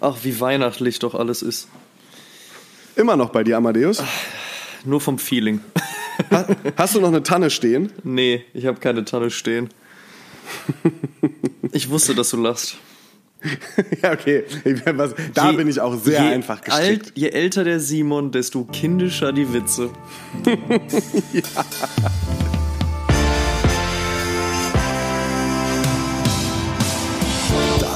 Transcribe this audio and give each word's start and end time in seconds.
Ach, 0.00 0.16
wie 0.22 0.38
weihnachtlich 0.40 0.98
doch 0.98 1.14
alles 1.14 1.42
ist. 1.42 1.68
Immer 2.96 3.16
noch 3.16 3.30
bei 3.30 3.44
dir, 3.44 3.56
Amadeus? 3.56 4.02
Nur 4.84 5.00
vom 5.00 5.18
Feeling. 5.18 5.60
Hast 6.76 6.94
du 6.94 7.00
noch 7.00 7.08
eine 7.08 7.22
Tanne 7.22 7.50
stehen? 7.50 7.92
Nee, 8.02 8.44
ich 8.54 8.66
habe 8.66 8.80
keine 8.80 9.04
Tanne 9.04 9.30
stehen. 9.30 9.68
Ich 11.72 11.90
wusste, 11.90 12.14
dass 12.14 12.30
du 12.30 12.38
lachst. 12.38 12.76
ja, 14.02 14.12
okay. 14.12 14.44
Was, 14.94 15.14
da 15.32 15.50
je, 15.50 15.56
bin 15.56 15.68
ich 15.68 15.80
auch 15.80 15.96
sehr 15.96 16.22
einfach 16.22 16.60
gestrickt. 16.60 17.06
Alt, 17.06 17.12
je 17.14 17.28
älter 17.28 17.62
der 17.62 17.78
Simon, 17.78 18.32
desto 18.32 18.64
kindischer 18.64 19.32
die 19.32 19.52
Witze. 19.52 19.90
ja. 21.32 21.42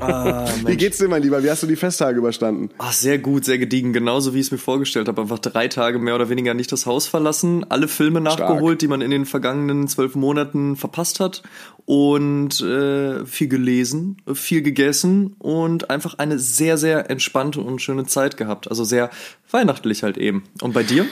Ah, 0.00 0.46
wie 0.64 0.76
geht's 0.76 0.98
dir, 0.98 1.08
mein 1.08 1.22
Lieber? 1.22 1.42
Wie 1.42 1.50
hast 1.50 1.62
du 1.62 1.66
die 1.66 1.76
Festtage 1.76 2.18
überstanden? 2.18 2.70
Ach, 2.78 2.92
sehr 2.92 3.18
gut, 3.18 3.44
sehr 3.44 3.58
gediegen. 3.58 3.92
Genauso 3.92 4.34
wie 4.34 4.40
ich 4.40 4.46
es 4.46 4.52
mir 4.52 4.58
vorgestellt 4.58 5.08
habe. 5.08 5.22
Einfach 5.22 5.38
drei 5.38 5.68
Tage 5.68 5.98
mehr 5.98 6.14
oder 6.14 6.28
weniger 6.28 6.54
nicht 6.54 6.70
das 6.72 6.86
Haus 6.86 7.06
verlassen, 7.06 7.64
alle 7.68 7.88
Filme 7.88 8.20
nachgeholt, 8.20 8.60
Stark. 8.60 8.78
die 8.80 8.88
man 8.88 9.00
in 9.00 9.10
den 9.10 9.26
vergangenen 9.26 9.88
zwölf 9.88 10.14
Monaten 10.14 10.76
verpasst 10.76 11.20
hat 11.20 11.42
und 11.86 12.60
äh, 12.60 13.24
viel 13.26 13.48
gelesen, 13.48 14.18
viel 14.32 14.62
gegessen 14.62 15.34
und 15.38 15.90
einfach 15.90 16.18
eine 16.18 16.38
sehr, 16.38 16.78
sehr 16.78 17.10
entspannte 17.10 17.60
und 17.60 17.80
schöne 17.80 18.06
Zeit 18.06 18.36
gehabt. 18.36 18.68
Also 18.68 18.84
sehr 18.84 19.10
weihnachtlich 19.50 20.02
halt 20.02 20.18
eben. 20.18 20.44
Und 20.62 20.72
bei 20.72 20.82
dir? 20.82 21.06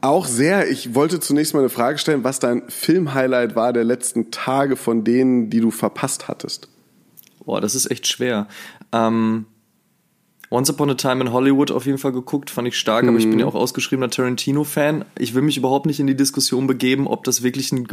Auch 0.00 0.26
sehr. 0.26 0.70
Ich 0.70 0.94
wollte 0.94 1.20
zunächst 1.20 1.54
mal 1.54 1.60
eine 1.60 1.68
Frage 1.68 1.98
stellen, 1.98 2.24
was 2.24 2.38
dein 2.38 2.62
Filmhighlight 2.68 3.56
war 3.56 3.72
der 3.72 3.84
letzten 3.84 4.30
Tage 4.30 4.76
von 4.76 5.04
denen, 5.04 5.50
die 5.50 5.60
du 5.60 5.70
verpasst 5.70 6.28
hattest. 6.28 6.68
Boah, 7.44 7.60
das 7.60 7.74
ist 7.74 7.90
echt 7.90 8.06
schwer. 8.06 8.46
Ähm, 8.92 9.46
Once 10.50 10.70
Upon 10.70 10.88
a 10.88 10.94
Time 10.94 11.20
in 11.20 11.30
Hollywood 11.30 11.70
auf 11.70 11.84
jeden 11.84 11.98
Fall 11.98 12.12
geguckt, 12.12 12.48
fand 12.48 12.66
ich 12.66 12.78
stark, 12.78 13.02
mhm. 13.02 13.10
aber 13.10 13.18
ich 13.18 13.28
bin 13.28 13.38
ja 13.38 13.44
mhm. 13.44 13.52
auch 13.52 13.54
ausgeschriebener 13.54 14.08
Tarantino-Fan. 14.08 15.04
Ich 15.18 15.34
will 15.34 15.42
mich 15.42 15.58
überhaupt 15.58 15.84
nicht 15.84 16.00
in 16.00 16.06
die 16.06 16.16
Diskussion 16.16 16.66
begeben, 16.66 17.06
ob 17.06 17.24
das 17.24 17.42
wirklich 17.42 17.70
ein 17.72 17.86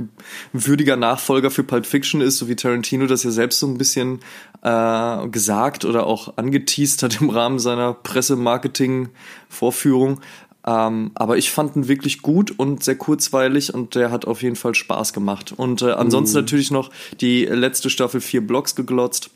würdiger 0.54 0.96
Nachfolger 0.96 1.52
für 1.52 1.64
Pulp 1.64 1.86
Fiction 1.86 2.22
ist, 2.22 2.38
so 2.38 2.48
wie 2.48 2.56
Tarantino 2.56 3.08
das 3.08 3.24
ja 3.24 3.32
selbst 3.32 3.60
so 3.60 3.68
ein 3.68 3.78
bisschen 3.78 4.22
äh, 4.62 5.28
gesagt 5.28 5.84
oder 5.84 6.08
auch 6.08 6.38
angeteased 6.38 7.04
hat 7.04 7.20
im 7.20 7.30
Rahmen 7.30 7.60
seiner 7.60 7.94
Pressemarketing-Vorführung. 7.94 10.22
Ähm, 10.68 11.12
aber 11.14 11.38
ich 11.38 11.52
fand 11.52 11.76
ihn 11.76 11.88
wirklich 11.88 12.22
gut 12.22 12.58
und 12.58 12.84
sehr 12.84 12.96
kurzweilig 12.96 13.74
und 13.74 13.94
der 13.94 14.12
hat 14.12 14.26
auf 14.26 14.42
jeden 14.42 14.56
Fall 14.56 14.74
Spaß 14.74 15.14
gemacht. 15.14 15.54
Und 15.56 15.84
äh, 15.84 15.92
ansonsten 15.92 16.38
mm. 16.38 16.42
natürlich 16.42 16.72
noch 16.72 16.90
die 17.22 17.46
letzte 17.46 17.92
Staffel 17.92 18.20
vier 18.20 18.46
Blocks 18.46 18.76
geglotzt. 18.76 19.30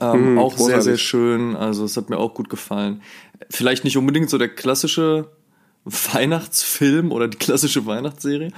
Ähm, 0.00 0.34
mm, 0.34 0.38
auch 0.38 0.54
großartig. 0.54 0.66
sehr, 0.66 0.82
sehr 0.82 0.98
schön. 0.98 1.56
Also 1.56 1.84
es 1.84 1.96
hat 1.96 2.10
mir 2.10 2.18
auch 2.18 2.34
gut 2.34 2.50
gefallen. 2.50 3.00
Vielleicht 3.48 3.84
nicht 3.84 3.96
unbedingt 3.96 4.28
so 4.28 4.36
der 4.36 4.50
klassische 4.50 5.28
Weihnachtsfilm 5.84 7.10
oder 7.10 7.28
die 7.28 7.38
klassische 7.38 7.86
Weihnachtsserie, 7.86 8.52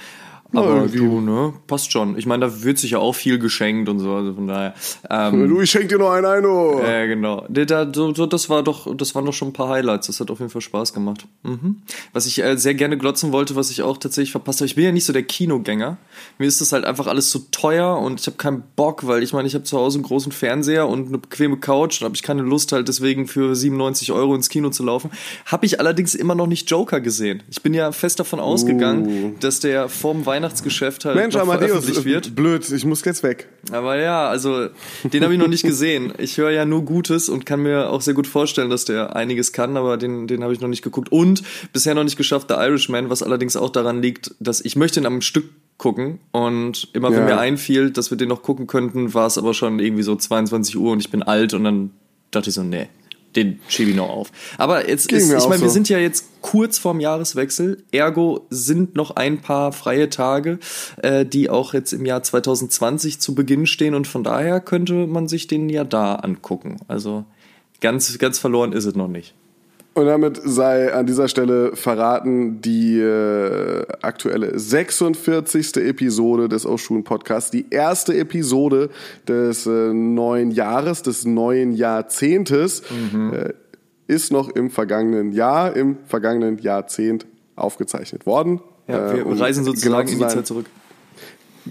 aber 0.55 0.87
du, 0.87 1.21
ne, 1.21 1.55
passt 1.67 1.93
schon. 1.93 2.19
Ich 2.19 2.27
meine, 2.27 2.47
da 2.47 2.63
wird 2.63 2.79
sich 2.79 2.93
ja 2.93 2.99
auch 2.99 3.15
viel 3.15 3.39
geschenkt 3.39 3.89
und 3.89 3.99
so, 3.99 4.13
also 4.15 4.35
von 4.35 4.47
daher. 4.47 4.75
Ähm, 5.09 5.49
du, 5.49 5.61
ich 5.61 5.71
schenk 5.71 5.89
dir 5.89 5.99
noch 5.99 6.11
einen 6.11 6.27
ein, 6.27 6.45
oh. 6.45 6.81
Ja, 6.83 7.07
genau. 7.07 7.47
Das 7.49 8.51
war 8.51 8.63
doch, 8.63 8.95
das 8.95 9.15
waren 9.15 9.25
doch 9.25 9.33
schon 9.33 9.49
ein 9.49 9.53
paar 9.53 9.69
Highlights. 9.69 10.09
Das 10.09 10.21
hat 10.21 10.31
auf 10.31 10.41
jeden 10.41 10.51
Fall 10.51 10.61
Spaß 10.61 10.93
gemacht. 10.93 11.27
Mhm. 11.43 11.83
Was 12.13 12.27
ich 12.27 12.43
äh, 12.43 12.57
sehr 12.57 12.75
gerne 12.75 12.99
glotzen 12.99 13.33
wollte, 13.33 13.57
was 13.57 13.71
ich 13.71 13.83
auch 13.83 13.97
tatsächlich 13.97 14.33
verpasst 14.33 14.61
habe. 14.61 14.67
Ich 14.67 14.75
bin 14.75 14.85
ja 14.85 14.93
nicht 14.93 15.05
so 15.05 15.13
der 15.13 15.23
Kinogänger. 15.23 15.97
Mir 16.39 16.47
ist 16.47 16.61
das 16.61 16.73
halt 16.73 16.85
einfach 16.85 17.07
alles 17.07 17.31
zu 17.31 17.51
teuer 17.51 17.99
und 17.99 18.21
ich 18.21 18.27
habe 18.27 18.37
keinen 18.37 18.63
Bock, 18.77 19.07
weil 19.07 19.23
ich 19.23 19.33
meine, 19.33 19.49
ich 19.49 19.55
habe 19.55 19.65
zu 19.65 19.79
Hause 19.79 19.99
einen 19.99 20.05
großen 20.05 20.33
Fernseher 20.33 20.87
und 20.87 21.09
eine 21.09 21.19
bequeme 21.19 21.57
Couch. 21.57 22.01
Da 22.01 22.05
habe 22.05 22.15
ich 22.15 22.23
keine 22.23 22.43
Lust 22.43 22.73
halt 22.73 22.89
deswegen 22.89 23.27
für 23.27 23.57
97 23.57 24.13
Euro 24.13 24.35
ins 24.35 24.49
Kino 24.49 24.71
zu 24.71 24.85
laufen. 24.85 25.11
Habe 25.47 25.67
ich 25.67 25.81
allerdings 25.81 26.15
immer 26.15 26.35
noch 26.35 26.47
nicht 26.47 26.71
Joker 26.71 27.01
gesehen. 27.01 27.43
Ich 27.49 27.63
bin 27.63 27.75
ja 27.75 27.91
fest 27.93 28.21
davon 28.21 28.41
ausgegangen, 28.41 29.07
uh. 29.07 29.33
dass 29.41 29.61
der 29.61 29.89
vorm 29.89 30.27
Weihnachten 30.27 30.42
Weihnachtsgeschäft 30.43 31.05
halt 31.05 31.15
Mensch, 31.15 31.37
Amadeus, 31.37 32.05
wird. 32.05 32.35
blöd, 32.35 32.69
ich 32.69 32.85
muss 32.85 33.05
jetzt 33.05 33.23
weg. 33.23 33.49
Aber 33.71 33.97
ja, 33.97 34.29
also 34.29 34.69
den 35.05 35.23
habe 35.23 35.33
ich 35.33 35.39
noch 35.39 35.47
nicht 35.47 35.63
gesehen. 35.63 36.13
Ich 36.19 36.37
höre 36.37 36.51
ja 36.51 36.65
nur 36.65 36.85
Gutes 36.85 37.29
und 37.29 37.47
kann 37.47 37.63
mir 37.63 37.91
auch 37.91 38.01
sehr 38.01 38.15
gut 38.15 38.27
vorstellen, 38.27 38.69
dass 38.69 38.85
der 38.85 39.15
einiges 39.15 39.53
kann, 39.53 39.77
aber 39.77 39.97
den, 39.97 40.27
den 40.27 40.43
habe 40.43 40.53
ich 40.53 40.61
noch 40.61 40.69
nicht 40.69 40.83
geguckt. 40.83 41.13
Und 41.13 41.43
bisher 41.73 41.95
noch 41.95 42.03
nicht 42.03 42.17
geschafft, 42.17 42.49
The 42.49 42.55
Irishman, 42.55 43.09
was 43.09 43.23
allerdings 43.23 43.57
auch 43.57 43.71
daran 43.71 44.03
liegt, 44.03 44.35
dass 44.41 44.61
ich 44.61 44.75
möchte 44.75 44.99
ihn 44.99 45.07
am 45.07 45.21
Stück 45.21 45.49
gucken 45.79 46.19
und 46.33 46.89
immer 46.93 47.11
wenn 47.11 47.29
ja. 47.29 47.35
mir 47.35 47.39
einfiel, 47.39 47.91
dass 47.91 48.11
wir 48.11 48.19
den 48.19 48.29
noch 48.29 48.43
gucken 48.43 48.67
könnten, 48.67 49.15
war 49.15 49.27
es 49.27 49.39
aber 49.39 49.55
schon 49.55 49.79
irgendwie 49.79 50.03
so 50.03 50.17
22 50.17 50.77
Uhr 50.77 50.93
und 50.93 51.01
ich 51.01 51.11
bin 51.11 51.23
alt 51.23 51.55
und 51.55 51.65
dann 51.65 51.91
dachte 52.31 52.51
ich 52.51 52.55
so, 52.55 52.63
nee, 52.63 52.89
den 53.37 53.61
schiebe 53.69 53.91
ich 53.91 53.97
noch 53.97 54.09
auf. 54.09 54.31
Aber 54.59 54.89
jetzt 54.89 55.11
ist, 55.13 55.25
ich 55.33 55.49
meine, 55.49 55.59
so. 55.59 55.63
wir 55.63 55.71
sind 55.71 55.89
ja 55.89 55.99
jetzt 55.99 56.27
kurz 56.43 56.79
vorm 56.79 57.01
Jahreswechsel, 57.01 57.83
ergo 57.93 58.47
sind 58.51 58.97
noch 58.97 59.13
ein 59.13 59.41
paar 59.41 59.73
freie 59.73 60.11
Tage, 60.11 60.59
äh, 61.03 61.25
die 61.25 61.51
auch 61.51 61.75
jetzt 61.75 61.93
im 61.93 62.05
Jahr 62.05 62.23
2020 62.23 63.21
zu 63.21 63.35
Beginn 63.35 63.67
stehen 63.67 63.95
und 63.95 64.07
von 64.07 64.25
daher 64.25 64.61
könnte 64.61 65.07
man 65.07 65.29
sich 65.29 65.47
den 65.47 65.69
ja 65.69 65.85
da 65.85 66.17
angucken. 66.17 66.79
Also 66.89 67.25
ganz, 67.81 68.19
ganz 68.19 68.39
verloren 68.39 68.73
ist 68.73 68.85
es 68.85 68.95
noch 68.95 69.09
nicht. 69.09 69.35
Und 69.95 70.07
damit 70.07 70.41
sei 70.43 70.93
an 70.93 71.05
dieser 71.05 71.29
Stelle 71.29 71.77
verraten 71.77 72.63
die 72.63 72.99
äh, 72.99 73.85
aktuelle 74.01 74.59
46. 74.59 75.77
Episode 75.77 76.49
des 76.49 76.65
Oshun 76.65 77.05
Podcasts, 77.05 77.51
die 77.51 77.67
erste 77.69 78.17
Episode 78.17 78.89
des 79.29 79.67
äh, 79.67 79.93
neuen 79.93 80.51
Jahres, 80.51 81.03
des 81.03 81.27
neuen 81.27 81.75
Jahrzehntes, 81.75 82.83
mhm. 82.91 83.35
äh, 83.35 83.53
ist 84.07 84.33
noch 84.33 84.49
im 84.49 84.71
vergangenen 84.71 85.33
Jahr, 85.33 85.77
im 85.77 85.99
vergangenen 86.07 86.59
Jahrzehnt 86.59 87.27
aufgezeichnet 87.55 88.25
worden. 88.25 88.61
Ja, 88.89 89.15
wir 89.15 89.27
um 89.27 89.35
reisen 89.35 89.65
sozusagen 89.65 90.07
genau 90.07 90.11
in 90.11 90.19
die 90.19 90.35
Zeit 90.35 90.47
zurück. 90.47 90.67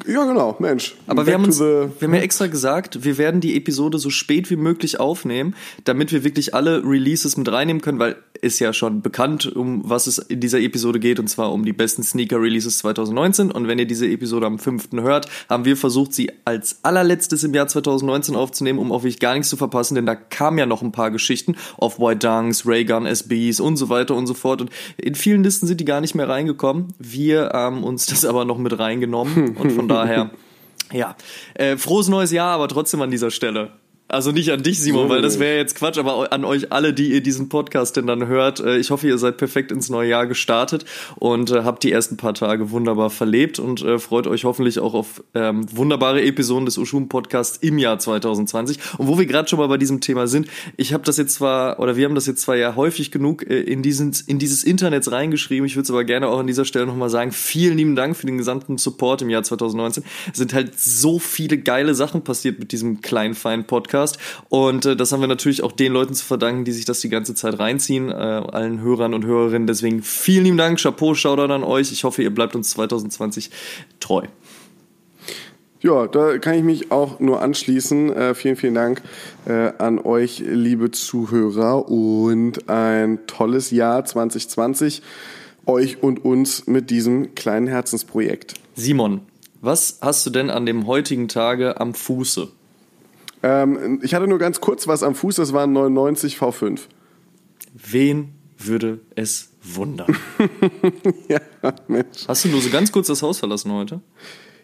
Ja, 0.07 0.25
genau, 0.25 0.55
Mensch. 0.59 0.95
Aber 1.07 1.25
wir 1.25 1.33
haben, 1.33 1.43
uns, 1.43 1.59
wir 1.59 1.91
haben 2.01 2.13
ja 2.13 2.21
extra 2.21 2.47
gesagt, 2.47 3.03
wir 3.03 3.17
werden 3.17 3.41
die 3.41 3.57
Episode 3.57 3.99
so 3.99 4.09
spät 4.09 4.49
wie 4.49 4.55
möglich 4.55 4.99
aufnehmen, 4.99 5.55
damit 5.83 6.11
wir 6.11 6.23
wirklich 6.23 6.55
alle 6.55 6.83
Releases 6.83 7.37
mit 7.37 7.51
reinnehmen 7.51 7.81
können, 7.81 7.99
weil 7.99 8.15
ist 8.41 8.59
ja 8.59 8.73
schon 8.73 9.01
bekannt, 9.01 9.55
um 9.55 9.81
was 9.85 10.07
es 10.07 10.17
in 10.17 10.39
dieser 10.39 10.59
Episode 10.59 10.99
geht, 10.99 11.19
und 11.19 11.27
zwar 11.27 11.51
um 11.51 11.63
die 11.63 11.73
besten 11.73 12.03
Sneaker-Releases 12.03 12.79
2019. 12.79 13.51
Und 13.51 13.67
wenn 13.67 13.79
ihr 13.79 13.85
diese 13.85 14.07
Episode 14.07 14.47
am 14.47 14.57
5. 14.59 14.89
hört, 14.93 15.27
haben 15.47 15.65
wir 15.65 15.77
versucht, 15.77 16.13
sie 16.13 16.31
als 16.43 16.79
allerletztes 16.83 17.43
im 17.43 17.53
Jahr 17.53 17.67
2019 17.67 18.35
aufzunehmen, 18.35 18.79
um 18.79 18.91
auch 18.91 19.03
wirklich 19.03 19.19
gar 19.19 19.33
nichts 19.33 19.49
zu 19.49 19.57
verpassen, 19.57 19.95
denn 19.95 20.05
da 20.05 20.15
kamen 20.15 20.57
ja 20.57 20.65
noch 20.65 20.81
ein 20.81 20.91
paar 20.91 21.11
Geschichten, 21.11 21.55
Off-White 21.77 22.27
Dunks, 22.27 22.65
Raygun 22.65 23.05
SBs 23.05 23.59
und 23.59 23.77
so 23.77 23.89
weiter 23.89 24.15
und 24.15 24.25
so 24.25 24.33
fort. 24.33 24.61
Und 24.61 24.71
in 24.97 25.15
vielen 25.15 25.43
Listen 25.43 25.67
sind 25.67 25.79
die 25.79 25.85
gar 25.85 26.01
nicht 26.01 26.15
mehr 26.15 26.27
reingekommen. 26.27 26.93
Wir 26.97 27.51
haben 27.53 27.83
uns 27.83 28.07
das 28.07 28.25
aber 28.25 28.45
noch 28.45 28.57
mit 28.57 28.77
reingenommen 28.77 29.55
und 29.57 29.71
von 29.81 29.87
daher, 29.87 30.29
ja, 30.91 31.15
äh, 31.55 31.75
frohes 31.77 32.07
neues 32.07 32.31
Jahr, 32.31 32.53
aber 32.53 32.67
trotzdem 32.67 33.01
an 33.01 33.11
dieser 33.11 33.31
Stelle. 33.31 33.71
Also 34.11 34.33
nicht 34.33 34.51
an 34.51 34.61
dich, 34.61 34.81
Simon, 34.81 35.07
weil 35.07 35.21
das 35.21 35.39
wäre 35.39 35.55
jetzt 35.55 35.75
Quatsch, 35.75 35.97
aber 35.97 36.33
an 36.33 36.43
euch 36.43 36.73
alle, 36.73 36.93
die 36.93 37.13
ihr 37.13 37.23
diesen 37.23 37.47
Podcast 37.47 37.95
denn 37.95 38.07
dann 38.07 38.27
hört. 38.27 38.59
Äh, 38.59 38.77
ich 38.77 38.91
hoffe, 38.91 39.07
ihr 39.07 39.17
seid 39.17 39.37
perfekt 39.37 39.71
ins 39.71 39.89
neue 39.89 40.09
Jahr 40.09 40.27
gestartet 40.27 40.83
und 41.15 41.49
äh, 41.49 41.63
habt 41.63 41.81
die 41.83 41.93
ersten 41.93 42.17
paar 42.17 42.33
Tage 42.33 42.71
wunderbar 42.71 43.09
verlebt 43.09 43.57
und 43.57 43.81
äh, 43.81 43.99
freut 43.99 44.27
euch 44.27 44.43
hoffentlich 44.43 44.79
auch 44.79 44.95
auf 44.95 45.23
ähm, 45.33 45.65
wunderbare 45.73 46.21
Episoden 46.23 46.65
des 46.65 46.77
Ushum 46.77 47.07
Podcasts 47.07 47.55
im 47.59 47.77
Jahr 47.77 47.99
2020. 47.99 48.79
Und 48.97 49.07
wo 49.07 49.17
wir 49.17 49.25
gerade 49.25 49.47
schon 49.47 49.59
mal 49.59 49.69
bei 49.69 49.77
diesem 49.77 50.01
Thema 50.01 50.27
sind, 50.27 50.47
ich 50.75 50.91
habe 50.91 51.05
das 51.05 51.15
jetzt 51.15 51.35
zwar, 51.35 51.79
oder 51.79 51.95
wir 51.95 52.03
haben 52.03 52.15
das 52.15 52.25
jetzt 52.25 52.41
zwar 52.41 52.57
ja 52.57 52.75
häufig 52.75 53.11
genug 53.11 53.43
in, 53.43 53.81
diesen, 53.81 54.13
in 54.27 54.39
dieses 54.39 54.65
Internet 54.65 55.09
reingeschrieben, 55.09 55.65
ich 55.65 55.77
würde 55.77 55.83
es 55.83 55.89
aber 55.89 56.03
gerne 56.03 56.27
auch 56.27 56.39
an 56.39 56.47
dieser 56.47 56.65
Stelle 56.65 56.85
nochmal 56.85 57.09
sagen, 57.09 57.31
vielen 57.31 57.77
lieben 57.77 57.95
Dank 57.95 58.17
für 58.17 58.25
den 58.25 58.37
gesamten 58.37 58.77
Support 58.77 59.21
im 59.21 59.29
Jahr 59.29 59.43
2019. 59.43 60.03
Es 60.33 60.37
sind 60.37 60.53
halt 60.53 60.77
so 60.77 61.17
viele 61.17 61.57
geile 61.57 61.95
Sachen 61.95 62.25
passiert 62.25 62.59
mit 62.59 62.73
diesem 62.73 62.99
kleinen, 62.99 63.35
feinen 63.35 63.63
Podcast. 63.63 64.00
Podcast. 64.01 64.17
Und 64.49 64.85
äh, 64.85 64.95
das 64.95 65.11
haben 65.11 65.21
wir 65.21 65.27
natürlich 65.27 65.63
auch 65.63 65.71
den 65.71 65.93
Leuten 65.93 66.13
zu 66.13 66.25
verdanken, 66.25 66.65
die 66.65 66.71
sich 66.71 66.85
das 66.85 66.99
die 66.99 67.09
ganze 67.09 67.35
Zeit 67.35 67.59
reinziehen, 67.59 68.09
äh, 68.09 68.13
allen 68.13 68.81
Hörern 68.81 69.13
und 69.13 69.25
Hörerinnen. 69.25 69.67
Deswegen 69.67 70.01
vielen 70.01 70.45
lieben 70.45 70.57
Dank, 70.57 70.79
Chapeau, 70.79 71.13
Shoutout 71.13 71.53
an 71.53 71.63
euch. 71.63 71.91
Ich 71.91 72.03
hoffe, 72.03 72.23
ihr 72.23 72.33
bleibt 72.33 72.55
uns 72.55 72.71
2020 72.71 73.51
treu. 73.99 74.23
Ja, 75.81 76.05
da 76.05 76.37
kann 76.37 76.53
ich 76.55 76.63
mich 76.63 76.91
auch 76.91 77.19
nur 77.19 77.41
anschließen. 77.41 78.13
Äh, 78.13 78.35
vielen, 78.35 78.55
vielen 78.55 78.75
Dank 78.75 79.01
äh, 79.45 79.71
an 79.77 79.97
euch, 79.99 80.43
liebe 80.45 80.91
Zuhörer, 80.91 81.89
und 81.89 82.69
ein 82.69 83.19
tolles 83.25 83.71
Jahr 83.71 84.05
2020 84.05 85.01
euch 85.65 86.03
und 86.03 86.23
uns 86.23 86.67
mit 86.67 86.89
diesem 86.89 87.33
kleinen 87.33 87.67
Herzensprojekt. 87.67 88.55
Simon, 88.75 89.21
was 89.59 89.99
hast 90.01 90.25
du 90.25 90.29
denn 90.29 90.49
an 90.49 90.65
dem 90.65 90.85
heutigen 90.87 91.27
Tage 91.27 91.79
am 91.79 91.93
Fuße? 91.93 92.49
Ähm, 93.43 93.99
ich 94.03 94.13
hatte 94.13 94.27
nur 94.27 94.39
ganz 94.39 94.61
kurz 94.61 94.87
was 94.87 95.03
am 95.03 95.15
Fuß, 95.15 95.35
das 95.35 95.53
waren 95.53 95.73
99 95.73 96.37
V5. 96.37 96.79
Wen 97.73 98.33
würde 98.57 98.99
es 99.15 99.51
wundern? 99.63 100.15
ja, 101.27 101.39
Mensch. 101.87 102.27
Hast 102.27 102.45
du 102.45 102.49
nur 102.49 102.61
so 102.61 102.69
ganz 102.69 102.91
kurz 102.91 103.07
das 103.07 103.21
Haus 103.21 103.39
verlassen 103.39 103.71
heute? 103.71 104.01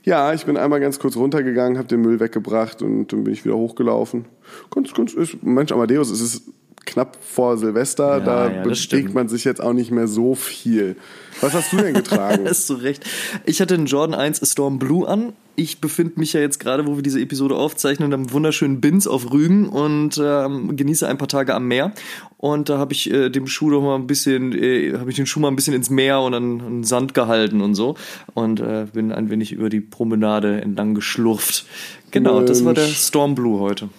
Ja, 0.03 0.33
ich 0.33 0.45
bin 0.45 0.55
einmal 0.55 0.79
ganz 0.79 0.99
kurz 0.99 1.17
runtergegangen, 1.17 1.77
habe 1.77 1.87
den 1.87 2.01
Müll 2.01 2.19
weggebracht 2.19 2.81
und 2.81 3.11
dann 3.11 3.23
bin 3.23 3.33
ich 3.33 3.43
wieder 3.43 3.57
hochgelaufen. 3.57 4.25
Ganz, 4.73 4.93
ganz, 4.93 5.13
ist, 5.13 5.43
Mensch, 5.43 5.71
Amadeus, 5.71 6.09
es 6.09 6.21
ist 6.21 6.43
knapp 6.87 7.17
vor 7.21 7.57
Silvester, 7.57 8.17
Ja, 8.17 8.19
da 8.19 8.51
ja, 8.51 8.63
bewegt 8.63 9.13
man 9.13 9.27
sich 9.27 9.43
jetzt 9.43 9.61
auch 9.61 9.73
nicht 9.73 9.91
mehr 9.91 10.07
so 10.07 10.33
viel. 10.33 10.95
Was 11.41 11.53
hast 11.53 11.71
du 11.71 11.77
denn 11.77 11.93
getragen? 11.93 12.45
Hast 12.49 12.67
du 12.69 12.73
recht. 12.73 13.05
Ich 13.45 13.61
hatte 13.61 13.77
den 13.77 13.85
Jordan 13.85 14.19
1 14.19 14.41
Storm 14.49 14.79
Blue 14.79 15.07
an. 15.07 15.33
Ich 15.55 15.81
befinde 15.81 16.13
mich 16.19 16.33
ja 16.33 16.39
jetzt 16.39 16.59
gerade, 16.59 16.87
wo 16.87 16.95
wir 16.95 17.03
diese 17.03 17.19
Episode 17.19 17.55
aufzeichnen, 17.55 18.13
am 18.13 18.31
wunderschönen 18.31 18.81
Binz 18.81 19.05
auf 19.05 19.31
Rügen 19.31 19.69
und 19.69 20.19
ähm, 20.23 20.75
genieße 20.75 21.07
ein 21.07 21.17
paar 21.19 21.27
Tage 21.27 21.53
am 21.53 21.67
Meer. 21.67 21.93
Und 22.37 22.69
da 22.69 22.77
habe 22.77 22.93
ich 22.93 23.11
äh, 23.11 23.29
dem 23.29 23.47
Schuh 23.47 23.69
doch 23.69 23.81
mal 23.81 23.95
ein 23.95 24.07
bisschen, 24.07 24.53
äh, 24.53 24.93
habe 24.97 25.09
ich 25.09 25.15
den 25.15 25.25
Schuh 25.25 25.39
mal 25.39 25.49
ein 25.49 25.55
bisschen 25.55 25.73
ins 25.73 25.89
Meer 25.89 26.21
und 26.21 26.33
an, 26.33 26.61
an 26.61 26.83
Sand 26.83 27.13
gehalten 27.13 27.61
und 27.61 27.75
so. 27.75 27.95
Und 28.33 28.59
äh, 28.59 28.87
bin 28.91 29.11
ein 29.11 29.29
wenig 29.29 29.51
über 29.51 29.69
die 29.69 29.81
Promenade 29.81 30.61
entlang 30.61 30.95
geschlurft. 30.95 31.65
Genau, 32.11 32.41
das 32.41 32.65
war 32.65 32.73
der 32.73 32.85
Mensch. 32.85 32.97
Storm 32.97 33.35
Blue 33.35 33.59
heute. 33.59 33.89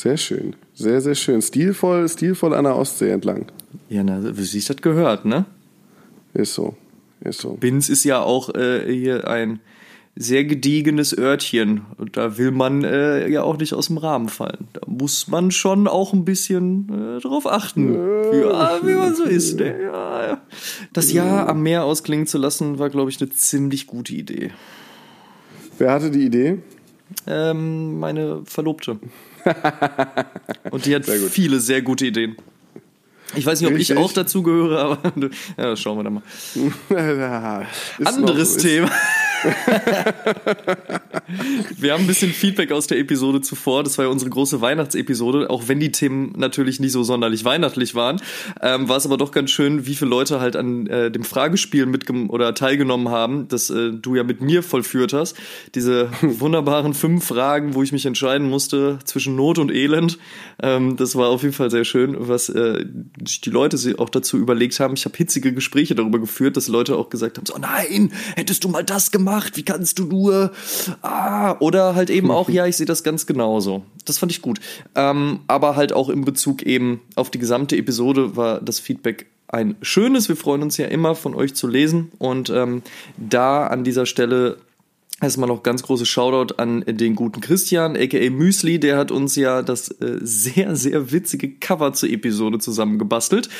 Sehr 0.00 0.16
schön, 0.16 0.56
sehr, 0.72 1.02
sehr 1.02 1.14
schön. 1.14 1.42
Stilvoll, 1.42 2.08
stilvoll 2.08 2.54
an 2.54 2.64
der 2.64 2.74
Ostsee 2.74 3.10
entlang. 3.10 3.52
Ja, 3.90 4.02
na, 4.02 4.34
wie 4.34 4.44
sich 4.44 4.64
das 4.64 4.78
gehört, 4.78 5.26
ne? 5.26 5.44
Ist 6.32 6.54
so, 6.54 6.74
ist 7.20 7.42
so. 7.42 7.58
Binz 7.60 7.90
ist 7.90 8.04
ja 8.04 8.22
auch 8.22 8.54
äh, 8.54 8.90
hier 8.90 9.28
ein 9.28 9.60
sehr 10.16 10.44
gediegenes 10.44 11.14
Örtchen 11.18 11.82
und 11.98 12.16
da 12.16 12.38
will 12.38 12.50
man 12.50 12.82
äh, 12.82 13.28
ja 13.28 13.42
auch 13.42 13.58
nicht 13.58 13.74
aus 13.74 13.88
dem 13.88 13.98
Rahmen 13.98 14.30
fallen. 14.30 14.68
Da 14.72 14.80
muss 14.86 15.28
man 15.28 15.50
schon 15.50 15.86
auch 15.86 16.14
ein 16.14 16.24
bisschen 16.24 17.18
äh, 17.18 17.20
drauf 17.20 17.46
achten, 17.46 17.92
ja, 17.92 18.80
wie 18.82 18.94
man 18.94 19.14
so 19.14 19.24
ist. 19.24 19.60
Ne? 19.60 19.82
Ja, 19.82 20.26
ja. 20.26 20.40
Das 20.94 21.12
Jahr 21.12 21.46
am 21.46 21.62
Meer 21.62 21.84
ausklingen 21.84 22.26
zu 22.26 22.38
lassen, 22.38 22.78
war, 22.78 22.88
glaube 22.88 23.10
ich, 23.10 23.20
eine 23.20 23.28
ziemlich 23.28 23.86
gute 23.86 24.14
Idee. 24.14 24.50
Wer 25.76 25.92
hatte 25.92 26.10
die 26.10 26.24
Idee? 26.24 26.62
Ähm, 27.26 27.98
meine 27.98 28.40
Verlobte. 28.46 28.98
Und 30.70 30.86
die 30.86 30.94
hat 30.94 31.04
Sehr 31.04 31.18
viele 31.30 31.60
sehr 31.60 31.82
gute 31.82 32.06
Ideen. 32.06 32.36
Ich 33.36 33.46
weiß 33.46 33.60
nicht, 33.60 33.70
ob 33.70 33.76
Richtig. 33.76 33.96
ich 33.96 34.02
auch 34.02 34.12
dazu 34.12 34.42
gehöre, 34.42 34.78
aber 34.80 34.98
ja, 35.56 35.76
schauen 35.76 35.98
wir 35.98 36.04
dann 36.04 36.14
mal. 36.14 37.66
Anderes 38.04 38.56
noch- 38.56 38.62
Thema. 38.62 38.90
Wir 41.76 41.92
haben 41.92 42.02
ein 42.02 42.06
bisschen 42.06 42.32
Feedback 42.32 42.72
aus 42.72 42.86
der 42.86 42.98
Episode 42.98 43.40
zuvor. 43.40 43.84
Das 43.84 43.98
war 43.98 44.06
ja 44.06 44.10
unsere 44.10 44.30
große 44.30 44.60
Weihnachtsepisode. 44.60 45.50
Auch 45.50 45.68
wenn 45.68 45.80
die 45.80 45.92
Themen 45.92 46.32
natürlich 46.36 46.80
nicht 46.80 46.92
so 46.92 47.02
sonderlich 47.02 47.44
weihnachtlich 47.44 47.94
waren, 47.94 48.20
ähm, 48.60 48.88
war 48.88 48.96
es 48.96 49.06
aber 49.06 49.16
doch 49.16 49.32
ganz 49.32 49.50
schön, 49.50 49.86
wie 49.86 49.94
viele 49.94 50.10
Leute 50.10 50.40
halt 50.40 50.56
an 50.56 50.86
äh, 50.86 51.10
dem 51.10 51.24
Fragespiel 51.24 51.86
mitgem 51.86 52.30
oder 52.30 52.54
teilgenommen 52.54 53.08
haben, 53.08 53.48
das 53.48 53.70
äh, 53.70 53.92
du 53.92 54.14
ja 54.14 54.24
mit 54.24 54.40
mir 54.40 54.62
vollführt 54.62 55.12
hast. 55.12 55.36
Diese 55.74 56.10
wunderbaren 56.22 56.94
fünf 56.94 57.24
Fragen, 57.24 57.74
wo 57.74 57.82
ich 57.82 57.92
mich 57.92 58.06
entscheiden 58.06 58.48
musste 58.48 58.98
zwischen 59.04 59.36
Not 59.36 59.58
und 59.58 59.70
Elend. 59.70 60.18
Ähm, 60.62 60.96
das 60.96 61.16
war 61.16 61.28
auf 61.28 61.42
jeden 61.42 61.54
Fall 61.54 61.70
sehr 61.70 61.84
schön, 61.84 62.16
was 62.18 62.48
äh, 62.48 62.84
die 62.86 63.50
Leute 63.50 63.78
sich 63.78 63.98
auch 63.98 64.08
dazu 64.08 64.36
überlegt 64.36 64.78
haben. 64.80 64.94
Ich 64.94 65.04
habe 65.04 65.16
hitzige 65.16 65.52
Gespräche 65.52 65.94
darüber 65.94 66.18
geführt, 66.18 66.56
dass 66.56 66.68
Leute 66.68 66.96
auch 66.96 67.10
gesagt 67.10 67.38
haben, 67.38 67.46
so 67.46 67.56
nein, 67.58 68.12
hättest 68.36 68.64
du 68.64 68.68
mal 68.68 68.84
das 68.84 69.10
gemacht, 69.10 69.29
wie 69.54 69.62
kannst 69.62 69.98
du 69.98 70.04
nur? 70.04 70.52
Ah, 71.02 71.56
oder 71.60 71.94
halt 71.94 72.10
eben 72.10 72.30
auch, 72.30 72.48
ja, 72.50 72.66
ich 72.66 72.76
sehe 72.76 72.86
das 72.86 73.02
ganz 73.04 73.26
genauso. 73.26 73.84
Das 74.04 74.18
fand 74.18 74.32
ich 74.32 74.42
gut. 74.42 74.60
Ähm, 74.94 75.40
aber 75.46 75.76
halt 75.76 75.92
auch 75.92 76.08
in 76.08 76.24
Bezug 76.24 76.62
eben 76.62 77.00
auf 77.16 77.30
die 77.30 77.38
gesamte 77.38 77.76
Episode 77.76 78.36
war 78.36 78.60
das 78.60 78.80
Feedback 78.80 79.26
ein 79.48 79.76
schönes. 79.82 80.28
Wir 80.28 80.36
freuen 80.36 80.62
uns 80.62 80.76
ja 80.76 80.86
immer 80.86 81.14
von 81.14 81.34
euch 81.34 81.54
zu 81.54 81.66
lesen 81.66 82.12
und 82.18 82.50
ähm, 82.50 82.82
da 83.16 83.66
an 83.66 83.84
dieser 83.84 84.06
Stelle 84.06 84.58
Erstmal 85.20 85.48
noch 85.48 85.62
ganz 85.62 85.82
großes 85.82 86.08
Shoutout 86.08 86.54
an 86.56 86.82
den 86.86 87.14
guten 87.14 87.42
Christian, 87.42 87.96
aka 87.96 88.30
Müsli, 88.30 88.80
der 88.80 88.96
hat 88.96 89.10
uns 89.10 89.36
ja 89.36 89.60
das 89.60 89.90
äh, 90.00 90.18
sehr, 90.22 90.76
sehr 90.76 91.12
witzige 91.12 91.50
Cover 91.56 91.92
zur 91.92 92.08
Episode 92.08 92.58
zusammengebastelt. 92.58 93.50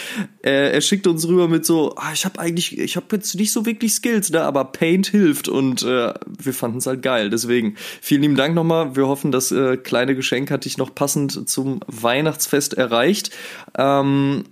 Äh, 0.42 0.72
er 0.72 0.80
schickt 0.80 1.06
uns 1.06 1.28
rüber 1.28 1.48
mit 1.48 1.66
so, 1.66 1.94
ah, 1.96 2.12
ich 2.14 2.24
habe 2.24 2.38
eigentlich, 2.38 2.78
ich 2.78 2.96
habe 2.96 3.06
jetzt 3.12 3.34
nicht 3.34 3.52
so 3.52 3.66
wirklich 3.66 3.92
Skills, 3.92 4.30
ne, 4.30 4.40
aber 4.40 4.64
Paint 4.64 5.08
hilft 5.08 5.48
und 5.48 5.82
äh, 5.82 6.14
wir 6.26 6.54
fanden 6.54 6.78
es 6.78 6.86
halt 6.86 7.02
geil. 7.02 7.28
Deswegen 7.28 7.74
vielen 8.00 8.22
lieben 8.22 8.36
Dank 8.36 8.54
nochmal. 8.54 8.96
Wir 8.96 9.06
hoffen, 9.06 9.30
das 9.30 9.52
äh, 9.52 9.76
kleine 9.76 10.14
Geschenk 10.14 10.50
hat 10.50 10.64
dich 10.64 10.78
noch 10.78 10.94
passend 10.94 11.48
zum 11.48 11.80
Weihnachtsfest 11.86 12.74
erreicht. 12.74 13.30
Ähm, 13.76 14.44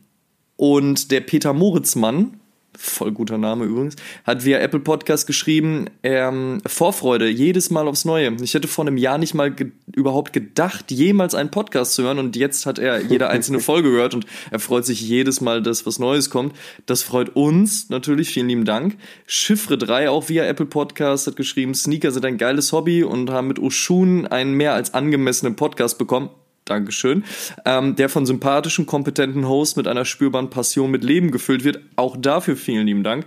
und 0.56 1.12
der 1.12 1.20
Peter 1.20 1.52
Moritzmann, 1.52 2.38
voll 2.79 3.13
guter 3.13 3.39
Name 3.39 3.65
übrigens, 3.65 3.97
hat 4.25 4.45
via 4.45 4.59
Apple 4.59 4.81
Podcast 4.81 5.27
geschrieben, 5.27 5.87
ähm, 6.03 6.61
Vorfreude, 6.65 7.29
jedes 7.29 7.71
Mal 7.71 7.89
aufs 7.89 8.05
Neue. 8.05 8.37
Ich 8.41 8.55
hätte 8.55 8.69
vor 8.69 8.87
einem 8.87 8.97
Jahr 8.97 9.19
nicht 9.19 9.35
mal 9.35 9.53
ge 9.53 9.73
überhaupt 9.95 10.33
gedacht, 10.33 10.91
jemals 10.91 11.35
einen 11.35 11.51
Podcast 11.51 11.95
zu 11.95 12.05
hören 12.05 12.19
und 12.19 12.37
jetzt 12.37 12.67
hat 12.67 12.79
er 12.79 13.03
jede 13.03 13.29
einzelne 13.31 13.61
Folge 13.61 13.91
gehört 13.91 14.15
und 14.15 14.27
er 14.51 14.61
freut 14.61 14.87
sich 14.87 15.01
jedes 15.01 15.41
Mal, 15.41 15.63
dass 15.63 15.87
was 15.87 15.99
Neues 15.99 16.31
kommt. 16.31 16.55
Das 16.87 17.03
freut 17.03 17.35
uns 17.35 17.91
natürlich, 17.91 18.31
vielen 18.31 18.49
lieben 18.49 18.65
Dank. 18.65 18.97
Chiffre 19.27 19.77
3 19.77 20.11
auch 20.11 20.29
via 20.29 20.45
Apple 20.45 20.67
Podcast 20.67 21.27
hat 21.27 21.37
geschrieben, 21.37 21.75
Sneaker 21.75 22.13
sind 22.13 22.25
ein 22.25 22.39
geiles 22.39 22.73
Hobby 22.73 23.03
und 23.03 23.31
haben 23.31 23.49
mit 23.49 23.59
Oshun 23.59 24.27
einen 24.27 24.55
mehr 24.55 24.75
als 24.75 24.95
angemessenen 24.95 25.57
Podcast 25.57 25.99
bekommen. 25.99 26.31
Dankeschön. 26.69 27.25
Ähm, 27.65 27.97
der 27.97 28.09
von 28.09 28.26
sympathischen, 28.26 28.87
kompetenten 28.87 29.49
Host 29.49 29.76
mit 29.76 29.87
einer 29.87 30.05
spürbaren 30.05 30.50
Passion 30.50 30.91
mit 30.91 31.03
Leben 31.05 31.31
gefüllt 31.31 31.65
wird. 31.65 31.81
Auch 31.97 32.17
dafür 32.17 32.56
vielen 32.56 32.87
lieben 32.87 33.05
Dank. 33.05 33.25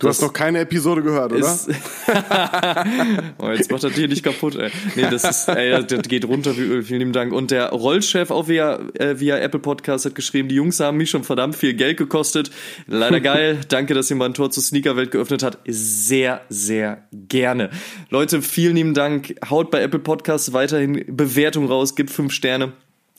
Du 0.00 0.08
hast 0.08 0.22
noch 0.22 0.32
keine 0.32 0.58
Episode 0.58 1.02
gehört, 1.02 1.32
oder? 1.32 1.56
oh, 3.38 3.50
jetzt 3.50 3.70
macht 3.70 3.84
das 3.84 3.92
hier 3.92 4.08
nicht 4.08 4.24
kaputt, 4.24 4.56
ey. 4.56 4.70
Nee, 4.96 5.06
das 5.08 5.22
ist, 5.22 5.48
ey, 5.48 5.84
das 5.86 6.02
geht 6.02 6.24
runter 6.24 6.56
wie 6.56 6.62
Öl. 6.62 6.82
Vielen 6.82 6.98
lieben 6.98 7.12
Dank. 7.12 7.32
Und 7.32 7.52
der 7.52 7.68
Rollchef 7.70 8.32
auch 8.32 8.48
via, 8.48 8.80
äh, 8.94 9.20
via 9.20 9.38
Apple 9.38 9.60
Podcast 9.60 10.04
hat 10.04 10.16
geschrieben, 10.16 10.48
die 10.48 10.56
Jungs 10.56 10.80
haben 10.80 10.96
mich 10.96 11.10
schon 11.10 11.22
verdammt 11.22 11.54
viel 11.54 11.74
Geld 11.74 11.96
gekostet. 11.96 12.50
Leider 12.88 13.20
geil. 13.22 13.60
Danke, 13.68 13.94
dass 13.94 14.10
ihr 14.10 14.16
mal 14.16 14.26
ein 14.26 14.34
Tor 14.34 14.50
zur 14.50 14.64
Sneakerwelt 14.64 15.12
geöffnet 15.12 15.44
hat. 15.44 15.58
Sehr, 15.64 16.40
sehr 16.48 17.06
gerne. 17.12 17.70
Leute, 18.10 18.42
vielen 18.42 18.74
lieben 18.74 18.94
Dank. 18.94 19.36
Haut 19.48 19.70
bei 19.70 19.80
Apple 19.80 20.00
Podcasts 20.00 20.52
weiterhin 20.52 21.04
Bewertung 21.06 21.66
raus, 21.66 21.94
gibt 21.94 22.10
fünf 22.10 22.32
Sterne. 22.32 22.72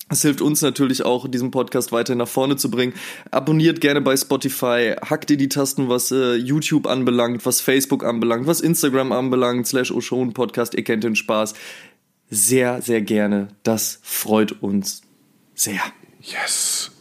Es 0.07 0.21
hilft 0.21 0.41
uns 0.41 0.61
natürlich 0.61 1.03
auch, 1.03 1.27
diesen 1.27 1.49
Podcast 1.49 1.91
weiterhin 1.91 2.19
nach 2.19 2.27
vorne 2.27 2.57
zu 2.57 2.69
bringen. 2.69 2.93
Abonniert 3.31 3.81
gerne 3.81 4.01
bei 4.01 4.15
Spotify, 4.15 4.95
hackt 5.01 5.31
ihr 5.31 5.37
die 5.37 5.49
Tasten, 5.49 5.89
was 5.89 6.11
äh, 6.11 6.35
YouTube 6.35 6.85
anbelangt, 6.85 7.45
was 7.45 7.59
Facebook 7.59 8.03
anbelangt, 8.03 8.45
was 8.45 8.61
Instagram 8.61 9.11
anbelangt, 9.11 9.65
slash 9.65 9.91
Oshon 9.91 10.33
Podcast, 10.33 10.75
ihr 10.75 10.83
kennt 10.83 11.03
den 11.03 11.15
Spaß. 11.15 11.55
Sehr, 12.29 12.81
sehr 12.81 13.01
gerne. 13.01 13.47
Das 13.63 13.99
freut 14.03 14.61
uns 14.61 15.01
sehr. 15.55 15.81
Yes. 16.21 16.94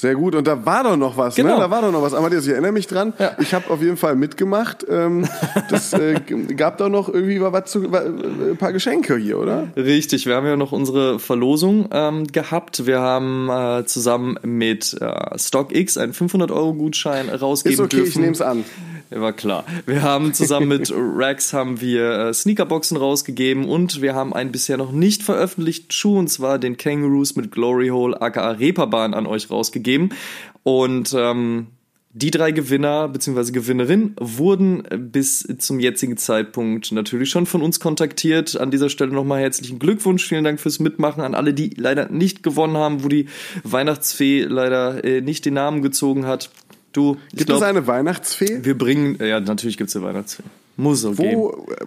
Sehr 0.00 0.14
gut. 0.14 0.36
Und 0.36 0.46
da 0.46 0.64
war 0.64 0.84
doch 0.84 0.96
noch 0.96 1.16
was, 1.16 1.34
Genau. 1.34 1.54
ne? 1.54 1.60
Da 1.60 1.70
war 1.72 1.82
doch 1.82 1.90
noch 1.90 2.02
was. 2.02 2.14
Amadeus, 2.14 2.46
ich 2.46 2.52
erinnere 2.52 2.70
mich 2.70 2.86
dran. 2.86 3.14
Ja. 3.18 3.32
Ich 3.40 3.52
habe 3.52 3.68
auf 3.68 3.82
jeden 3.82 3.96
Fall 3.96 4.14
mitgemacht. 4.14 4.86
Ähm, 4.88 5.26
das 5.70 5.92
äh, 5.92 6.20
gab 6.56 6.78
doch 6.78 6.88
noch 6.88 7.08
irgendwie 7.08 7.40
was 7.40 7.64
zu, 7.72 7.90
wa- 7.90 8.02
äh, 8.02 8.50
ein 8.52 8.56
paar 8.56 8.72
Geschenke 8.72 9.16
hier, 9.16 9.38
oder? 9.40 9.66
Richtig, 9.74 10.24
wir 10.26 10.36
haben 10.36 10.46
ja 10.46 10.56
noch 10.56 10.70
unsere 10.70 11.18
Verlosung 11.18 11.88
ähm, 11.90 12.28
gehabt. 12.28 12.86
Wir 12.86 13.00
haben 13.00 13.48
äh, 13.50 13.86
zusammen 13.86 14.38
mit 14.44 14.96
äh, 15.00 15.36
StockX 15.36 15.98
einen 15.98 16.12
500-Euro-Gutschein 16.12 17.28
rausgeben 17.28 17.74
Ist 17.74 17.80
okay, 17.80 17.96
dürfen. 17.96 18.08
ich 18.10 18.16
nehme 18.18 18.32
es 18.34 18.40
an. 18.40 18.64
Ja, 19.10 19.20
war 19.20 19.32
klar. 19.32 19.64
Wir 19.86 20.02
haben 20.02 20.34
zusammen 20.34 20.68
mit 20.68 20.92
Rax 20.94 21.52
haben 21.52 21.80
wir 21.80 22.10
äh, 22.10 22.34
Sneakerboxen 22.34 22.96
rausgegeben 22.96 23.66
und 23.66 24.02
wir 24.02 24.14
haben 24.14 24.34
einen 24.34 24.52
bisher 24.52 24.76
noch 24.76 24.92
nicht 24.92 25.22
veröffentlichten 25.22 25.90
Schuh 25.90 26.18
und 26.18 26.28
zwar 26.28 26.58
den 26.58 26.76
Kangaroos 26.76 27.34
mit 27.34 27.50
Glory 27.50 27.88
Hole 27.88 28.20
aka 28.20 28.50
Reeperbahn 28.50 29.14
an 29.14 29.26
euch 29.26 29.50
rausgegeben 29.50 30.14
und 30.62 31.14
ähm, 31.16 31.68
die 32.12 32.30
drei 32.30 32.50
Gewinner 32.50 33.08
bzw. 33.08 33.52
Gewinnerinnen 33.52 34.16
wurden 34.18 34.82
bis 35.12 35.46
zum 35.58 35.78
jetzigen 35.78 36.16
Zeitpunkt 36.16 36.90
natürlich 36.90 37.30
schon 37.30 37.46
von 37.46 37.62
uns 37.62 37.80
kontaktiert. 37.80 38.58
An 38.58 38.70
dieser 38.70 38.88
Stelle 38.88 39.12
nochmal 39.12 39.40
herzlichen 39.40 39.78
Glückwunsch, 39.78 40.26
vielen 40.26 40.42
Dank 40.42 40.58
fürs 40.58 40.80
Mitmachen 40.80 41.22
an 41.22 41.34
alle, 41.34 41.54
die 41.54 41.70
leider 41.76 42.10
nicht 42.10 42.42
gewonnen 42.42 42.76
haben, 42.76 43.04
wo 43.04 43.08
die 43.08 43.26
Weihnachtsfee 43.62 44.42
leider 44.42 45.04
äh, 45.04 45.20
nicht 45.20 45.44
den 45.44 45.54
Namen 45.54 45.80
gezogen 45.80 46.26
hat. 46.26 46.50
Du, 46.98 47.14
Gibt 47.30 47.42
es 47.42 47.46
glaub, 47.46 47.62
eine 47.62 47.86
Weihnachtsfee? 47.86 48.58
wir 48.64 48.76
bringen, 48.76 49.18
ja, 49.24 49.38
natürlich 49.38 49.76
gibt's 49.76 49.94
eine 49.94 50.04
Weihnachtsfee. 50.04 50.42
Muss 50.76 51.02
so 51.02 51.12
geben. 51.12 51.36
Wo, 51.36 51.66
äh, 51.70 51.84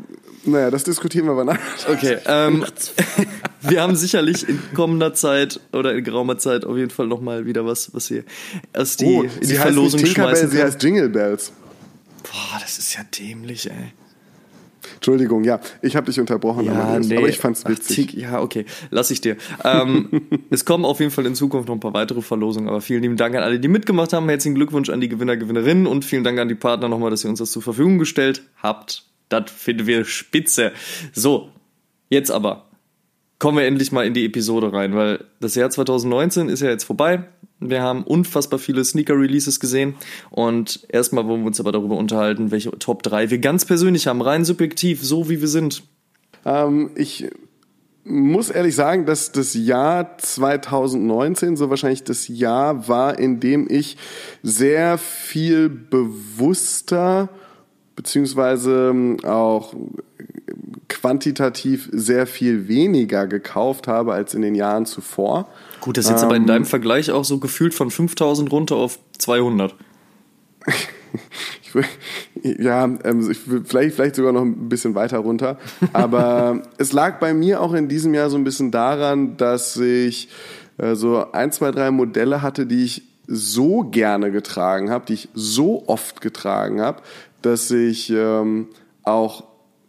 Naja, 0.49 0.71
das 0.71 0.85
diskutieren 0.85 1.25
wir 1.25 1.33
aber 1.33 1.43
nach. 1.43 1.59
Okay, 1.89 2.17
ähm, 2.25 2.65
wir 3.61 3.81
haben 3.81 3.95
sicherlich 3.97 4.47
in 4.47 4.59
kommender 4.73 5.13
Zeit 5.13 5.59
oder 5.73 5.93
in 5.95 6.03
geraumer 6.05 6.37
Zeit 6.37 6.63
auf 6.65 6.77
jeden 6.77 6.91
Fall 6.91 7.07
nochmal 7.07 7.45
wieder 7.45 7.65
was, 7.65 7.93
was 7.93 8.09
wir 8.09 8.23
aus 8.73 8.95
die, 8.95 9.05
Oh, 9.05 9.23
in 9.23 9.29
die 9.41 9.45
sie 9.47 9.53
heißt 9.59 9.63
Verlosung 9.63 9.99
nicht 9.99 10.13
Tinkerbell, 10.13 10.29
schmeißen 10.35 10.49
sie 10.49 10.57
können. 10.57 10.71
heißt 10.71 10.83
Jingle 10.83 11.09
Bells. 11.09 11.51
Boah, 12.23 12.59
das 12.61 12.77
ist 12.79 12.93
ja 12.95 13.01
dämlich, 13.03 13.69
ey. 13.69 13.93
Entschuldigung, 14.95 15.43
ja, 15.43 15.59
ich 15.81 15.95
habe 15.95 16.07
dich 16.07 16.19
unterbrochen, 16.19 16.67
Amadeus, 16.69 17.11
aber 17.11 17.27
ich 17.27 17.37
fand's 17.37 17.63
Ach, 17.65 17.69
witzig. 17.69 18.07
Tick, 18.07 18.21
ja, 18.21 18.41
okay, 18.41 18.65
lass 18.89 19.11
ich 19.11 19.21
dir. 19.21 19.37
Ähm, 19.63 20.09
es 20.49 20.65
kommen 20.65 20.85
auf 20.85 20.99
jeden 20.99 21.11
Fall 21.11 21.25
in 21.25 21.35
Zukunft 21.35 21.67
noch 21.67 21.75
ein 21.75 21.79
paar 21.79 21.93
weitere 21.93 22.21
Verlosungen, 22.21 22.69
aber 22.69 22.81
vielen 22.81 23.01
lieben 23.01 23.17
Dank 23.17 23.35
an 23.35 23.43
alle, 23.43 23.59
die 23.59 23.67
mitgemacht 23.67 24.13
haben. 24.13 24.27
Herzlichen 24.29 24.55
Glückwunsch 24.55 24.89
an 24.89 25.01
die 25.01 25.09
Gewinner, 25.09 25.37
Gewinnerinnen 25.37 25.87
und 25.87 26.05
vielen 26.05 26.23
Dank 26.23 26.39
an 26.39 26.47
die 26.47 26.55
Partner 26.55 26.89
nochmal, 26.89 27.11
dass 27.11 27.23
ihr 27.23 27.29
uns 27.29 27.39
das 27.39 27.51
zur 27.51 27.61
Verfügung 27.61 27.99
gestellt 27.99 28.43
habt. 28.57 29.05
Das 29.29 29.49
finden 29.49 29.87
wir 29.87 30.03
spitze. 30.05 30.71
So, 31.13 31.49
jetzt 32.09 32.31
aber 32.31 32.70
kommen 33.41 33.57
wir 33.57 33.65
endlich 33.65 33.91
mal 33.91 34.05
in 34.05 34.13
die 34.13 34.23
Episode 34.23 34.71
rein, 34.71 34.95
weil 34.95 35.25
das 35.39 35.55
Jahr 35.55 35.71
2019 35.71 36.47
ist 36.47 36.61
ja 36.61 36.69
jetzt 36.69 36.83
vorbei. 36.83 37.23
Wir 37.59 37.81
haben 37.81 38.03
unfassbar 38.03 38.59
viele 38.59 38.85
Sneaker-Releases 38.85 39.59
gesehen 39.59 39.95
und 40.29 40.85
erstmal 40.89 41.25
wollen 41.25 41.41
wir 41.41 41.47
uns 41.47 41.59
aber 41.59 41.71
darüber 41.71 41.97
unterhalten, 41.97 42.51
welche 42.51 42.69
Top 42.77 43.01
3 43.01 43.31
wir 43.31 43.39
ganz 43.39 43.65
persönlich 43.65 44.05
haben, 44.05 44.21
rein 44.21 44.45
subjektiv, 44.45 45.03
so 45.03 45.27
wie 45.27 45.41
wir 45.41 45.47
sind. 45.47 45.81
Ähm, 46.45 46.91
ich 46.93 47.31
muss 48.03 48.51
ehrlich 48.51 48.75
sagen, 48.75 49.07
dass 49.07 49.31
das 49.31 49.55
Jahr 49.55 50.19
2019 50.19 51.57
so 51.57 51.71
wahrscheinlich 51.71 52.03
das 52.03 52.27
Jahr 52.27 52.87
war, 52.87 53.17
in 53.17 53.39
dem 53.39 53.65
ich 53.67 53.97
sehr 54.43 54.99
viel 54.99 55.67
bewusster 55.67 57.29
beziehungsweise 57.95 58.89
ähm, 58.91 59.17
auch 59.23 59.73
quantitativ 60.87 61.89
sehr 61.91 62.27
viel 62.27 62.67
weniger 62.67 63.27
gekauft 63.27 63.87
habe 63.87 64.13
als 64.13 64.33
in 64.33 64.41
den 64.41 64.55
Jahren 64.55 64.85
zuvor. 64.85 65.47
Gut, 65.79 65.97
das 65.97 66.05
ist 66.05 66.11
jetzt 66.11 66.23
aber 66.23 66.35
in 66.35 66.47
deinem 66.47 66.65
Vergleich 66.65 67.11
auch 67.11 67.25
so 67.25 67.39
gefühlt 67.39 67.73
von 67.73 67.91
5000 67.91 68.51
runter 68.51 68.75
auf 68.75 68.99
200. 69.17 69.75
Ich 71.73 72.59
ja, 72.63 72.85
ähm, 72.85 73.29
ich 73.29 73.37
vielleicht, 73.37 73.95
vielleicht 73.95 74.15
sogar 74.15 74.31
noch 74.31 74.41
ein 74.41 74.69
bisschen 74.69 74.95
weiter 74.95 75.19
runter. 75.19 75.57
Aber 75.93 76.63
es 76.77 76.91
lag 76.91 77.19
bei 77.19 77.33
mir 77.33 77.61
auch 77.61 77.73
in 77.73 77.87
diesem 77.87 78.13
Jahr 78.13 78.29
so 78.29 78.37
ein 78.37 78.43
bisschen 78.43 78.71
daran, 78.71 79.37
dass 79.37 79.77
ich 79.77 80.29
äh, 80.77 80.95
so 80.95 81.31
ein, 81.31 81.51
zwei, 81.51 81.71
drei 81.71 81.91
Modelle 81.91 82.41
hatte, 82.41 82.65
die 82.65 82.83
ich 82.83 83.03
so 83.27 83.83
gerne 83.83 84.31
getragen 84.31 84.89
habe, 84.89 85.05
die 85.05 85.13
ich 85.13 85.29
so 85.33 85.83
oft 85.87 86.21
getragen 86.21 86.81
habe, 86.81 87.01
dass 87.41 87.71
ich 87.71 88.09
ähm, 88.09 88.67
auch 89.03 89.43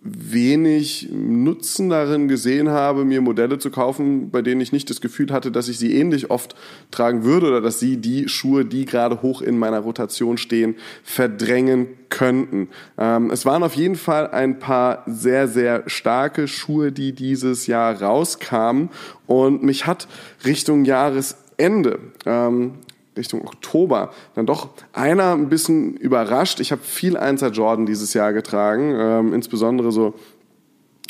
wenig 0.04 1.09
Nutzen 1.12 1.88
darin 1.88 2.26
gesehen 2.26 2.71
habe, 2.71 3.04
mir 3.04 3.21
Modelle 3.21 3.59
zu 3.59 3.71
kaufen, 3.71 4.30
bei 4.30 4.42
denen 4.42 4.61
ich 4.61 4.73
nicht 4.73 4.90
das 4.90 5.00
Gefühl 5.00 5.32
hatte, 5.32 5.52
dass 5.52 5.68
ich 5.68 5.78
sie 5.78 5.94
ähnlich 5.94 6.30
oft 6.30 6.56
tragen 6.90 7.23
würde 7.23 7.47
oder 7.47 7.61
dass 7.61 7.78
sie 7.78 7.99
die 7.99 8.28
Schuhe, 8.28 8.64
die 8.64 8.85
gerade 8.85 9.23
hoch 9.23 9.42
in 9.42 9.59
meiner 9.59 9.78
Rotation 9.78 10.38
stehen, 10.38 10.75
verdrängen 11.04 11.87
könnten. 12.09 12.68
Ähm, 12.99 13.30
es 13.30 13.47
waren 13.47 13.62
auf 13.62 13.75
jeden 13.75 13.97
Fall 13.97 14.28
ein 14.30 14.59
paar 14.59 15.04
sehr, 15.06 15.47
sehr 15.47 15.85
starke 15.87 16.49
Schuhe, 16.49 16.90
die 16.90 17.12
dieses 17.12 17.68
Jahr 17.68 18.02
rauskamen 18.02 18.90
und 19.26 19.62
mich 19.62 19.87
hat 19.87 20.09
Richtung 20.44 20.85
Jahresende 20.85 22.00
ähm, 22.26 22.73
Richtung 23.16 23.42
Oktober 23.42 24.12
dann 24.35 24.47
doch 24.47 24.71
einer 24.92 25.33
ein 25.35 25.49
bisschen 25.49 25.97
überrascht. 25.97 26.61
Ich 26.61 26.73
habe 26.73 26.83
viel 26.83 27.16
Einser 27.16 27.50
Jordan 27.50 27.87
dieses 27.87 28.14
Jahr 28.14 28.33
getragen, 28.33 28.95
ähm, 28.99 29.35
insbesondere 29.35 29.92
so 29.92 30.14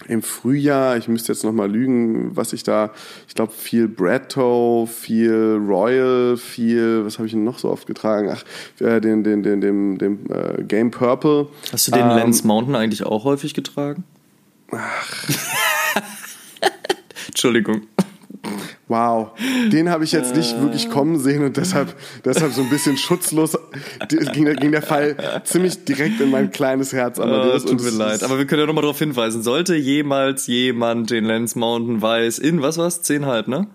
im 0.09 0.23
Frühjahr, 0.23 0.97
ich 0.97 1.07
müsste 1.09 1.33
jetzt 1.33 1.45
nochmal 1.45 1.71
lügen, 1.71 2.35
was 2.37 2.53
ich 2.53 2.65
da, 2.65 2.91
ich 3.29 3.35
glaube 3.35 3.53
viel 3.53 3.89
Bretto, 3.89 4.89
viel 4.91 5.61
Royal, 5.65 6.37
viel, 6.37 7.05
was 7.05 7.19
habe 7.19 7.27
ich 7.27 7.33
denn 7.33 7.45
noch 7.45 7.59
so 7.59 7.71
oft 7.71 7.87
getragen? 7.87 8.31
Ach, 8.33 8.43
äh, 8.81 9.01
den, 9.01 9.23
den, 9.23 9.43
den, 9.43 9.61
dem, 9.61 9.99
dem 9.99 10.27
äh, 10.31 10.63
Game 10.65 10.91
Purple. 10.91 11.49
Hast 11.71 11.89
du 11.89 11.93
den 11.93 12.01
Ähm, 12.03 12.09
Lance 12.09 12.47
Mountain 12.47 12.75
eigentlich 12.75 13.05
auch 13.05 13.25
häufig 13.25 13.55
getragen? 13.55 14.05
Ach. 14.73 15.29
Entschuldigung. 17.29 17.83
Wow, 18.89 19.31
den 19.71 19.89
habe 19.89 20.05
ich 20.05 20.13
jetzt 20.13 20.35
nicht 20.37 20.61
wirklich 20.61 20.91
kommen 20.91 21.19
sehen 21.19 21.45
und 21.45 21.57
deshalb, 21.57 21.95
deshalb 22.25 22.53
so 22.53 22.63
ein 22.63 22.69
bisschen 22.71 22.97
schutzlos 22.97 23.57
ging, 24.33 24.45
der- 24.45 24.57
ging 24.57 24.73
der 24.73 24.83
Fall 24.83 25.17
ziemlich 25.45 25.85
direkt 25.85 26.21
in 26.21 26.31
mein 26.31 26.51
kleines 26.51 26.93
Herz. 26.93 27.19
Äh, 27.19 27.23
Amadeus. 27.23 27.65
tut 27.65 27.83
mir 27.83 27.91
leid. 27.91 28.23
Aber 28.23 28.39
wir 28.39 28.47
können 28.47 28.61
ja 28.61 28.67
nochmal 28.67 28.83
darauf 28.83 28.99
hinweisen. 28.99 29.43
Sollte 29.43 29.75
jemals 29.77 30.47
jemand 30.49 31.11
den 31.11 31.25
Lance 31.25 31.59
Mountain 31.59 32.03
weiß 32.03 32.39
in, 32.41 32.61
was 32.63 32.79
war's? 32.79 33.03
Zehnhalb, 33.03 33.47
ne? 33.49 33.69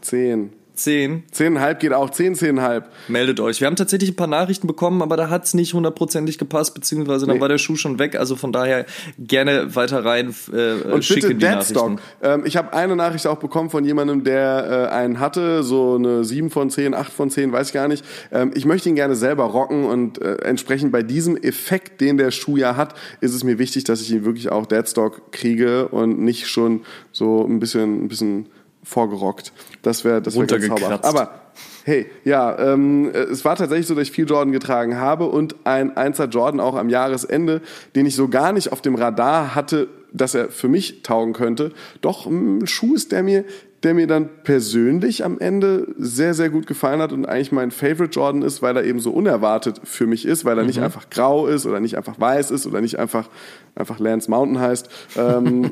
Zehn. 0.00 0.50
Zehn. 0.76 1.24
Zehneinhalb 1.32 1.80
geht 1.80 1.92
auch, 1.92 2.10
zehn, 2.10 2.34
zehneinhalb. 2.34 2.90
Meldet 3.08 3.40
euch. 3.40 3.60
Wir 3.60 3.66
haben 3.66 3.76
tatsächlich 3.76 4.10
ein 4.10 4.16
paar 4.16 4.26
Nachrichten 4.26 4.66
bekommen, 4.66 5.02
aber 5.02 5.16
da 5.16 5.30
hat's 5.30 5.54
nicht 5.54 5.74
hundertprozentig 5.74 6.38
gepasst, 6.38 6.74
beziehungsweise 6.74 7.26
dann 7.26 7.36
Nee. 7.36 7.40
war 7.40 7.48
der 7.48 7.58
Schuh 7.58 7.76
schon 7.76 7.98
weg. 7.98 8.14
Also 8.16 8.36
von 8.36 8.52
daher 8.52 8.84
gerne 9.18 9.74
weiter 9.74 10.04
rein 10.04 10.34
äh, 10.52 10.72
Und 10.92 11.04
schicken 11.04 11.20
bitte 11.22 11.34
die 11.34 11.38
Deadstock. 11.40 11.92
Nachrichten. 11.92 12.02
Ähm, 12.22 12.42
ich 12.46 12.56
habe 12.56 12.72
eine 12.74 12.94
Nachricht 12.94 13.26
auch 13.26 13.38
bekommen 13.38 13.70
von 13.70 13.84
jemandem, 13.84 14.22
der 14.24 14.88
äh, 14.90 14.94
einen 14.94 15.18
hatte, 15.18 15.62
so 15.62 15.94
eine 15.96 16.24
7 16.24 16.50
von 16.50 16.70
10, 16.70 16.94
8 16.94 17.12
von 17.12 17.30
10, 17.30 17.52
weiß 17.52 17.68
ich 17.68 17.72
gar 17.72 17.88
nicht. 17.88 18.04
Ähm, 18.30 18.50
ich 18.54 18.64
möchte 18.66 18.88
ihn 18.88 18.94
gerne 18.94 19.16
selber 19.16 19.44
rocken 19.44 19.84
und 19.84 20.20
äh, 20.20 20.36
entsprechend 20.42 20.92
bei 20.92 21.02
diesem 21.02 21.36
Effekt, 21.36 22.00
den 22.00 22.18
der 22.18 22.30
Schuh 22.30 22.56
ja 22.58 22.76
hat, 22.76 22.94
ist 23.20 23.34
es 23.34 23.44
mir 23.44 23.58
wichtig, 23.58 23.84
dass 23.84 24.00
ich 24.02 24.10
ihn 24.10 24.24
wirklich 24.24 24.50
auch 24.52 24.66
Deadstock 24.66 25.32
kriege 25.32 25.88
und 25.88 26.18
nicht 26.20 26.48
schon 26.48 26.82
so 27.12 27.44
ein 27.46 27.58
bisschen, 27.60 28.04
ein 28.04 28.08
bisschen 28.08 28.46
vorgerockt. 28.86 29.52
Das 29.82 30.04
wäre 30.04 30.22
das 30.22 30.36
wär 30.36 30.46
ganz 30.46 30.66
zauberhaft. 30.66 31.04
Aber 31.04 31.42
Hey, 31.84 32.06
ja, 32.24 32.58
ähm, 32.58 33.10
es 33.14 33.44
war 33.44 33.54
tatsächlich 33.54 33.86
so, 33.86 33.94
dass 33.94 34.08
ich 34.08 34.10
viel 34.10 34.26
Jordan 34.26 34.50
getragen 34.50 34.98
habe 34.98 35.26
und 35.26 35.54
ein 35.62 35.96
Einser 35.96 36.24
Jordan 36.24 36.58
auch 36.58 36.74
am 36.74 36.88
Jahresende, 36.88 37.62
den 37.94 38.06
ich 38.06 38.16
so 38.16 38.26
gar 38.28 38.52
nicht 38.52 38.72
auf 38.72 38.82
dem 38.82 38.96
Radar 38.96 39.54
hatte, 39.54 39.86
dass 40.12 40.34
er 40.34 40.48
für 40.50 40.66
mich 40.66 41.02
taugen 41.02 41.32
könnte. 41.32 41.72
Doch 42.00 42.26
ein 42.26 42.66
Schuh 42.66 42.96
ist, 42.96 43.12
der 43.12 43.22
mir, 43.22 43.44
der 43.86 43.94
mir 43.94 44.08
dann 44.08 44.28
persönlich 44.42 45.24
am 45.24 45.38
Ende 45.38 45.86
sehr, 45.96 46.34
sehr 46.34 46.50
gut 46.50 46.66
gefallen 46.66 47.00
hat 47.00 47.12
und 47.12 47.24
eigentlich 47.24 47.52
mein 47.52 47.70
Favorite 47.70 48.10
Jordan 48.10 48.42
ist, 48.42 48.60
weil 48.60 48.76
er 48.76 48.82
eben 48.82 48.98
so 48.98 49.12
unerwartet 49.12 49.80
für 49.84 50.08
mich 50.08 50.26
ist, 50.26 50.44
weil 50.44 50.58
er 50.58 50.64
nicht 50.64 50.80
einfach 50.80 51.08
grau 51.08 51.46
ist 51.46 51.66
oder 51.66 51.78
nicht 51.78 51.96
einfach 51.96 52.18
weiß 52.18 52.50
ist 52.50 52.66
oder 52.66 52.80
nicht 52.80 52.98
einfach, 52.98 53.28
einfach 53.76 54.00
Lance 54.00 54.28
Mountain 54.28 54.58
heißt, 54.58 54.88
ähm, 55.16 55.70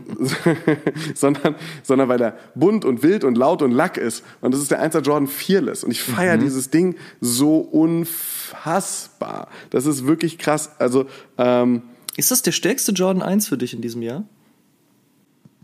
sondern, 1.17 1.57
sondern 1.83 2.09
weil 2.09 2.23
er 2.23 2.39
bunt 2.55 2.85
und 2.85 3.03
wild 3.03 3.25
und 3.25 3.37
laut 3.37 3.63
und 3.63 3.73
lack 3.73 3.97
ist. 3.97 4.23
Und 4.41 4.55
das 4.55 4.61
ist 4.61 4.71
der 4.71 4.81
1er 4.81 5.01
Jordan 5.01 5.27
Fearless. 5.27 5.83
Und 5.83 5.91
ich 5.91 6.01
feiere 6.01 6.39
dieses 6.39 6.71
Ding 6.71 6.95
so 7.21 7.59
unfassbar. 7.59 9.49
Das 9.71 9.87
ist 9.87 10.07
wirklich 10.07 10.39
krass. 10.39 10.71
Also, 10.79 11.07
ähm, 11.37 11.83
Ist 12.17 12.31
das 12.31 12.43
der 12.43 12.53
stärkste 12.53 12.93
Jordan 12.93 13.23
1 13.25 13.49
für 13.49 13.59
dich 13.59 13.75
in 13.75 13.83
diesem 13.83 14.03
Jahr? 14.03 14.23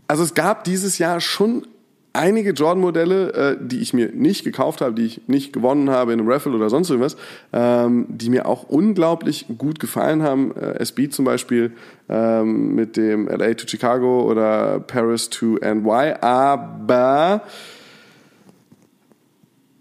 Also 0.09 0.23
es 0.23 0.33
gab 0.33 0.65
dieses 0.65 0.97
Jahr 0.97 1.21
schon 1.21 1.65
einige 2.13 2.51
Jordan-Modelle, 2.51 3.33
äh, 3.33 3.57
die 3.59 3.79
ich 3.79 3.93
mir 3.93 4.09
nicht 4.13 4.43
gekauft 4.43 4.81
habe, 4.81 4.93
die 4.93 5.05
ich 5.05 5.27
nicht 5.27 5.53
gewonnen 5.53 5.89
habe 5.89 6.13
in 6.13 6.19
einem 6.19 6.29
Raffle 6.29 6.51
oder 6.51 6.69
sonst 6.69 6.89
irgendwas, 6.89 7.15
ähm, 7.53 8.05
die 8.09 8.29
mir 8.29 8.45
auch 8.45 8.63
unglaublich 8.63 9.45
gut 9.57 9.79
gefallen 9.79 10.23
haben. 10.23 10.55
Äh, 10.55 10.79
SB 10.79 11.09
zum 11.09 11.25
Beispiel 11.25 11.71
ähm, 12.09 12.75
mit 12.75 12.97
dem 12.97 13.27
LA 13.27 13.53
to 13.53 13.67
Chicago 13.67 14.29
oder 14.29 14.79
Paris 14.79 15.29
to 15.29 15.57
NY, 15.61 16.15
aber 16.21 17.43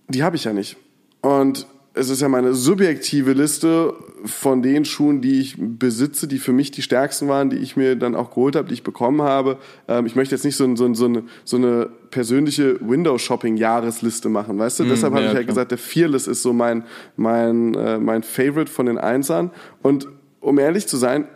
die 0.09 0.23
habe 0.23 0.37
ich 0.37 0.45
ja 0.45 0.53
nicht. 0.53 0.77
Und 1.23 1.67
es 1.93 2.09
ist 2.09 2.23
ja 2.23 2.29
meine 2.29 2.55
subjektive 2.55 3.33
Liste 3.33 3.95
von 4.25 4.63
den 4.63 4.85
Schuhen, 4.85 5.21
die 5.21 5.41
ich 5.41 5.57
besitze, 5.59 6.29
die 6.29 6.39
für 6.39 6.53
mich 6.53 6.71
die 6.71 6.83
stärksten 6.83 7.27
waren, 7.27 7.51
die 7.51 7.57
ich 7.57 7.77
mir 7.77 7.97
dann 7.97 8.15
auch 8.15 8.31
geholt 8.31 8.55
habe, 8.55 8.69
die 8.69 8.75
ich 8.75 8.83
bekommen 8.85 9.23
habe. 9.23 9.59
Ähm, 9.89 10.07
ich 10.07 10.15
möchte 10.15 10.35
jetzt 10.35 10.45
nicht 10.45 10.57
so, 10.57 10.65
ein- 10.65 10.77
so, 10.77 10.85
ein- 10.85 10.95
so, 10.95 11.07
eine, 11.07 11.25
so 11.45 11.57
eine 11.57 11.89
persönliche 12.11 12.79
Window-Shopping-Jahresliste 12.81 14.29
machen, 14.29 14.59
weißt 14.59 14.81
du? 14.81 14.85
Deshalb 14.85 15.15
habe 15.15 15.25
ja, 15.25 15.31
ich 15.31 15.35
halt 15.37 15.47
klar. 15.47 15.55
gesagt, 15.55 15.71
der 15.73 15.79
Fearless 15.79 16.27
ist 16.27 16.43
so 16.43 16.53
mein, 16.53 16.85
mein, 17.17 17.75
äh, 17.75 17.99
mein 17.99 18.23
Favorite 18.23 18.71
von 18.71 18.87
den 18.87 18.99
Einsern. 18.99 19.51
Und 19.83 20.07
um 20.41 20.59
ehrlich 20.59 20.87
zu 20.87 20.97
sein, 20.97 21.27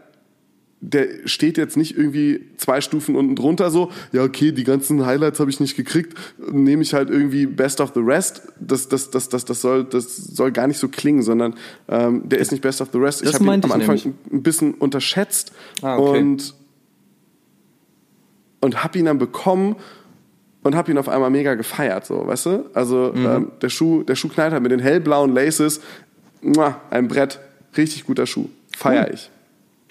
der 0.86 1.06
steht 1.26 1.56
jetzt 1.56 1.76
nicht 1.78 1.96
irgendwie 1.96 2.44
zwei 2.58 2.80
Stufen 2.82 3.16
unten 3.16 3.36
drunter 3.36 3.70
so, 3.70 3.90
ja 4.12 4.22
okay, 4.22 4.52
die 4.52 4.64
ganzen 4.64 5.06
Highlights 5.06 5.40
habe 5.40 5.50
ich 5.50 5.58
nicht 5.58 5.76
gekriegt, 5.76 6.18
nehme 6.52 6.82
ich 6.82 6.92
halt 6.92 7.08
irgendwie 7.08 7.46
Best 7.46 7.80
of 7.80 7.92
the 7.94 8.00
Rest. 8.00 8.42
Das, 8.60 8.88
das, 8.88 9.10
das, 9.10 9.28
das, 9.30 9.44
das, 9.46 9.60
soll, 9.62 9.84
das 9.84 10.16
soll 10.16 10.52
gar 10.52 10.66
nicht 10.66 10.78
so 10.78 10.88
klingen, 10.88 11.22
sondern 11.22 11.54
ähm, 11.88 12.28
der 12.28 12.38
ist 12.38 12.52
nicht 12.52 12.60
Best 12.60 12.80
of 12.82 12.88
the 12.92 12.98
Rest. 12.98 13.22
Das 13.22 13.28
ich 13.30 13.34
habe 13.34 13.44
ihn 13.44 13.50
am 13.64 13.72
Anfang 13.72 13.78
nämlich. 13.96 14.06
ein 14.06 14.42
bisschen 14.42 14.74
unterschätzt 14.74 15.52
Ah, 15.80 15.96
okay. 15.96 16.18
und, 16.20 16.54
und 18.60 18.84
habe 18.84 18.98
ihn 18.98 19.04
dann 19.06 19.18
bekommen 19.18 19.76
und 20.62 20.74
habe 20.74 20.90
ihn 20.90 20.98
auf 20.98 21.08
einmal 21.08 21.30
mega 21.30 21.54
gefeiert, 21.54 22.06
so, 22.06 22.26
weißt 22.26 22.46
du? 22.46 22.64
Also 22.74 23.12
Mhm. 23.14 23.26
ähm, 23.26 23.52
der 23.62 23.68
Schuh, 23.68 24.02
der 24.02 24.16
Schuh 24.16 24.28
knallt 24.28 24.52
halt 24.52 24.62
mit 24.62 24.72
den 24.72 24.80
hellblauen 24.80 25.34
Laces, 25.34 25.80
ein 26.90 27.08
Brett, 27.08 27.40
richtig 27.76 28.04
guter 28.04 28.26
Schuh, 28.26 28.48
feier 28.76 29.12
ich. 29.12 29.30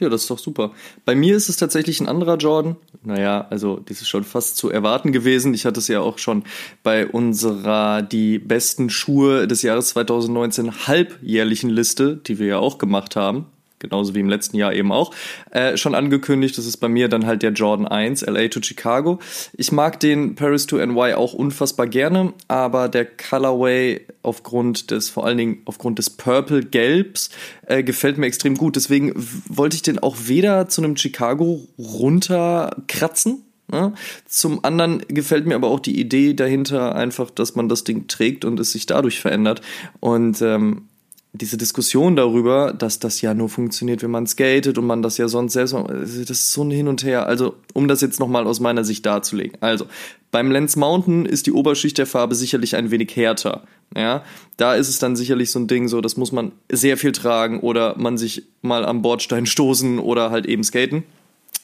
Ja, 0.04 0.10
das 0.10 0.24
ist 0.24 0.30
doch 0.30 0.38
super. 0.38 0.72
Bei 1.06 1.16
mir 1.16 1.38
ist 1.38 1.48
es 1.48 1.56
tatsächlich 1.56 2.02
ein 2.02 2.10
anderer 2.10 2.36
Jordan. 2.36 2.76
Naja, 3.06 3.48
also 3.50 3.80
das 3.86 4.02
ist 4.02 4.10
schon 4.10 4.26
fast 4.26 4.58
zu 4.58 4.70
erwarten 4.70 5.14
gewesen. 5.14 5.54
Ich 5.54 5.66
hatte 5.66 5.80
es 5.80 5.88
ja 5.88 6.02
auch 6.02 6.18
schon 6.18 6.44
bei 6.84 7.08
unserer 7.08 8.02
die 8.02 8.38
besten 8.38 8.90
Schuhe 8.90 9.48
des 9.48 9.62
Jahres 9.62 9.88
2019 9.90 10.88
halbjährlichen 10.88 11.70
Liste, 11.70 12.18
die 12.18 12.38
wir 12.38 12.48
ja 12.48 12.58
auch 12.58 12.80
gemacht 12.80 13.16
haben, 13.16 13.46
genauso 13.84 14.16
wie 14.16 14.22
im 14.22 14.30
letzten 14.30 14.58
Jahr 14.58 14.74
eben 14.74 14.92
auch, 14.92 15.14
äh, 15.52 15.78
schon 15.78 15.94
angekündigt. 15.94 16.58
Das 16.58 16.66
ist 16.66 16.78
bei 16.78 16.90
mir 16.90 17.10
dann 17.10 17.26
halt 17.26 17.44
der 17.44 17.52
Jordan 17.52 17.88
1, 17.88 18.26
LA 18.26 18.48
to 18.48 18.62
Chicago. 18.64 19.20
Ich 19.56 19.72
mag 19.72 20.00
den 20.00 20.36
Paris 20.36 20.66
to 20.66 20.84
NY 20.84 21.14
auch 21.14 21.34
unfassbar 21.34 21.86
gerne, 21.86 22.34
aber 22.48 22.90
der 22.90 23.06
Colorway 23.06 24.02
aufgrund 24.24 24.90
des, 24.90 25.10
vor 25.10 25.26
allen 25.26 25.38
Dingen 25.38 25.62
aufgrund 25.66 26.00
des 26.00 26.10
Purple 26.10 26.64
Gelbs, 26.64 27.30
äh, 27.68 27.84
gefällt 27.84 28.18
mir 28.18 28.26
extrem 28.26 28.56
gut. 28.56 28.76
Deswegen 28.76 29.14
wollte 29.48 29.76
ich 29.76 29.82
den 29.82 30.00
auch 30.00 30.16
weder 30.26 30.70
zu 30.70 30.82
einem 30.82 30.96
Chicago 30.96 31.68
runterkratzen, 31.78 33.44
ne? 33.70 33.94
zum 34.26 34.64
anderen 34.64 35.04
gefällt 35.10 35.46
mir 35.46 35.56
aber 35.56 35.68
auch 35.68 35.82
die 35.82 36.00
Idee 36.00 36.34
dahinter 36.34 36.96
einfach, 36.96 37.30
dass 37.30 37.56
man 37.56 37.68
das 37.68 37.84
Ding 37.84 38.08
trägt 38.08 38.46
und 38.46 38.60
es 38.60 38.72
sich 38.72 38.86
dadurch 38.86 39.20
verändert. 39.20 39.62
Und 40.00 40.42
ähm, 40.42 40.88
diese 41.36 41.58
Diskussion 41.58 42.16
darüber, 42.16 42.74
dass 42.74 43.00
das 43.00 43.22
ja 43.22 43.34
nur 43.34 43.50
funktioniert, 43.50 44.04
wenn 44.04 44.12
man 44.12 44.28
skatet 44.28 44.78
und 44.78 44.86
man 44.86 45.02
das 45.02 45.18
ja 45.18 45.28
sonst 45.28 45.54
selbst, 45.54 45.74
das 45.74 46.30
ist 46.30 46.52
so 46.52 46.64
ein 46.64 46.70
Hin 46.70 46.88
und 46.88 47.04
Her. 47.04 47.26
Also, 47.26 47.56
um 47.74 47.88
das 47.88 48.02
jetzt 48.02 48.20
nochmal 48.20 48.46
aus 48.46 48.60
meiner 48.60 48.84
Sicht 48.84 49.04
darzulegen. 49.04 49.58
Also, 49.60 49.88
beim 50.30 50.52
Lens 50.52 50.76
Mountain 50.76 51.26
ist 51.26 51.48
die 51.48 51.52
Oberschicht 51.52 51.98
der 51.98 52.06
Farbe 52.06 52.36
sicherlich 52.36 52.76
ein 52.76 52.92
wenig 52.92 53.16
härter. 53.16 53.64
Ja, 53.96 54.24
da 54.58 54.76
ist 54.76 54.90
es 54.90 55.00
dann 55.00 55.16
sicherlich 55.16 55.50
so 55.50 55.60
ein 55.60 55.68
Ding, 55.68 55.88
so, 55.88 56.02
das 56.02 56.18
muss 56.18 56.32
man 56.32 56.52
sehr 56.72 56.98
viel 56.98 57.12
tragen 57.12 57.60
oder 57.62 57.96
man 57.98 58.18
sich 58.18 58.44
mal 58.62 58.86
am 58.86 59.02
Bordstein 59.02 59.48
stoßen 59.48 59.98
oder 59.98 60.30
halt 60.30 60.46
eben 60.46 60.64
skaten, 60.64 61.04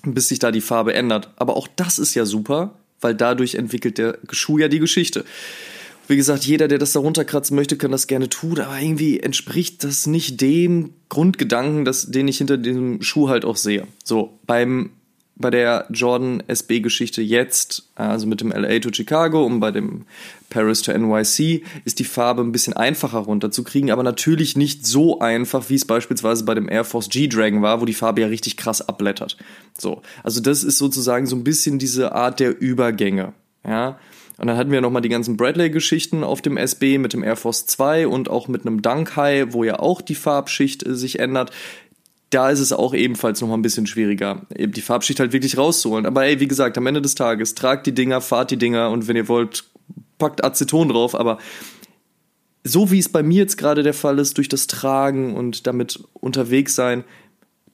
bis 0.03 0.29
sich 0.29 0.39
da 0.39 0.51
die 0.51 0.61
Farbe 0.61 0.95
ändert. 0.95 1.29
Aber 1.35 1.55
auch 1.55 1.67
das 1.75 1.99
ist 1.99 2.15
ja 2.15 2.25
super, 2.25 2.73
weil 3.01 3.13
dadurch 3.13 3.55
entwickelt 3.55 3.99
der 3.99 4.17
Schuh 4.31 4.57
ja 4.57 4.67
die 4.67 4.79
Geschichte. 4.79 5.25
Wie 6.09 6.17
gesagt, 6.17 6.43
jeder, 6.43 6.67
der 6.67 6.79
das 6.79 6.93
da 6.93 6.99
runterkratzen 6.99 7.55
möchte, 7.55 7.77
kann 7.77 7.91
das 7.91 8.07
gerne 8.07 8.29
tun, 8.29 8.59
aber 8.59 8.79
irgendwie 8.79 9.19
entspricht 9.19 9.83
das 9.83 10.07
nicht 10.07 10.41
dem 10.41 10.95
Grundgedanken, 11.07 11.85
das, 11.85 12.09
den 12.09 12.27
ich 12.27 12.39
hinter 12.39 12.57
diesem 12.57 13.03
Schuh 13.03 13.29
halt 13.29 13.45
auch 13.45 13.57
sehe. 13.57 13.85
So, 14.03 14.39
beim 14.47 14.89
bei 15.35 15.51
der 15.51 15.85
Jordan 15.91 16.43
SB-Geschichte 16.47 17.21
jetzt, 17.21 17.89
also 17.95 18.25
mit 18.25 18.41
dem 18.41 18.51
LA 18.51 18.79
to 18.79 18.89
Chicago 18.91 19.45
und 19.45 19.59
bei 19.59 19.71
dem 19.71 20.05
Paris 20.49 20.81
to 20.81 20.91
NYC, 20.91 21.63
ist 21.85 21.99
die 21.99 22.03
Farbe 22.03 22.41
ein 22.41 22.51
bisschen 22.51 22.73
einfacher 22.73 23.19
runterzukriegen, 23.19 23.91
aber 23.91 24.01
natürlich 24.03 24.57
nicht 24.57 24.87
so 24.87 25.19
einfach, 25.19 25.69
wie 25.69 25.75
es 25.75 25.85
beispielsweise 25.85 26.43
bei 26.43 26.55
dem 26.55 26.67
Air 26.67 26.85
Force 26.85 27.07
G-Dragon 27.09 27.61
war, 27.61 27.79
wo 27.81 27.85
die 27.85 27.93
Farbe 27.93 28.21
ja 28.21 28.27
richtig 28.27 28.57
krass 28.57 28.81
abblättert. 28.81 29.37
So, 29.77 30.01
also 30.23 30.41
das 30.41 30.63
ist 30.63 30.79
sozusagen 30.79 31.27
so 31.27 31.35
ein 31.35 31.43
bisschen 31.43 31.79
diese 31.79 32.13
Art 32.13 32.39
der 32.39 32.59
Übergänge. 32.59 33.33
Ja, 33.65 33.99
und 34.39 34.47
dann 34.47 34.55
hatten 34.55 34.71
wir 34.71 34.79
nochmal 34.79 35.01
die 35.01 35.09
ganzen 35.09 35.35
Bradley-Geschichten 35.35 36.23
auf 36.23 36.41
dem 36.41 36.55
SB 36.55 36.97
mit 36.97 37.11
dem 37.11 37.23
Air 37.23 37.35
Force 37.35 37.65
2 37.65 38.07
und 38.07 38.29
auch 38.29 38.47
mit 38.47 38.65
einem 38.65 38.81
Dunk 38.81 39.17
High, 39.17 39.47
wo 39.51 39.65
ja 39.65 39.79
auch 39.79 40.01
die 40.01 40.15
Farbschicht 40.15 40.85
äh, 40.85 40.95
sich 40.95 41.19
ändert. 41.19 41.51
Da 42.29 42.49
ist 42.49 42.59
es 42.59 42.71
auch 42.71 42.93
ebenfalls 42.93 43.41
nochmal 43.41 43.57
ein 43.57 43.63
bisschen 43.63 43.85
schwieriger, 43.85 44.43
eben 44.55 44.71
die 44.71 44.81
Farbschicht 44.81 45.19
halt 45.19 45.33
wirklich 45.33 45.57
rauszuholen. 45.57 46.05
Aber 46.05 46.25
ey, 46.25 46.39
wie 46.39 46.47
gesagt, 46.47 46.77
am 46.77 46.87
Ende 46.87 47.01
des 47.01 47.15
Tages, 47.15 47.53
tragt 47.53 47.85
die 47.85 47.93
Dinger, 47.93 48.21
fahrt 48.21 48.51
die 48.51 48.57
Dinger 48.57 48.91
und 48.91 49.07
wenn 49.07 49.17
ihr 49.17 49.27
wollt, 49.27 49.65
packt 50.19 50.43
Aceton 50.43 50.89
drauf, 50.89 51.15
aber 51.15 51.39
so 52.63 52.91
wie 52.91 52.99
es 52.99 53.09
bei 53.09 53.23
mir 53.23 53.39
jetzt 53.39 53.57
gerade 53.57 53.83
der 53.83 53.93
Fall 53.93 54.19
ist, 54.19 54.37
durch 54.37 54.47
das 54.47 54.67
Tragen 54.67 55.35
und 55.35 55.67
damit 55.67 56.03
unterwegs 56.13 56.75
sein, 56.75 57.03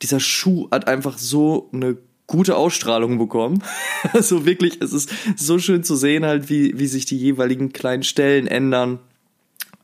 dieser 0.02 0.20
Schuh 0.20 0.68
hat 0.72 0.88
einfach 0.88 1.18
so 1.18 1.70
eine 1.74 1.98
gute 2.28 2.56
Ausstrahlung 2.56 3.18
bekommen. 3.18 3.64
also 4.14 4.46
wirklich, 4.46 4.82
es 4.82 4.94
ist 4.94 5.10
so 5.36 5.60
schön 5.60 5.84
zu 5.84 5.96
sehen 5.96 6.26
halt, 6.26 6.50
wie, 6.50 6.78
wie 6.80 6.88
sich 6.88 7.06
die 7.06 7.18
jeweiligen 7.18 7.74
kleinen 7.74 8.04
Stellen 8.04 8.48
ändern. 8.48 9.00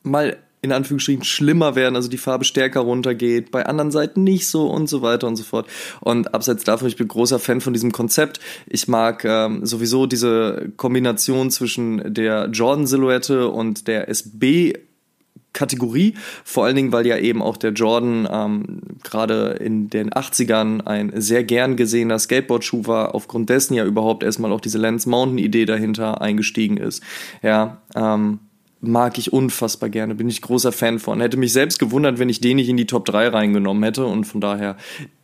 Mal 0.04 0.38
in 0.64 0.72
Anführungsstrichen 0.72 1.24
schlimmer 1.24 1.76
werden, 1.76 1.96
also 1.96 2.08
die 2.08 2.20
Farbe 2.20 2.46
stärker 2.46 2.82
runtergeht, 2.82 3.50
bei 3.50 3.66
anderen 3.66 3.90
Seiten 3.90 4.24
nicht 4.24 4.48
so 4.48 4.68
und 4.68 4.88
so 4.88 5.02
weiter 5.02 5.28
und 5.28 5.36
so 5.36 5.44
fort. 5.44 5.68
Und 6.02 6.36
abseits 6.36 6.64
davon, 6.64 6.88
ich 6.88 6.98
bin 6.98 7.08
großer 7.08 7.40
Fan 7.40 7.62
von 7.62 7.74
diesem 7.74 7.92
Konzept. 7.92 8.40
Ich 8.68 8.88
mag 8.88 9.26
ähm, 9.26 9.66
sowieso 9.66 10.06
diese 10.06 10.72
Kombination 10.78 11.50
zwischen 11.50 12.14
der 12.14 12.50
Jordan-Silhouette 12.52 13.48
und 13.48 13.88
der 13.88 14.08
SB 14.08 14.74
Kategorie, 15.54 16.16
vor 16.44 16.66
allen 16.66 16.76
Dingen, 16.76 16.92
weil 16.92 17.06
ja 17.06 17.18
eben 17.18 17.42
auch 17.42 17.58
der 17.58 17.72
Jordan 17.72 18.28
ähm, 18.32 18.82
gerade 19.04 19.58
in 19.60 19.90
den 19.90 20.12
80ern 20.12 20.86
ein 20.86 21.12
sehr 21.20 21.44
gern 21.44 21.76
gesehener 21.76 22.20
Skateboard-Schuh 22.20 22.88
war, 22.88 23.16
aufgrund 23.16 23.50
dessen 23.50 23.74
ja 23.74 23.86
überhaupt 23.86 24.24
erstmal 24.24 24.52
auch 24.52 24.62
diese 24.62 24.78
Lance 24.78 25.10
Mountain-Idee 25.10 25.66
dahinter 25.66 26.22
eingestiegen 26.22 26.78
ist. 26.78 27.04
Ja, 27.42 27.82
ähm, 27.96 28.40
mag 28.82 29.18
ich 29.18 29.32
unfassbar 29.32 29.90
gerne, 29.90 30.16
bin 30.16 30.28
ich 30.28 30.42
großer 30.42 30.72
Fan 30.72 31.00
von. 31.00 31.22
Hätte 31.22 31.38
mich 31.38 31.54
selbst 31.54 31.80
gewundert, 31.80 32.20
wenn 32.20 32.30
ich 32.30 32.42
den 32.42 32.58
nicht 32.58 32.70
in 32.70 32.78
die 32.78 32.88
Top 32.88 33.06
3 33.06 33.30
reingenommen 33.30 33.84
hätte 33.84 34.06
und 34.06 34.26
von 34.26 34.42
daher, 34.42 34.76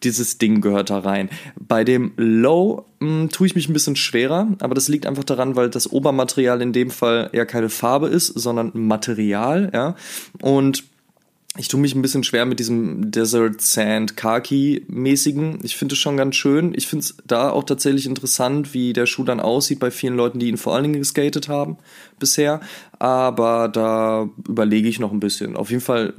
dieses 0.03 0.37
Ding 0.37 0.61
gehört 0.61 0.91
da 0.91 0.99
rein. 0.99 1.29
Bei 1.59 1.83
dem 1.83 2.13
Low 2.17 2.85
mh, 2.99 3.07
hm, 3.07 3.29
tue 3.29 3.47
ich 3.47 3.55
mich 3.55 3.67
ein 3.67 3.73
bisschen 3.73 3.95
schwerer, 3.95 4.47
aber 4.59 4.75
das 4.75 4.87
liegt 4.87 5.07
einfach 5.07 5.23
daran, 5.23 5.55
weil 5.55 5.69
das 5.69 5.91
Obermaterial 5.91 6.61
in 6.61 6.71
dem 6.71 6.91
Fall 6.91 7.29
ja 7.33 7.45
keine 7.45 7.69
Farbe 7.69 8.07
ist, 8.07 8.27
sondern 8.27 8.71
Material, 8.73 9.71
ja. 9.73 9.95
Und 10.41 10.83
ich 11.57 11.67
tue 11.67 11.79
mich 11.79 11.95
ein 11.95 12.01
bisschen 12.01 12.23
schwer 12.23 12.45
mit 12.45 12.59
diesem 12.59 13.11
Desert 13.11 13.61
Sand 13.61 14.15
Khaki 14.17 14.85
mäßigen. 14.87 15.59
Ich 15.63 15.75
finde 15.75 15.93
es 15.93 15.99
schon 15.99 16.17
ganz 16.17 16.35
schön. 16.35 16.73
Ich 16.75 16.87
finde 16.87 17.03
es 17.03 17.17
da 17.25 17.49
auch 17.49 17.63
tatsächlich 17.63 18.05
interessant, 18.05 18.73
wie 18.73 18.93
der 18.93 19.05
Schuh 19.05 19.23
dann 19.23 19.39
aussieht 19.39 19.79
bei 19.79 19.91
vielen 19.91 20.15
Leuten, 20.15 20.39
die 20.39 20.47
ihn 20.47 20.57
vor 20.57 20.73
allen 20.73 20.83
Dingen 20.83 20.99
geskatet 20.99 21.47
haben 21.47 21.77
bisher. 22.19 22.61
Aber 22.99 23.69
da 23.69 24.29
überlege 24.47 24.87
ich 24.87 24.99
noch 24.99 25.11
ein 25.11 25.19
bisschen. 25.19 25.55
Auf 25.55 25.69
jeden 25.69 25.81
Fall 25.81 26.13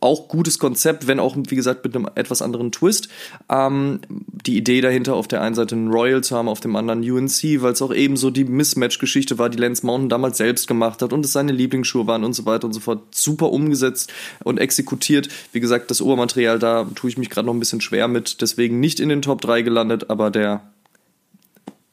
auch 0.00 0.28
gutes 0.28 0.58
Konzept, 0.58 1.06
wenn 1.06 1.18
auch, 1.18 1.36
wie 1.36 1.56
gesagt, 1.56 1.84
mit 1.84 1.94
einem 1.94 2.08
etwas 2.14 2.42
anderen 2.42 2.72
Twist. 2.72 3.08
Ähm, 3.48 4.00
die 4.08 4.56
Idee 4.56 4.80
dahinter, 4.80 5.14
auf 5.14 5.28
der 5.28 5.40
einen 5.40 5.54
Seite 5.54 5.74
einen 5.74 5.90
Royal 5.90 6.22
zu 6.22 6.36
haben, 6.36 6.48
auf 6.48 6.60
dem 6.60 6.76
anderen 6.76 7.00
UNC, 7.00 7.62
weil 7.62 7.72
es 7.72 7.82
auch 7.82 7.94
eben 7.94 8.16
so 8.16 8.30
die 8.30 8.44
Mismatch-Geschichte 8.44 9.38
war, 9.38 9.48
die 9.48 9.58
Lance 9.58 9.84
Mountain 9.84 10.08
damals 10.08 10.38
selbst 10.38 10.66
gemacht 10.66 11.02
hat 11.02 11.12
und 11.12 11.24
es 11.24 11.32
seine 11.32 11.52
Lieblingsschuhe 11.52 12.06
waren 12.06 12.24
und 12.24 12.34
so 12.34 12.46
weiter 12.46 12.66
und 12.66 12.72
so 12.72 12.80
fort. 12.80 13.02
Super 13.14 13.50
umgesetzt 13.50 14.12
und 14.44 14.58
exekutiert. 14.58 15.28
Wie 15.52 15.60
gesagt, 15.60 15.90
das 15.90 16.02
Obermaterial, 16.02 16.58
da 16.58 16.84
tue 16.94 17.10
ich 17.10 17.18
mich 17.18 17.30
gerade 17.30 17.46
noch 17.46 17.54
ein 17.54 17.60
bisschen 17.60 17.80
schwer 17.80 18.08
mit, 18.08 18.40
deswegen 18.40 18.80
nicht 18.80 19.00
in 19.00 19.08
den 19.08 19.22
Top 19.22 19.40
3 19.40 19.62
gelandet, 19.62 20.10
aber 20.10 20.30
der 20.30 20.62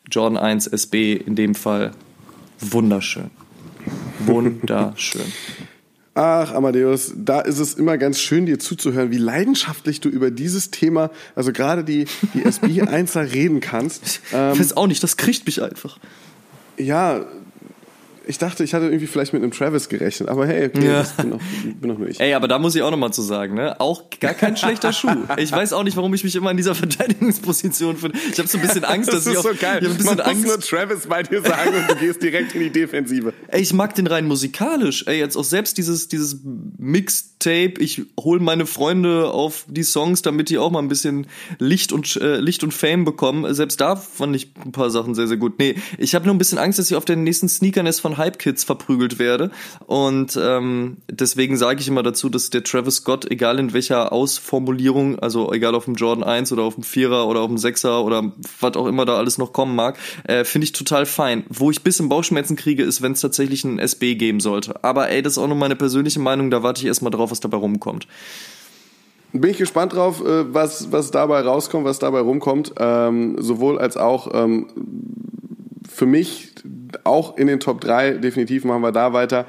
Jordan 0.09 0.37
1 0.37 0.67
SB 0.67 1.13
in 1.13 1.35
dem 1.35 1.55
Fall 1.55 1.91
wunderschön. 2.59 3.31
Wunderschön. 4.25 5.33
Ach, 6.13 6.53
Amadeus, 6.53 7.13
da 7.15 7.39
ist 7.39 7.59
es 7.59 7.75
immer 7.75 7.97
ganz 7.97 8.19
schön, 8.19 8.45
dir 8.45 8.59
zuzuhören, 8.59 9.11
wie 9.11 9.17
leidenschaftlich 9.17 10.01
du 10.01 10.09
über 10.09 10.29
dieses 10.29 10.69
Thema, 10.69 11.09
also 11.35 11.53
gerade 11.53 11.85
die, 11.85 12.05
die 12.33 12.45
SB1er 12.45 13.31
reden 13.33 13.61
kannst. 13.61 14.19
Ähm, 14.33 14.53
ich 14.53 14.59
weiß 14.59 14.75
auch 14.75 14.87
nicht, 14.87 15.01
das 15.03 15.15
kriegt 15.15 15.45
mich 15.45 15.61
einfach. 15.61 15.99
Ja, 16.77 17.25
ich 18.27 18.37
dachte, 18.37 18.63
ich 18.63 18.73
hatte 18.73 18.85
irgendwie 18.85 19.07
vielleicht 19.07 19.33
mit 19.33 19.41
einem 19.41 19.51
Travis 19.51 19.89
gerechnet, 19.89 20.29
aber 20.29 20.45
hey, 20.47 20.67
okay, 20.67 20.85
ja. 20.85 20.99
das 20.99 21.13
bin, 21.13 21.31
doch, 21.31 21.39
bin 21.79 21.97
nur 21.97 22.07
ich. 22.07 22.19
Ey, 22.19 22.33
aber 22.33 22.47
da 22.47 22.59
muss 22.59 22.75
ich 22.75 22.81
auch 22.81 22.91
nochmal 22.91 23.11
zu 23.11 23.21
sagen, 23.21 23.55
ne? 23.55 23.79
Auch 23.79 24.03
gar 24.19 24.33
kein 24.33 24.55
schlechter 24.55 24.93
Schuh. 24.93 25.09
Ich 25.37 25.51
weiß 25.51 25.73
auch 25.73 25.83
nicht, 25.83 25.97
warum 25.97 26.13
ich 26.13 26.23
mich 26.23 26.35
immer 26.35 26.51
in 26.51 26.57
dieser 26.57 26.75
Verteidigungsposition 26.75 27.97
finde. 27.97 28.17
Ich 28.31 28.37
habe 28.37 28.47
so 28.47 28.57
ein 28.57 28.61
bisschen 28.61 28.83
Angst, 28.83 29.09
dass 29.09 29.23
das 29.23 29.27
ich 29.27 29.33
ist 29.33 29.39
auch, 29.39 29.51
so 29.51 29.55
geil. 29.59 29.79
Ich 29.81 29.89
ein 29.89 29.97
bisschen 29.97 30.17
Man 30.17 30.25
Angst. 30.25 30.43
muss 30.43 30.53
nur 30.53 30.59
Travis 30.59 31.07
bei 31.07 31.23
dir 31.23 31.41
sagen 31.41 31.75
und 31.75 31.89
du 31.89 31.95
gehst 31.95 32.21
direkt 32.21 32.53
in 32.55 32.61
die 32.61 32.69
Defensive. 32.69 33.33
Ey, 33.47 33.61
ich 33.61 33.73
mag 33.73 33.95
den 33.95 34.07
rein 34.07 34.27
musikalisch. 34.27 35.05
Ey, 35.07 35.19
jetzt 35.19 35.35
auch 35.35 35.43
selbst 35.43 35.77
dieses 35.77 36.07
dieses 36.07 36.39
Mixtape. 36.77 37.73
Ich 37.79 38.03
hole 38.19 38.39
meine 38.39 38.65
Freunde 38.65 39.31
auf 39.31 39.65
die 39.67 39.83
Songs, 39.83 40.21
damit 40.21 40.49
die 40.49 40.57
auch 40.57 40.71
mal 40.71 40.79
ein 40.79 40.87
bisschen 40.87 41.27
Licht 41.59 41.91
und 41.91 42.15
äh, 42.17 42.37
Licht 42.37 42.63
und 42.63 42.73
Fame 42.73 43.05
bekommen. 43.05 43.53
Selbst 43.53 43.81
da 43.81 43.95
fand 43.95 44.35
ich 44.35 44.53
ein 44.63 44.71
paar 44.71 44.89
Sachen 44.89 45.15
sehr 45.15 45.27
sehr 45.27 45.37
gut. 45.37 45.59
Nee, 45.59 45.75
ich 45.97 46.15
habe 46.15 46.25
nur 46.25 46.35
ein 46.35 46.37
bisschen 46.37 46.57
Angst, 46.57 46.79
dass 46.79 46.89
ich 46.89 46.95
auf 46.95 47.05
den 47.05 47.23
nächsten 47.23 47.49
Sneakernest 47.49 48.01
von 48.01 48.10
Hype 48.17 48.39
Kids 48.39 48.63
verprügelt 48.63 49.19
werde. 49.19 49.51
Und 49.85 50.37
ähm, 50.41 50.97
deswegen 51.09 51.57
sage 51.57 51.81
ich 51.81 51.87
immer 51.87 52.03
dazu, 52.03 52.29
dass 52.29 52.49
der 52.49 52.63
Travis 52.63 52.97
Scott, 52.97 53.29
egal 53.29 53.59
in 53.59 53.73
welcher 53.73 54.11
Ausformulierung, 54.11 55.19
also 55.19 55.51
egal 55.51 55.75
auf 55.75 55.85
dem 55.85 55.95
Jordan 55.95 56.23
1 56.23 56.51
oder 56.51 56.63
auf 56.63 56.75
dem 56.75 56.83
Vierer 56.83 57.27
oder 57.27 57.41
auf 57.41 57.47
dem 57.47 57.57
Sechser 57.57 58.03
oder 58.03 58.31
was 58.59 58.75
auch 58.75 58.87
immer 58.87 59.05
da 59.05 59.17
alles 59.17 59.37
noch 59.37 59.53
kommen 59.53 59.75
mag, 59.75 59.97
äh, 60.23 60.43
finde 60.43 60.65
ich 60.65 60.71
total 60.71 61.05
fein. 61.05 61.43
Wo 61.49 61.71
ich 61.71 61.81
bisschen 61.81 62.09
Bauchschmerzen 62.09 62.55
kriege, 62.55 62.83
ist, 62.83 63.01
wenn 63.01 63.13
es 63.13 63.21
tatsächlich 63.21 63.65
einen 63.65 63.79
SB 63.79 64.15
geben 64.15 64.39
sollte. 64.39 64.83
Aber 64.83 65.09
ey, 65.09 65.21
das 65.21 65.33
ist 65.33 65.37
auch 65.37 65.47
nur 65.47 65.57
meine 65.57 65.75
persönliche 65.75 66.19
Meinung, 66.19 66.51
da 66.51 66.63
warte 66.63 66.81
ich 66.81 66.87
erstmal 66.87 67.11
drauf, 67.11 67.31
was 67.31 67.39
dabei 67.39 67.57
rumkommt. 67.57 68.07
Bin 69.33 69.49
ich 69.49 69.57
gespannt 69.57 69.93
drauf, 69.93 70.21
äh, 70.21 70.53
was, 70.53 70.91
was 70.91 71.11
dabei 71.11 71.41
rauskommt, 71.41 71.85
was 71.85 71.99
dabei 71.99 72.19
rumkommt. 72.19 72.73
Ähm, 72.77 73.37
sowohl 73.39 73.79
als 73.79 73.95
auch 73.95 74.29
ähm, 74.33 74.67
für 76.01 76.07
mich 76.07 76.55
auch 77.03 77.37
in 77.37 77.45
den 77.45 77.59
Top 77.59 77.79
3, 77.79 78.13
definitiv 78.13 78.65
machen 78.65 78.81
wir 78.81 78.91
da 78.91 79.13
weiter. 79.13 79.45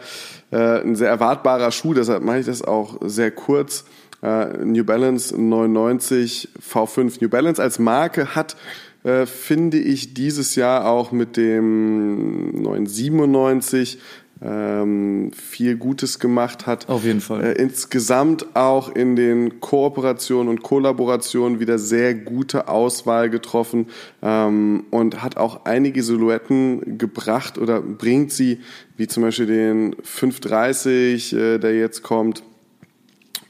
Äh, 0.51 0.83
ein 0.83 0.97
sehr 0.97 1.09
erwartbarer 1.09 1.73
Schuh, 1.73 1.95
deshalb 1.95 2.23
mache 2.23 2.41
ich 2.41 2.45
das 2.45 2.61
auch 2.61 2.99
sehr 3.01 3.31
kurz. 3.31 3.87
Äh, 4.23 4.59
New 4.63 4.85
Balance 4.85 5.35
99 5.35 6.51
V5. 6.61 7.23
New 7.23 7.31
Balance 7.31 7.63
als 7.63 7.79
Marke 7.79 8.35
hat 8.35 8.59
äh, 9.03 9.25
finde 9.25 9.79
ich 9.79 10.13
dieses 10.13 10.55
Jahr 10.55 10.85
auch 10.85 11.11
mit 11.11 11.39
dem 11.39 12.63
997 12.63 13.99
ähm, 14.45 15.31
viel 15.33 15.77
Gutes 15.77 16.19
gemacht 16.19 16.67
hat. 16.67 16.89
Auf 16.89 17.05
jeden 17.05 17.21
Fall. 17.21 17.45
Äh, 17.45 17.53
insgesamt 17.53 18.57
auch 18.57 18.95
in 18.95 19.15
den 19.15 19.61
Kooperationen 19.61 20.49
und 20.49 20.63
Kollaborationen 20.63 21.61
wieder 21.61 21.79
sehr 21.79 22.15
gute 22.15 22.69
Auswahl 22.69 23.31
getroffen 23.31 23.87
ähm, 24.23 24.85
und 24.91 25.23
hat 25.23 25.37
auch 25.37 25.65
einige 25.65 26.03
Silhouetten 26.03 26.99
gebracht 26.99 27.59
oder 27.59 27.81
bringt 27.81 28.33
sie, 28.33 28.61
wie 28.97 29.07
zum 29.07 29.23
Beispiel 29.23 29.47
den 29.47 29.97
530, 30.03 31.33
äh, 31.33 31.59
der 31.59 31.77
jetzt 31.77 32.03
kommt. 32.03 32.43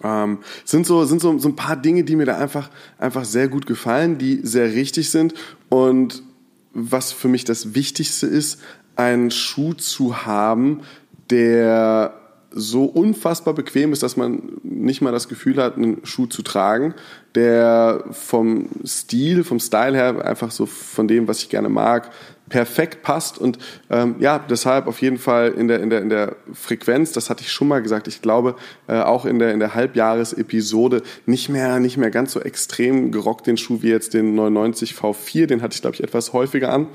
Ähm, 0.04 0.38
sind 0.64 0.84
so 0.84 1.04
sind 1.04 1.20
so, 1.20 1.38
so 1.38 1.48
ein 1.48 1.56
paar 1.56 1.76
Dinge, 1.76 2.04
die 2.04 2.16
mir 2.16 2.26
da 2.26 2.36
einfach 2.36 2.70
einfach 2.98 3.24
sehr 3.24 3.48
gut 3.48 3.66
gefallen, 3.66 4.18
die 4.18 4.40
sehr 4.42 4.72
richtig 4.72 5.10
sind 5.10 5.34
und 5.68 6.22
was 6.74 7.12
für 7.12 7.28
mich 7.28 7.44
das 7.44 7.74
Wichtigste 7.74 8.26
ist, 8.26 8.58
einen 8.96 9.30
Schuh 9.30 9.74
zu 9.74 10.26
haben, 10.26 10.82
der 11.30 12.14
so 12.54 12.84
unfassbar 12.84 13.54
bequem 13.54 13.92
ist, 13.92 14.02
dass 14.02 14.16
man 14.16 14.60
nicht 14.62 15.00
mal 15.00 15.12
das 15.12 15.28
Gefühl 15.28 15.56
hat, 15.56 15.76
einen 15.76 16.04
Schuh 16.04 16.26
zu 16.26 16.42
tragen, 16.42 16.94
der 17.34 18.04
vom 18.10 18.68
Stil, 18.84 19.44
vom 19.44 19.58
Style 19.58 19.96
her 19.96 20.24
einfach 20.24 20.50
so 20.50 20.66
von 20.66 21.08
dem, 21.08 21.28
was 21.28 21.42
ich 21.42 21.48
gerne 21.48 21.70
mag, 21.70 22.10
perfekt 22.48 23.02
passt. 23.02 23.38
Und 23.38 23.58
ähm, 23.88 24.16
ja, 24.18 24.38
deshalb 24.38 24.86
auf 24.86 25.00
jeden 25.00 25.16
Fall 25.16 25.52
in 25.52 25.68
der, 25.68 25.80
in 25.80 25.88
der, 25.88 26.02
in 26.02 26.10
der 26.10 26.36
Frequenz, 26.52 27.12
das 27.12 27.30
hatte 27.30 27.42
ich 27.42 27.50
schon 27.50 27.68
mal 27.68 27.80
gesagt, 27.82 28.06
ich 28.08 28.20
glaube 28.20 28.56
äh, 28.86 29.00
auch 29.00 29.24
in 29.24 29.38
der, 29.38 29.52
in 29.52 29.58
der 29.58 29.74
Halbjahresepisode 29.74 31.02
nicht 31.24 31.48
mehr, 31.48 31.80
nicht 31.80 31.96
mehr 31.96 32.10
ganz 32.10 32.32
so 32.32 32.40
extrem 32.40 33.10
gerockt 33.10 33.46
den 33.46 33.56
Schuh 33.56 33.78
wie 33.80 33.88
jetzt 33.88 34.12
den 34.12 34.34
99 34.34 34.92
V4, 34.92 35.46
den 35.46 35.62
hatte 35.62 35.74
ich 35.74 35.80
glaube 35.80 35.94
ich 35.94 36.02
etwas 36.02 36.34
häufiger 36.34 36.70
an, 36.70 36.88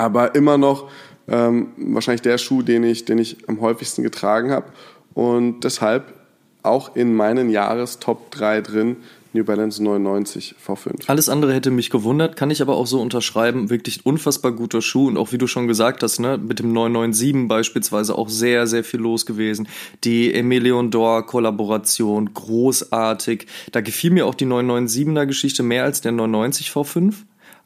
aber 0.00 0.34
immer 0.34 0.58
noch 0.58 0.90
ähm, 1.28 1.68
wahrscheinlich 1.76 2.22
der 2.22 2.38
Schuh, 2.38 2.62
den 2.62 2.82
ich, 2.82 3.04
den 3.04 3.18
ich 3.18 3.48
am 3.48 3.60
häufigsten 3.60 4.02
getragen 4.02 4.50
habe. 4.50 4.66
Und 5.14 5.60
deshalb 5.60 6.14
auch 6.62 6.96
in 6.96 7.14
meinen 7.14 7.50
Jahrestop 7.50 8.30
3 8.30 8.60
drin, 8.62 8.96
New 9.32 9.44
Balance 9.44 9.82
99 9.82 10.56
V5. 10.66 11.04
Alles 11.06 11.28
andere 11.28 11.54
hätte 11.54 11.70
mich 11.70 11.90
gewundert, 11.90 12.34
kann 12.34 12.50
ich 12.50 12.60
aber 12.62 12.76
auch 12.76 12.88
so 12.88 13.00
unterschreiben. 13.00 13.70
Wirklich 13.70 14.04
unfassbar 14.04 14.50
guter 14.50 14.82
Schuh 14.82 15.06
und 15.06 15.16
auch 15.16 15.30
wie 15.30 15.38
du 15.38 15.46
schon 15.46 15.68
gesagt 15.68 16.02
hast, 16.02 16.18
ne, 16.18 16.36
mit 16.36 16.58
dem 16.58 16.72
997 16.72 17.46
beispielsweise 17.46 18.18
auch 18.18 18.28
sehr, 18.28 18.66
sehr 18.66 18.82
viel 18.82 18.98
los 18.98 19.26
gewesen. 19.26 19.68
Die 20.02 20.34
Emilion 20.34 20.90
Dor 20.90 21.26
Kollaboration, 21.26 22.34
großartig. 22.34 23.46
Da 23.70 23.80
gefiel 23.80 24.10
mir 24.10 24.26
auch 24.26 24.34
die 24.34 24.46
997er 24.46 25.26
Geschichte 25.26 25.62
mehr 25.62 25.84
als 25.84 26.00
der 26.00 26.10
990 26.10 26.70
V5 26.70 27.14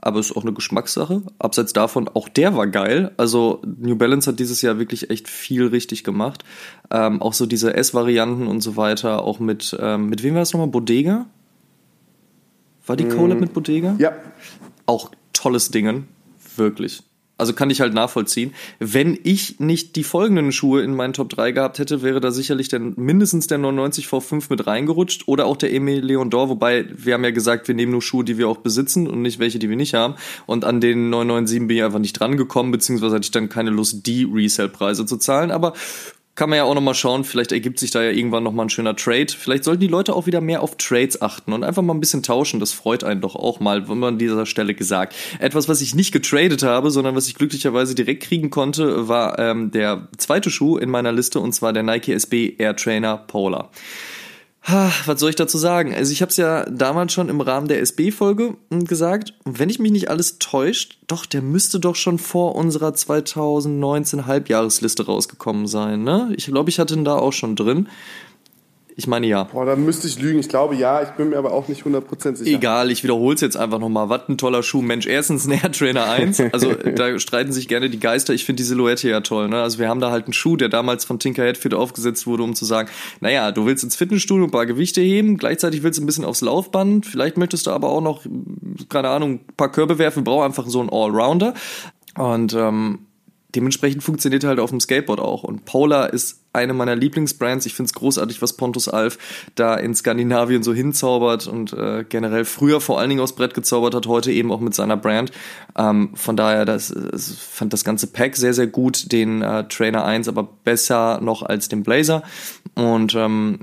aber 0.05 0.21
ist 0.21 0.37
auch 0.37 0.43
eine 0.43 0.53
Geschmackssache. 0.53 1.23
Abseits 1.39 1.73
davon, 1.73 2.09
auch 2.09 2.29
der 2.29 2.55
war 2.55 2.67
geil. 2.67 3.13
Also 3.17 3.63
New 3.65 3.97
Balance 3.97 4.31
hat 4.31 4.39
dieses 4.39 4.61
Jahr 4.61 4.79
wirklich 4.79 5.09
echt 5.09 5.29
viel 5.29 5.67
richtig 5.69 6.05
gemacht. 6.05 6.45
Ähm, 6.91 7.23
auch 7.23 7.33
so 7.33 7.47
diese 7.47 7.75
S-Varianten 7.75 8.47
und 8.47 8.61
so 8.61 8.77
weiter, 8.77 9.23
auch 9.23 9.41
mit, 9.41 9.75
ähm, 9.81 10.11
mit 10.11 10.23
wem 10.23 10.35
war 10.35 10.43
es 10.43 10.53
nochmal? 10.53 10.69
Bodega? 10.69 11.27
War 12.87 12.97
die 12.97 13.09
Collab 13.09 13.39
mm. 13.39 13.41
mit 13.41 13.55
Bodega? 13.55 13.97
Ja. 13.99 14.13
Auch 14.85 15.11
tolles 15.33 15.71
Dingen, 15.71 16.07
wirklich. 16.57 17.03
Also 17.45 17.53
kann 17.53 17.69
ich 17.69 17.83
halt 17.83 17.93
nachvollziehen. 17.93 18.55
Wenn 18.79 19.19
ich 19.23 19.61
nicht 19.61 19.97
die 19.97 20.03
folgenden 20.03 20.51
Schuhe 20.51 20.81
in 20.81 20.95
meinen 20.95 21.13
Top 21.13 21.29
3 21.29 21.53
gehabt 21.53 21.79
hätte, 21.79 22.01
wäre 22.01 22.19
da 22.19 22.31
sicherlich 22.31 22.69
der, 22.69 22.81
mindestens 22.81 23.49
der 23.49 23.59
99 23.59 24.07
V5 24.07 24.47
mit 24.49 24.67
reingerutscht 24.67 25.29
oder 25.29 25.45
auch 25.45 25.59
der 25.59 25.71
Emile 25.71 26.01
Leon 26.01 26.31
Dor, 26.31 26.49
wobei 26.49 26.87
wir 26.97 27.13
haben 27.13 27.23
ja 27.23 27.33
gesagt, 27.33 27.69
wir 27.69 27.75
nehmen 27.75 27.93
nur 27.93 28.01
Schuhe, 28.01 28.25
die 28.25 28.39
wir 28.39 28.49
auch 28.49 28.57
besitzen 28.57 29.07
und 29.07 29.21
nicht 29.21 29.41
welche, 29.41 29.59
die 29.59 29.69
wir 29.69 29.77
nicht 29.77 29.93
haben. 29.93 30.15
Und 30.47 30.65
an 30.65 30.81
den 30.81 31.11
997 31.11 31.69
bin 31.69 31.77
ich 31.77 31.85
einfach 31.85 31.99
nicht 31.99 32.19
dran 32.19 32.39
gekommen, 32.39 32.71
beziehungsweise 32.71 33.17
hatte 33.17 33.25
ich 33.27 33.31
dann 33.31 33.51
keine 33.51 33.69
Lust, 33.69 34.07
die 34.07 34.25
Resale-Preise 34.25 35.05
zu 35.05 35.19
zahlen. 35.19 35.51
Aber 35.51 35.75
kann 36.35 36.51
man 36.51 36.57
ja 36.57 36.65
auch 36.65 36.75
nochmal 36.75 36.95
schauen, 36.95 37.23
vielleicht 37.23 37.53
ergibt 37.53 37.79
sich 37.79 37.93
da 37.93 38.03
ja 38.03 38.11
irgendwann 38.11 38.43
nochmal 38.43 38.67
ein 38.67 38.71
schöner 38.71 38.97
Trade. 38.97 39.29
Vielleicht 39.29 39.63
sollten 39.63 39.81
die 39.81 39.87
Leute 39.87 40.15
auch 40.15 40.27
wieder 40.27 40.41
mehr 40.41 40.63
auf 40.63 40.77
Trades 40.77 41.23
achten 41.23 41.53
und 41.53 41.63
einfach 41.63 41.83
mal 41.83 41.95
ein 41.95 42.01
bisschen 42.01 42.25
tauschen. 42.25 42.59
Das 42.59 42.73
freut 42.73 43.05
einen 43.05 43.21
doch 43.21 43.37
auch 43.37 43.61
mal, 43.61 43.89
wenn 43.89 43.99
man 43.99 44.15
an 44.15 44.19
dieser 44.19 44.45
Stelle 44.45 44.75
gesagt. 44.75 45.15
Etwas, 45.39 45.69
was 45.69 45.81
ich 45.81 45.95
nicht 45.95 46.13
getradet 46.13 46.65
habe, 46.65 46.91
sondern 46.91 47.15
was 47.15 47.29
ich 47.29 47.37
glücklicherweise 47.37 47.95
direkt 47.95 48.25
kriegen 48.25 48.51
konnte, 48.51 49.09
war 49.09 49.39
ähm, 49.39 49.71
der 49.71 50.09
zweite 50.19 50.51
Schuh 50.51 50.77
in 50.77 50.91
meiner 50.91 51.13
Liste 51.13 51.39
und 51.39 51.53
zwar 51.53 51.73
der 51.73 51.85
Nike 51.85 52.13
SB 52.13 52.57
Air 52.59 52.75
Trainer 52.75 53.17
Polar. 53.17 53.71
Was 54.67 55.21
soll 55.21 55.29
ich 55.29 55.37
dazu 55.37 55.59
sagen? 55.59 55.95
Also 55.95 56.11
ich 56.11 56.23
habe 56.23 56.31
es 56.31 56.39
ja 56.39 56.65
damals 56.65 57.13
schon 57.13 57.29
im 57.29 57.43
Rahmen 57.43 57.69
der 57.69 57.81
SB-Folge 57.83 58.57
hm, 58.71 58.85
gesagt. 58.87 59.35
wenn 59.45 59.69
ich 59.69 59.79
mich 59.79 59.93
nicht 59.93 60.09
alles 60.09 60.39
täuscht, 60.39 60.99
doch, 61.07 61.27
der 61.27 61.43
müsste 61.43 61.81
doch 61.81 61.97
schon 61.97 62.19
vor 62.19 62.55
unserer 62.55 62.95
2019 62.95 64.27
Halbjahresliste 64.27 65.05
rausgekommen 65.05 65.67
sein. 65.67 66.03
Ne? 66.03 66.33
Ich 66.37 66.47
glaube, 66.47 66.71
ich 66.71 66.79
hatte 66.79 66.95
ihn 66.95 67.05
da 67.05 67.17
auch 67.17 67.35
schon 67.35 67.57
drin. 67.57 67.89
Ich 68.97 69.09
meine 69.09 69.27
ja. 69.27 69.45
Boah, 69.45 69.67
da 69.67 69.75
müsste 69.75 70.07
ich 70.07 70.21
lügen. 70.21 70.39
Ich 70.39 70.49
glaube 70.49 70.77
ja, 70.77 71.03
ich 71.03 71.11
bin 71.11 71.31
mir 71.31 71.37
aber 71.37 71.53
auch 71.53 71.67
nicht 71.67 71.83
100% 71.85 72.37
sicher. 72.37 72.57
Egal, 72.57 72.93
ich 72.93 73.03
wiederhole 73.03 73.35
es 73.35 73.41
jetzt 73.41 73.57
einfach 73.57 73.81
nochmal. 73.81 74.09
Was 74.09 74.29
ein 74.29 74.39
toller 74.39 74.63
Schuh. 74.63 74.83
Mensch, 74.83 75.07
erstens 75.07 75.47
ein 75.47 75.53
Air 75.53 75.73
Trainer 75.73 76.09
1. 76.09 76.43
Also 76.53 76.73
da 76.75 77.19
streiten 77.19 77.53
sich 77.53 77.67
gerne 77.67 77.91
die 77.91 77.99
Geister. 77.99 78.33
Ich 78.33 78.45
finde 78.45 78.63
die 78.63 78.67
Silhouette 78.67 79.09
ja 79.09 79.21
toll. 79.23 79.49
Ne? 79.49 79.61
Also 79.61 79.79
wir 79.79 79.89
haben 79.89 79.99
da 79.99 80.11
halt 80.11 80.27
einen 80.27 80.33
Schuh, 80.33 80.57
der 80.57 80.69
damals 80.69 81.05
von 81.05 81.19
Tinker 81.19 81.45
Hatfield 81.45 81.75
aufgesetzt 81.75 82.27
wurde, 82.27 82.45
um 82.45 82.55
zu 82.55 82.65
sagen, 82.65 82.89
naja, 83.21 83.51
du 83.51 83.67
willst 83.67 83.83
ins 83.83 83.97
Fitnessstudio 83.97 84.45
ein 84.45 84.51
paar 84.51 84.67
Gewichte 84.67 85.01
heben, 85.01 85.37
gleichzeitig 85.37 85.83
willst 85.83 85.99
du 85.99 86.05
ein 86.05 86.07
bisschen 86.07 86.25
aufs 86.25 86.43
Laufband, 86.43 87.07
vielleicht 87.07 87.37
möchtest 87.37 87.67
du 87.67 87.71
aber 87.71 87.89
auch 87.89 88.01
noch, 88.01 88.25
keine 88.89 89.09
Ahnung, 89.09 89.41
ein 89.49 89.57
paar 89.57 89.73
Körbe 89.73 89.99
werfen, 89.99 90.23
brauch 90.23 90.45
einfach 90.45 90.67
so 90.67 90.81
einen 90.81 90.91
Allrounder. 90.91 91.55
Und 92.17 92.55
ähm, 92.55 93.01
dementsprechend 93.55 94.03
funktioniert 94.03 94.45
halt 94.45 94.59
auf 94.59 94.71
dem 94.71 94.81
Skateboard 94.81 95.21
auch. 95.21 95.45
Und 95.45 95.65
Polar 95.65 96.13
ist 96.13 96.41
eine 96.53 96.73
meiner 96.73 96.97
Lieblingsbrands. 96.97 97.67
Ich 97.67 97.75
finde 97.75 97.89
es 97.89 97.95
großartig, 97.95 98.41
was 98.41 98.55
Pontus 98.55 98.89
Alf 98.89 99.19
da 99.55 99.75
in 99.75 99.95
Skandinavien 99.95 100.63
so 100.63 100.73
hinzaubert 100.73 101.47
und 101.47 101.73
äh, 101.73 102.05
generell 102.09 102.45
früher 102.45 102.81
vor 102.81 103.01
allen 103.01 103.11
Dingen 103.11 103.21
aus 103.21 103.35
Brett 103.35 103.55
gezaubert 103.55 103.95
hat, 103.95 104.07
heute 104.07 104.31
eben 104.33 104.53
auch 104.53 104.61
mit 104.61 104.75
seiner 104.75 104.97
Brand. 104.97 105.33
Ähm, 105.77 106.11
von 106.15 106.37
daher, 106.37 106.65
das, 106.65 106.89
das 106.89 107.35
fand 107.35 107.73
das 107.73 107.85
ganze 107.85 108.07
Pack 108.07 108.37
sehr, 108.37 108.55
sehr 108.55 108.69
gut, 108.69 109.13
den 109.13 109.43
äh, 109.43 109.67
Trainer 109.69 110.05
1 110.05 110.29
aber 110.29 110.45
besser 110.45 111.21
noch 111.21 111.43
als 111.43 111.69
den 111.69 111.83
Blazer. 111.83 112.23
Und 112.75 113.15
ähm, 113.15 113.61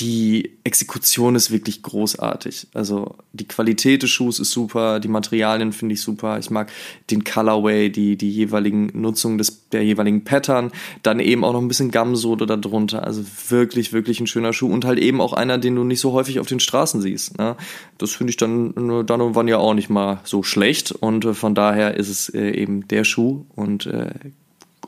die 0.00 0.52
Exekution 0.64 1.34
ist 1.34 1.50
wirklich 1.50 1.82
großartig. 1.82 2.68
Also 2.72 3.16
die 3.34 3.46
Qualität 3.46 4.02
des 4.02 4.10
Schuhs 4.10 4.38
ist 4.38 4.50
super, 4.50 4.98
die 4.98 5.08
Materialien 5.08 5.72
finde 5.72 5.92
ich 5.92 6.00
super. 6.00 6.38
Ich 6.38 6.50
mag 6.50 6.72
den 7.10 7.22
Colorway, 7.22 7.90
die, 7.90 8.16
die 8.16 8.30
jeweiligen 8.30 8.90
Nutzung 8.94 9.36
des, 9.36 9.68
der 9.68 9.84
jeweiligen 9.84 10.24
Pattern. 10.24 10.72
Dann 11.02 11.20
eben 11.20 11.44
auch 11.44 11.52
noch 11.52 11.60
ein 11.60 11.68
bisschen 11.68 11.90
Gamsode 11.90 12.46
darunter. 12.46 13.04
Also 13.04 13.24
wirklich, 13.50 13.92
wirklich 13.92 14.20
ein 14.20 14.26
schöner 14.26 14.54
Schuh 14.54 14.72
und 14.72 14.86
halt 14.86 14.98
eben 14.98 15.20
auch 15.20 15.34
einer, 15.34 15.58
den 15.58 15.76
du 15.76 15.84
nicht 15.84 16.00
so 16.00 16.12
häufig 16.12 16.40
auf 16.40 16.46
den 16.46 16.60
Straßen 16.60 17.02
siehst. 17.02 17.36
Ne? 17.36 17.56
Das 17.98 18.12
finde 18.12 18.30
ich 18.30 18.38
dann, 18.38 18.72
dann 19.06 19.20
und 19.20 19.34
wann 19.34 19.48
ja 19.48 19.58
auch 19.58 19.74
nicht 19.74 19.90
mal 19.90 20.20
so 20.24 20.42
schlecht. 20.42 20.92
Und 20.92 21.26
äh, 21.26 21.34
von 21.34 21.54
daher 21.54 21.96
ist 21.96 22.08
es 22.08 22.30
äh, 22.30 22.50
eben 22.52 22.88
der 22.88 23.04
Schuh 23.04 23.44
und 23.54 23.84
äh, 23.84 24.10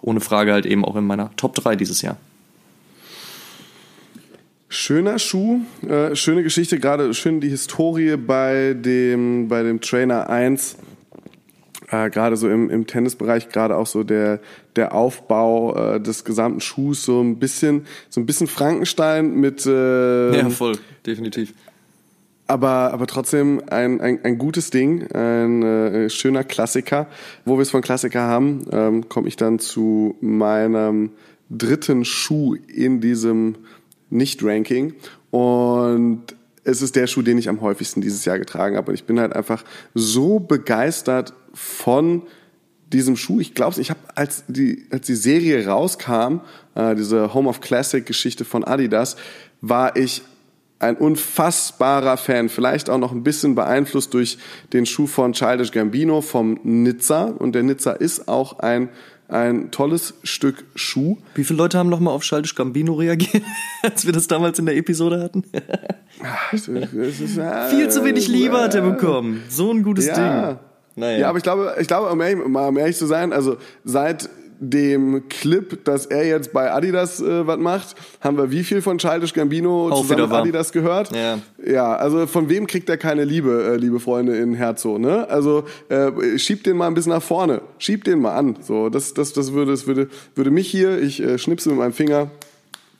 ohne 0.01 0.21
Frage 0.21 0.53
halt 0.53 0.65
eben 0.65 0.85
auch 0.85 0.97
in 0.97 1.05
meiner 1.05 1.31
Top 1.37 1.55
3 1.55 1.77
dieses 1.77 2.01
Jahr. 2.01 2.17
Schöner 4.75 5.19
Schuh, 5.19 5.61
äh, 5.87 6.17
schöne 6.17 6.43
Geschichte, 6.43 6.79
gerade 6.79 7.13
schön 7.13 7.43
die 7.43 7.51
Historie 7.51 8.17
bei 8.17 8.73
dem, 8.73 9.49
bei 9.49 9.63
dem 9.63 9.83
Trainer 9.83 10.31
1. 10.31 10.77
Äh, 11.91 12.09
gerade 12.09 12.39
so 12.39 12.49
im, 12.49 12.71
im 12.71 12.87
Tennisbereich, 12.87 13.51
gerade 13.51 13.77
auch 13.77 13.87
so 13.87 14.03
der, 14.03 14.41
der 14.77 14.95
Aufbau 14.95 15.77
äh, 15.77 16.01
des 16.01 16.25
gesamten 16.25 16.63
Schuhs, 16.63 17.05
so 17.05 17.21
ein 17.21 17.39
bisschen, 17.39 17.85
so 18.09 18.19
ein 18.23 18.25
bisschen 18.25 18.47
Frankenstein 18.47 19.35
mit. 19.35 19.67
Äh, 19.67 20.39
ja, 20.39 20.49
voll, 20.49 20.79
definitiv. 21.05 21.53
Aber, 22.47 22.95
aber 22.95 23.07
trotzdem 23.07 23.61
ein, 23.69 24.01
ein, 24.01 24.25
ein 24.25 24.39
gutes 24.39 24.71
Ding, 24.71 25.07
ein 25.13 25.63
äh, 25.63 26.09
schöner 26.09 26.45
Klassiker. 26.45 27.09
Wo 27.45 27.59
wir 27.59 27.63
es 27.63 27.71
von 27.71 27.83
Klassiker 27.83 28.23
haben, 28.23 28.65
ähm, 28.73 29.11
komme 29.11 29.29
ich 29.29 29.37
dann 29.37 29.59
zu 29.59 30.17
meinem 30.23 31.11
dritten 31.51 32.07
Schuh 32.07 32.55
in 32.55 33.03
diesem 33.03 33.57
nicht-Ranking. 34.13 34.95
Und 35.31 36.23
es 36.65 36.83
ist 36.83 36.95
der 36.95 37.07
Schuh, 37.07 37.23
den 37.23 37.39
ich 37.39 37.49
am 37.49 37.61
häufigsten 37.61 38.01
dieses 38.01 38.25
Jahr 38.25 38.39
getragen 38.39 38.77
habe. 38.77 38.91
Und 38.91 38.95
ich 38.95 39.05
bin 39.05 39.19
halt 39.19 39.35
einfach 39.35 39.65
so 39.95 40.39
begeistert 40.39 41.35
von 41.55 42.23
diesem 42.93 43.17
Schuh. 43.17 43.41
Ich 43.41 43.55
glaube, 43.55 43.81
ich 43.81 43.91
habe, 43.91 44.01
als 44.15 44.45
die, 44.49 44.87
als 44.91 45.07
die 45.07 45.17
Serie 45.17 45.67
rauskam, 45.67 46.41
äh, 46.75 46.95
diese 46.95 47.35
Home 47.35 47.49
of 47.49 47.61
Classic 47.61 48.05
Geschichte 48.05 48.45
von 48.45 48.65
Adidas, 48.65 49.17
war 49.61 49.97
ich 49.97 50.23
ein 50.79 50.97
unfassbarer 50.97 52.17
Fan. 52.17 52.49
Vielleicht 52.49 52.91
auch 52.91 52.99
noch 52.99 53.13
ein 53.13 53.23
bisschen 53.23 53.55
beeinflusst 53.55 54.13
durch 54.15 54.39
den 54.73 54.85
Schuh 54.85 55.07
von 55.07 55.33
Childish 55.33 55.71
Gambino 55.71 56.21
vom 56.21 56.59
Nizza. 56.65 57.25
Und 57.25 57.55
der 57.55 57.63
Nizza 57.63 57.93
ist 57.93 58.29
auch 58.29 58.59
ein 58.59 58.89
ein 59.33 59.71
tolles 59.71 60.15
Stück 60.23 60.65
Schuh. 60.75 61.17
Wie 61.35 61.45
viele 61.45 61.57
Leute 61.57 61.79
haben 61.79 61.89
nochmal 61.89 62.15
auf 62.15 62.23
Schaltisch 62.23 62.55
Gambino 62.55 62.95
reagiert, 62.95 63.43
als 63.83 64.05
wir 64.07 64.13
das 64.13 64.29
damals 64.29 64.59
in 64.59 64.67
der 64.67 64.77
Episode 64.77 65.21
hatten? 65.23 65.45
Ist, 66.53 66.69
äh, 66.69 66.87
Viel 67.71 67.89
zu 67.89 68.05
wenig 68.05 68.29
Liebe 68.29 68.61
hat 68.61 68.75
er 68.75 68.83
bekommen. 68.83 69.43
So 69.49 69.71
ein 69.73 69.83
gutes 69.83 70.07
Ja. 70.07 70.15
Ding. 70.51 70.59
Naja. 70.95 71.19
Ja, 71.21 71.29
aber 71.31 71.39
ich 71.39 71.43
glaube, 71.43 71.75
ich 71.81 71.89
glaube, 71.89 72.11
um 72.11 72.21
ehrlich, 72.21 72.45
um 72.45 72.77
ehrlich 72.79 72.97
zu 72.99 73.07
sein, 73.07 73.33
also 73.33 73.57
seit 73.83 74.29
dem 74.63 75.29
Clip, 75.29 75.85
dass 75.85 76.07
er 76.07 76.25
jetzt 76.25 76.53
bei 76.53 76.73
Adidas 76.73 77.21
äh, 77.21 77.47
was 77.47 77.59
macht, 77.59 77.97
haben 78.21 78.37
wir 78.37 78.53
wie 78.53 78.63
viel 78.63 78.81
von 78.81 78.97
Childish 78.97 79.33
Gambino 79.33 79.89
Auch 79.91 80.03
zusammen 80.03 80.29
mit. 80.29 80.33
Adidas 80.33 80.71
gehört? 80.71 81.11
Ja. 81.15 81.39
Ja, 81.67 81.97
also 81.97 82.29
von 82.29 82.49
wem 82.49 82.69
kriegt 82.69 82.89
er 82.89 82.97
keine 82.97 83.25
Liebe, 83.25 83.73
äh, 83.73 83.77
liebe 83.77 83.99
Freunde 83.99 84.37
in 84.37 84.55
Herzo, 84.55 84.99
ne? 84.99 85.29
Also 85.29 85.65
äh, 85.89 86.39
schiebt 86.39 86.67
den 86.67 86.77
mal 86.77 86.87
ein 86.87 86.95
bisschen 86.95 87.13
nach 87.13 87.23
vorne, 87.23 87.61
schiebt 87.79 88.07
den 88.07 88.21
mal 88.21 88.37
an. 88.37 88.57
So, 88.61 88.89
das, 88.89 89.15
das, 89.15 89.33
das 89.33 89.53
würde, 89.53 89.73
das 89.73 89.89
würde, 89.89 90.09
würde 90.37 90.53
mich 90.53 90.71
hier, 90.71 91.03
ich 91.03 91.21
äh, 91.21 91.39
schnipse 91.39 91.69
mit 91.69 91.79
meinem 91.79 91.93
Finger, 91.93 92.31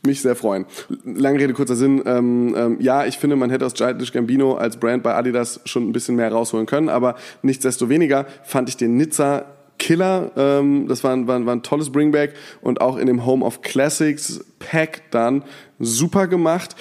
mich 0.05 0.21
sehr 0.21 0.35
freuen. 0.35 0.67
Lange 1.05 1.39
Rede, 1.39 1.53
kurzer 1.53 1.77
Sinn. 1.77 2.03
Ähm, 2.07 2.57
ähm, 2.59 2.77
ja, 2.81 3.07
ich 3.07 3.19
finde, 3.19 3.37
man 3.37 3.51
hätte 3.51 3.67
aus 3.67 3.75
Childish 3.75 4.11
Gambino 4.11 4.55
als 4.55 4.77
Brand 4.77 5.05
bei 5.05 5.15
Adidas 5.15 5.61
schon 5.65 5.89
ein 5.89 5.93
bisschen 5.93 6.17
mehr 6.17 6.33
rausholen 6.33 6.67
können, 6.67 6.89
aber 6.89 7.15
nichtsdestoweniger 7.43 8.27
fand 8.43 8.69
ich 8.69 8.77
den 8.77 8.97
Nizza 8.97 9.45
Killer. 9.83 10.31
Ähm, 10.37 10.87
das 10.87 11.03
war 11.03 11.13
ein, 11.13 11.27
war, 11.27 11.45
war 11.45 11.55
ein 11.55 11.65
tolles 11.65 11.91
Bringback 11.91 12.35
und 12.61 12.81
auch 12.81 12.97
in 12.97 13.09
dem 13.09 13.27
Home 13.27 13.45
of 13.45 13.63
Classics 13.63 14.45
Pack 14.61 15.11
dann 15.11 15.43
super 15.81 16.29
gemacht. 16.29 16.77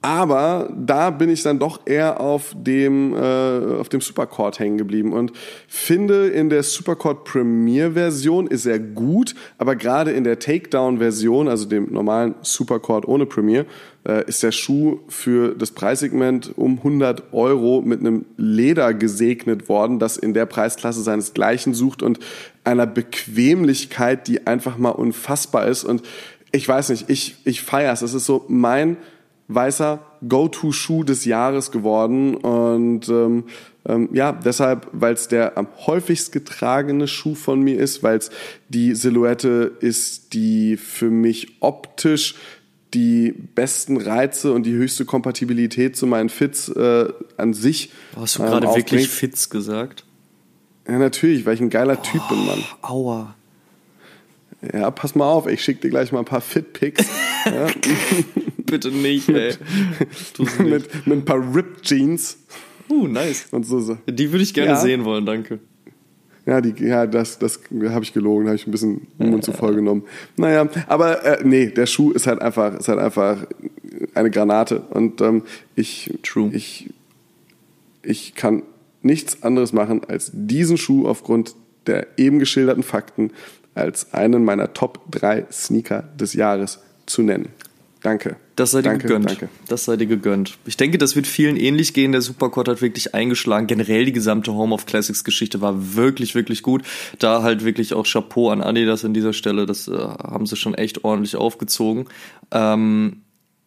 Aber 0.00 0.70
da 0.76 1.08
bin 1.10 1.30
ich 1.30 1.42
dann 1.42 1.58
doch 1.58 1.86
eher 1.86 2.20
auf 2.20 2.54
dem, 2.54 3.14
äh, 3.14 3.78
auf 3.80 3.88
dem 3.88 4.02
Supercord 4.02 4.58
hängen 4.58 4.76
geblieben 4.76 5.14
und 5.14 5.32
finde 5.66 6.28
in 6.28 6.50
der 6.50 6.62
Supercord 6.62 7.24
Premier 7.24 7.92
Version 7.92 8.46
ist 8.46 8.66
er 8.66 8.78
gut, 8.78 9.34
aber 9.56 9.76
gerade 9.76 10.12
in 10.12 10.24
der 10.24 10.38
Takedown 10.38 10.98
Version, 10.98 11.48
also 11.48 11.66
dem 11.66 11.90
normalen 11.90 12.34
Supercord 12.42 13.08
ohne 13.08 13.24
Premier, 13.24 13.62
äh, 13.62 13.64
ist 14.04 14.42
der 14.42 14.52
Schuh 14.52 15.00
für 15.08 15.54
das 15.54 15.70
Preissegment 15.70 16.52
um 16.56 16.78
100 16.78 17.32
Euro 17.32 17.82
mit 17.82 18.00
einem 18.00 18.26
Leder 18.36 18.92
gesegnet 18.92 19.68
worden, 19.68 19.98
das 19.98 20.16
in 20.16 20.34
der 20.34 20.46
Preisklasse 20.46 21.02
seinesgleichen 21.02 21.72
sucht 21.72 22.02
und 22.02 22.18
einer 22.64 22.86
Bequemlichkeit, 22.86 24.28
die 24.28 24.46
einfach 24.46 24.76
mal 24.76 24.90
unfassbar 24.90 25.66
ist 25.66 25.84
und 25.84 26.02
ich 26.54 26.68
weiß 26.68 26.90
nicht, 26.90 27.10
ich, 27.10 27.36
ich 27.44 27.62
feier's. 27.62 28.02
Es 28.02 28.14
ist 28.14 28.26
so 28.26 28.44
mein 28.46 28.96
weißer 29.48 29.98
Go-To-Schuh 30.26 31.02
des 31.02 31.24
Jahres 31.24 31.72
geworden. 31.72 32.36
Und 32.36 33.08
ähm, 33.08 33.44
ähm, 33.86 34.08
ja, 34.12 34.32
deshalb, 34.32 34.86
weil 34.92 35.14
es 35.14 35.26
der 35.26 35.58
am 35.58 35.66
häufigst 35.86 36.30
getragene 36.30 37.08
Schuh 37.08 37.34
von 37.34 37.60
mir 37.60 37.78
ist, 37.78 38.04
weil 38.04 38.18
es 38.18 38.30
die 38.68 38.94
Silhouette 38.94 39.72
ist, 39.80 40.32
die 40.32 40.76
für 40.76 41.10
mich 41.10 41.56
optisch 41.60 42.36
die 42.94 43.32
besten 43.54 43.96
Reize 43.96 44.52
und 44.52 44.64
die 44.64 44.72
höchste 44.72 45.04
Kompatibilität 45.04 45.96
zu 45.96 46.06
meinen 46.06 46.28
Fits 46.28 46.68
äh, 46.68 47.08
an 47.36 47.52
sich. 47.54 47.90
Hast 48.16 48.38
du 48.38 48.42
ähm, 48.42 48.48
gerade 48.48 48.66
wirklich 48.68 48.82
aufbringt. 48.84 49.08
Fitz 49.08 49.50
gesagt? 49.50 50.04
Ja, 50.88 50.98
natürlich, 50.98 51.44
weil 51.46 51.54
ich 51.54 51.60
ein 51.60 51.70
geiler 51.70 52.00
Typ 52.02 52.26
bin, 52.28 52.46
Mann. 52.46 52.62
Aua. 52.82 53.34
Ja, 54.72 54.90
pass 54.90 55.14
mal 55.14 55.26
auf, 55.26 55.46
ich 55.46 55.62
schick 55.62 55.80
dir 55.82 55.90
gleich 55.90 56.10
mal 56.12 56.20
ein 56.20 56.24
paar 56.24 56.40
Fit-Pics 56.40 57.04
ja, 57.44 57.66
Bitte 58.64 58.90
nicht, 58.90 59.28
ey. 59.28 59.54
Nicht. 60.38 60.58
mit, 60.60 61.06
mit 61.06 61.18
ein 61.18 61.24
paar 61.24 61.54
Rip-Jeans 61.54 62.38
Uh, 62.90 63.06
nice. 63.08 63.46
und 63.50 63.64
so. 63.64 63.80
so. 63.80 63.96
Die 64.06 64.30
würde 64.30 64.42
ich 64.42 64.52
gerne 64.54 64.72
Ja. 64.72 64.76
sehen 64.80 65.04
wollen, 65.04 65.24
danke. 65.26 65.58
Ja, 66.46 66.60
die, 66.60 66.84
ja, 66.84 67.06
das, 67.06 67.38
das 67.38 67.60
habe 67.88 68.04
ich 68.04 68.12
gelogen, 68.12 68.46
habe 68.46 68.56
ich 68.56 68.66
ein 68.66 68.70
bisschen 68.70 69.06
den 69.18 69.30
Mund 69.30 69.44
zu 69.44 69.52
voll 69.52 69.74
genommen. 69.74 70.02
Naja, 70.36 70.68
aber 70.88 71.24
äh, 71.24 71.42
nee, 71.42 71.66
der 71.66 71.86
Schuh 71.86 72.10
ist 72.10 72.26
halt 72.26 72.42
einfach, 72.42 72.78
ist 72.78 72.88
halt 72.88 72.98
einfach 72.98 73.46
eine 74.12 74.30
Granate 74.30 74.80
und 74.80 75.20
ähm, 75.22 75.42
ich, 75.74 76.18
True. 76.22 76.50
ich, 76.52 76.90
ich 78.02 78.34
kann 78.34 78.62
nichts 79.00 79.42
anderes 79.42 79.72
machen, 79.72 80.02
als 80.06 80.30
diesen 80.34 80.76
Schuh 80.76 81.06
aufgrund 81.06 81.54
der 81.86 82.06
eben 82.18 82.38
geschilderten 82.38 82.82
Fakten 82.82 83.30
als 83.74 84.12
einen 84.12 84.44
meiner 84.44 84.72
Top 84.72 85.00
3 85.10 85.46
Sneaker 85.50 86.04
des 86.18 86.34
Jahres 86.34 86.80
zu 87.06 87.22
nennen. 87.22 87.48
Danke. 88.02 88.36
Das 88.56 88.70
sei 88.70 88.82
dir 88.82 88.90
danke, 88.90 89.08
gegönnt. 89.08 89.30
Danke. 89.30 89.48
Das 89.68 89.84
sei 89.84 89.96
dir 89.96 90.06
gegönnt. 90.06 90.58
Ich 90.64 90.76
denke, 90.76 90.98
das 90.98 91.16
wird 91.16 91.26
vielen 91.26 91.56
ähnlich 91.56 91.92
gehen. 91.92 92.12
Der 92.12 92.22
Supercord 92.22 92.68
hat 92.68 92.82
wirklich 92.82 93.14
eingeschlagen. 93.14 93.66
Generell 93.66 94.04
die 94.04 94.12
gesamte 94.12 94.54
Home 94.54 94.74
of 94.74 94.86
Classics 94.86 95.24
Geschichte 95.24 95.60
war 95.60 95.96
wirklich, 95.96 96.34
wirklich 96.34 96.62
gut. 96.62 96.82
Da 97.18 97.42
halt 97.42 97.64
wirklich 97.64 97.94
auch 97.94 98.06
Chapeau 98.06 98.50
an 98.50 98.62
Adidas 98.62 99.04
an 99.04 99.14
dieser 99.14 99.32
Stelle. 99.32 99.66
Das 99.66 99.88
äh, 99.88 99.96
haben 99.96 100.46
sie 100.46 100.56
schon 100.56 100.74
echt 100.74 101.04
ordentlich 101.04 101.34
aufgezogen. 101.36 102.06
Ähm, 102.52 103.22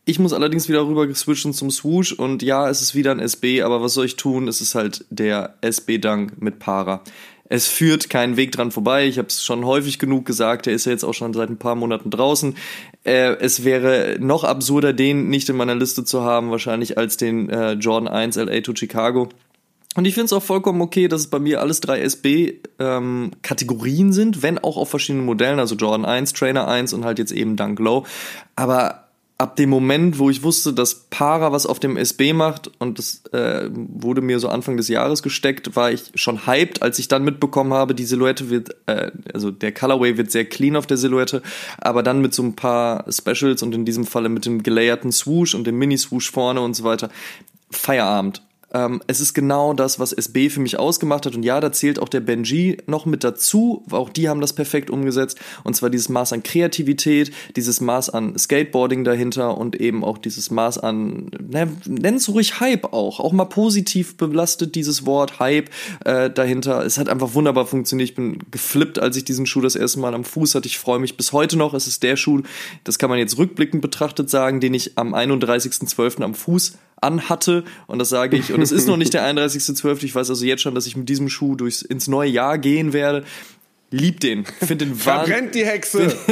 ich 0.05 0.19
muss 0.19 0.31
allerdings 0.31 0.69
wieder 0.69 0.87
rüber 0.87 1.13
switchen 1.13 1.51
zum 1.51 1.69
Swoosh 1.69 2.13
und 2.13 2.41
ja, 2.41 2.69
es 2.69 2.81
ist 2.81 2.95
wieder 2.95 3.11
ein 3.11 3.19
SB, 3.19 3.63
aber 3.63 3.81
was 3.81 3.93
soll 3.93 4.05
ich 4.05 4.15
tun? 4.15 4.47
Es 4.47 4.61
ist 4.61 4.73
halt 4.73 5.03
der 5.09 5.55
SB-Dank 5.59 6.41
mit 6.41 6.59
Para. 6.59 7.03
Es 7.49 7.67
führt 7.67 8.09
keinen 8.09 8.35
Weg 8.35 8.51
dran 8.51 8.71
vorbei. 8.71 9.07
Ich 9.07 9.17
habe 9.17 9.29
es 9.29 9.43
schon 9.43 9.65
häufig 9.65 9.99
genug 9.99 10.25
gesagt. 10.25 10.65
Der 10.65 10.73
ist 10.73 10.85
ja 10.85 10.91
jetzt 10.91 11.03
auch 11.03 11.13
schon 11.13 11.33
seit 11.33 11.49
ein 11.49 11.57
paar 11.57 11.75
Monaten 11.75 12.09
draußen. 12.09 12.55
Äh, 13.03 13.35
es 13.39 13.63
wäre 13.63 14.17
noch 14.19 14.43
absurder, 14.43 14.93
den 14.93 15.29
nicht 15.29 15.47
in 15.49 15.55
meiner 15.55 15.75
Liste 15.75 16.03
zu 16.03 16.23
haben, 16.23 16.49
wahrscheinlich 16.51 16.97
als 16.97 17.17
den 17.17 17.49
äh, 17.49 17.73
Jordan 17.73 18.07
1 18.07 18.35
LA 18.35 18.61
to 18.61 18.73
Chicago. 18.75 19.29
Und 19.95 20.05
ich 20.05 20.13
finde 20.13 20.25
es 20.25 20.33
auch 20.33 20.43
vollkommen 20.43 20.81
okay, 20.81 21.07
dass 21.07 21.21
es 21.21 21.27
bei 21.27 21.39
mir 21.39 21.61
alles 21.61 21.79
drei 21.79 22.01
SB-Kategorien 22.01 24.13
sind, 24.13 24.43
wenn 24.43 24.59
auch 24.59 24.77
auf 24.77 24.91
verschiedenen 24.91 25.25
Modellen, 25.25 25.59
also 25.59 25.73
Jordan 25.75 26.05
1, 26.05 26.33
Trainer 26.33 26.67
1 26.67 26.93
und 26.93 27.03
halt 27.03 27.17
jetzt 27.17 27.31
eben 27.31 27.55
Dunk 27.55 27.79
Low. 27.79 28.05
Aber 28.55 29.06
ab 29.37 29.55
dem 29.55 29.69
Moment, 29.69 30.17
wo 30.17 30.29
ich 30.29 30.41
wusste, 30.41 30.73
dass 30.73 30.95
Para 30.95 31.51
was 31.51 31.67
auf 31.67 31.79
dem 31.79 31.95
SB 31.95 32.33
macht 32.33 32.71
und 32.79 32.97
das 32.97 33.23
äh, 33.33 33.69
wurde 33.71 34.21
mir 34.21 34.39
so 34.39 34.49
Anfang 34.49 34.77
des 34.77 34.87
Jahres 34.87 35.21
gesteckt, 35.21 35.75
war 35.75 35.91
ich 35.91 36.11
schon 36.15 36.47
hyped, 36.47 36.81
als 36.81 36.97
ich 36.97 37.07
dann 37.07 37.23
mitbekommen 37.23 37.71
habe, 37.73 37.93
die 37.93 38.05
Silhouette 38.05 38.49
wird, 38.49 38.75
äh, 38.87 39.11
also 39.33 39.51
der 39.51 39.73
Colorway 39.73 40.17
wird 40.17 40.31
sehr 40.31 40.45
clean 40.45 40.75
auf 40.75 40.87
der 40.87 40.97
Silhouette, 40.97 41.43
aber 41.77 42.01
dann 42.01 42.21
mit 42.21 42.33
so 42.33 42.41
ein 42.41 42.55
paar 42.55 43.05
Specials 43.11 43.61
und 43.61 43.75
in 43.75 43.85
diesem 43.85 44.05
Falle 44.05 44.29
mit 44.29 44.45
dem 44.45 44.63
gelayerten 44.63 45.11
Swoosh 45.11 45.53
und 45.53 45.67
dem 45.67 45.77
Mini-Swoosh 45.77 46.31
vorne 46.31 46.61
und 46.61 46.75
so 46.75 46.83
weiter. 46.83 47.09
Feierabend. 47.69 48.41
Ähm, 48.73 49.01
es 49.07 49.21
ist 49.21 49.33
genau 49.33 49.73
das, 49.73 49.99
was 49.99 50.11
SB 50.11 50.49
für 50.49 50.59
mich 50.59 50.77
ausgemacht 50.77 51.25
hat. 51.25 51.35
Und 51.35 51.43
ja, 51.43 51.59
da 51.61 51.71
zählt 51.71 51.99
auch 51.99 52.09
der 52.09 52.19
Benji 52.19 52.77
noch 52.85 53.05
mit 53.05 53.23
dazu. 53.23 53.83
Auch 53.91 54.09
die 54.09 54.27
haben 54.27 54.41
das 54.41 54.53
perfekt 54.53 54.89
umgesetzt. 54.89 55.39
Und 55.63 55.75
zwar 55.75 55.89
dieses 55.89 56.09
Maß 56.09 56.33
an 56.33 56.43
Kreativität, 56.43 57.31
dieses 57.55 57.79
Maß 57.79 58.09
an 58.09 58.37
Skateboarding 58.37 59.03
dahinter 59.03 59.57
und 59.57 59.79
eben 59.79 60.03
auch 60.03 60.17
dieses 60.17 60.51
Maß 60.51 60.79
an, 60.79 61.31
ne, 61.39 61.69
nenn's 61.85 62.27
ruhig 62.29 62.59
Hype 62.59 62.93
auch. 62.93 63.19
Auch 63.19 63.31
mal 63.31 63.45
positiv 63.45 64.17
belastet 64.17 64.75
dieses 64.75 65.05
Wort 65.05 65.39
Hype 65.39 65.69
äh, 66.03 66.29
dahinter. 66.29 66.85
Es 66.85 66.97
hat 66.97 67.07
einfach 67.07 67.33
wunderbar 67.33 67.65
funktioniert. 67.65 68.09
Ich 68.09 68.15
bin 68.15 68.39
geflippt, 68.51 68.99
als 68.99 69.15
ich 69.15 69.23
diesen 69.23 69.45
Schuh 69.45 69.61
das 69.61 69.75
erste 69.75 69.99
Mal 69.99 70.13
am 70.13 70.25
Fuß 70.25 70.55
hatte. 70.55 70.67
Ich 70.67 70.77
freue 70.77 70.99
mich 70.99 71.15
bis 71.15 71.31
heute 71.31 71.57
noch. 71.57 71.73
Es 71.73 71.87
ist 71.87 72.03
der 72.03 72.17
Schuh, 72.17 72.41
das 72.83 72.99
kann 72.99 73.09
man 73.09 73.19
jetzt 73.19 73.37
rückblickend 73.37 73.81
betrachtet 73.81 74.29
sagen, 74.29 74.59
den 74.59 74.73
ich 74.73 74.97
am 74.97 75.15
31.12. 75.15 76.21
am 76.21 76.33
Fuß 76.33 76.73
anhatte 77.01 77.63
und 77.87 77.99
das 77.99 78.09
sage 78.09 78.37
ich 78.37 78.53
und 78.53 78.61
es 78.61 78.71
ist 78.71 78.87
noch 78.87 78.97
nicht 78.97 79.13
der 79.13 79.23
31.12. 79.33 80.03
Ich 80.03 80.15
weiß 80.15 80.29
also 80.29 80.45
jetzt 80.45 80.61
schon, 80.61 80.75
dass 80.75 80.87
ich 80.87 80.97
mit 80.97 81.09
diesem 81.09 81.29
Schuh 81.29 81.55
durchs 81.55 81.81
ins 81.81 82.07
neue 82.07 82.29
Jahr 82.29 82.57
gehen 82.57 82.93
werde. 82.93 83.23
Lieb 83.89 84.19
den, 84.19 84.43
finde 84.45 84.85
den 84.85 84.89
wahnsinnig. 85.05 85.27
Verbrennt 85.37 85.55
die 85.55 85.65
Hexe! 85.65 86.13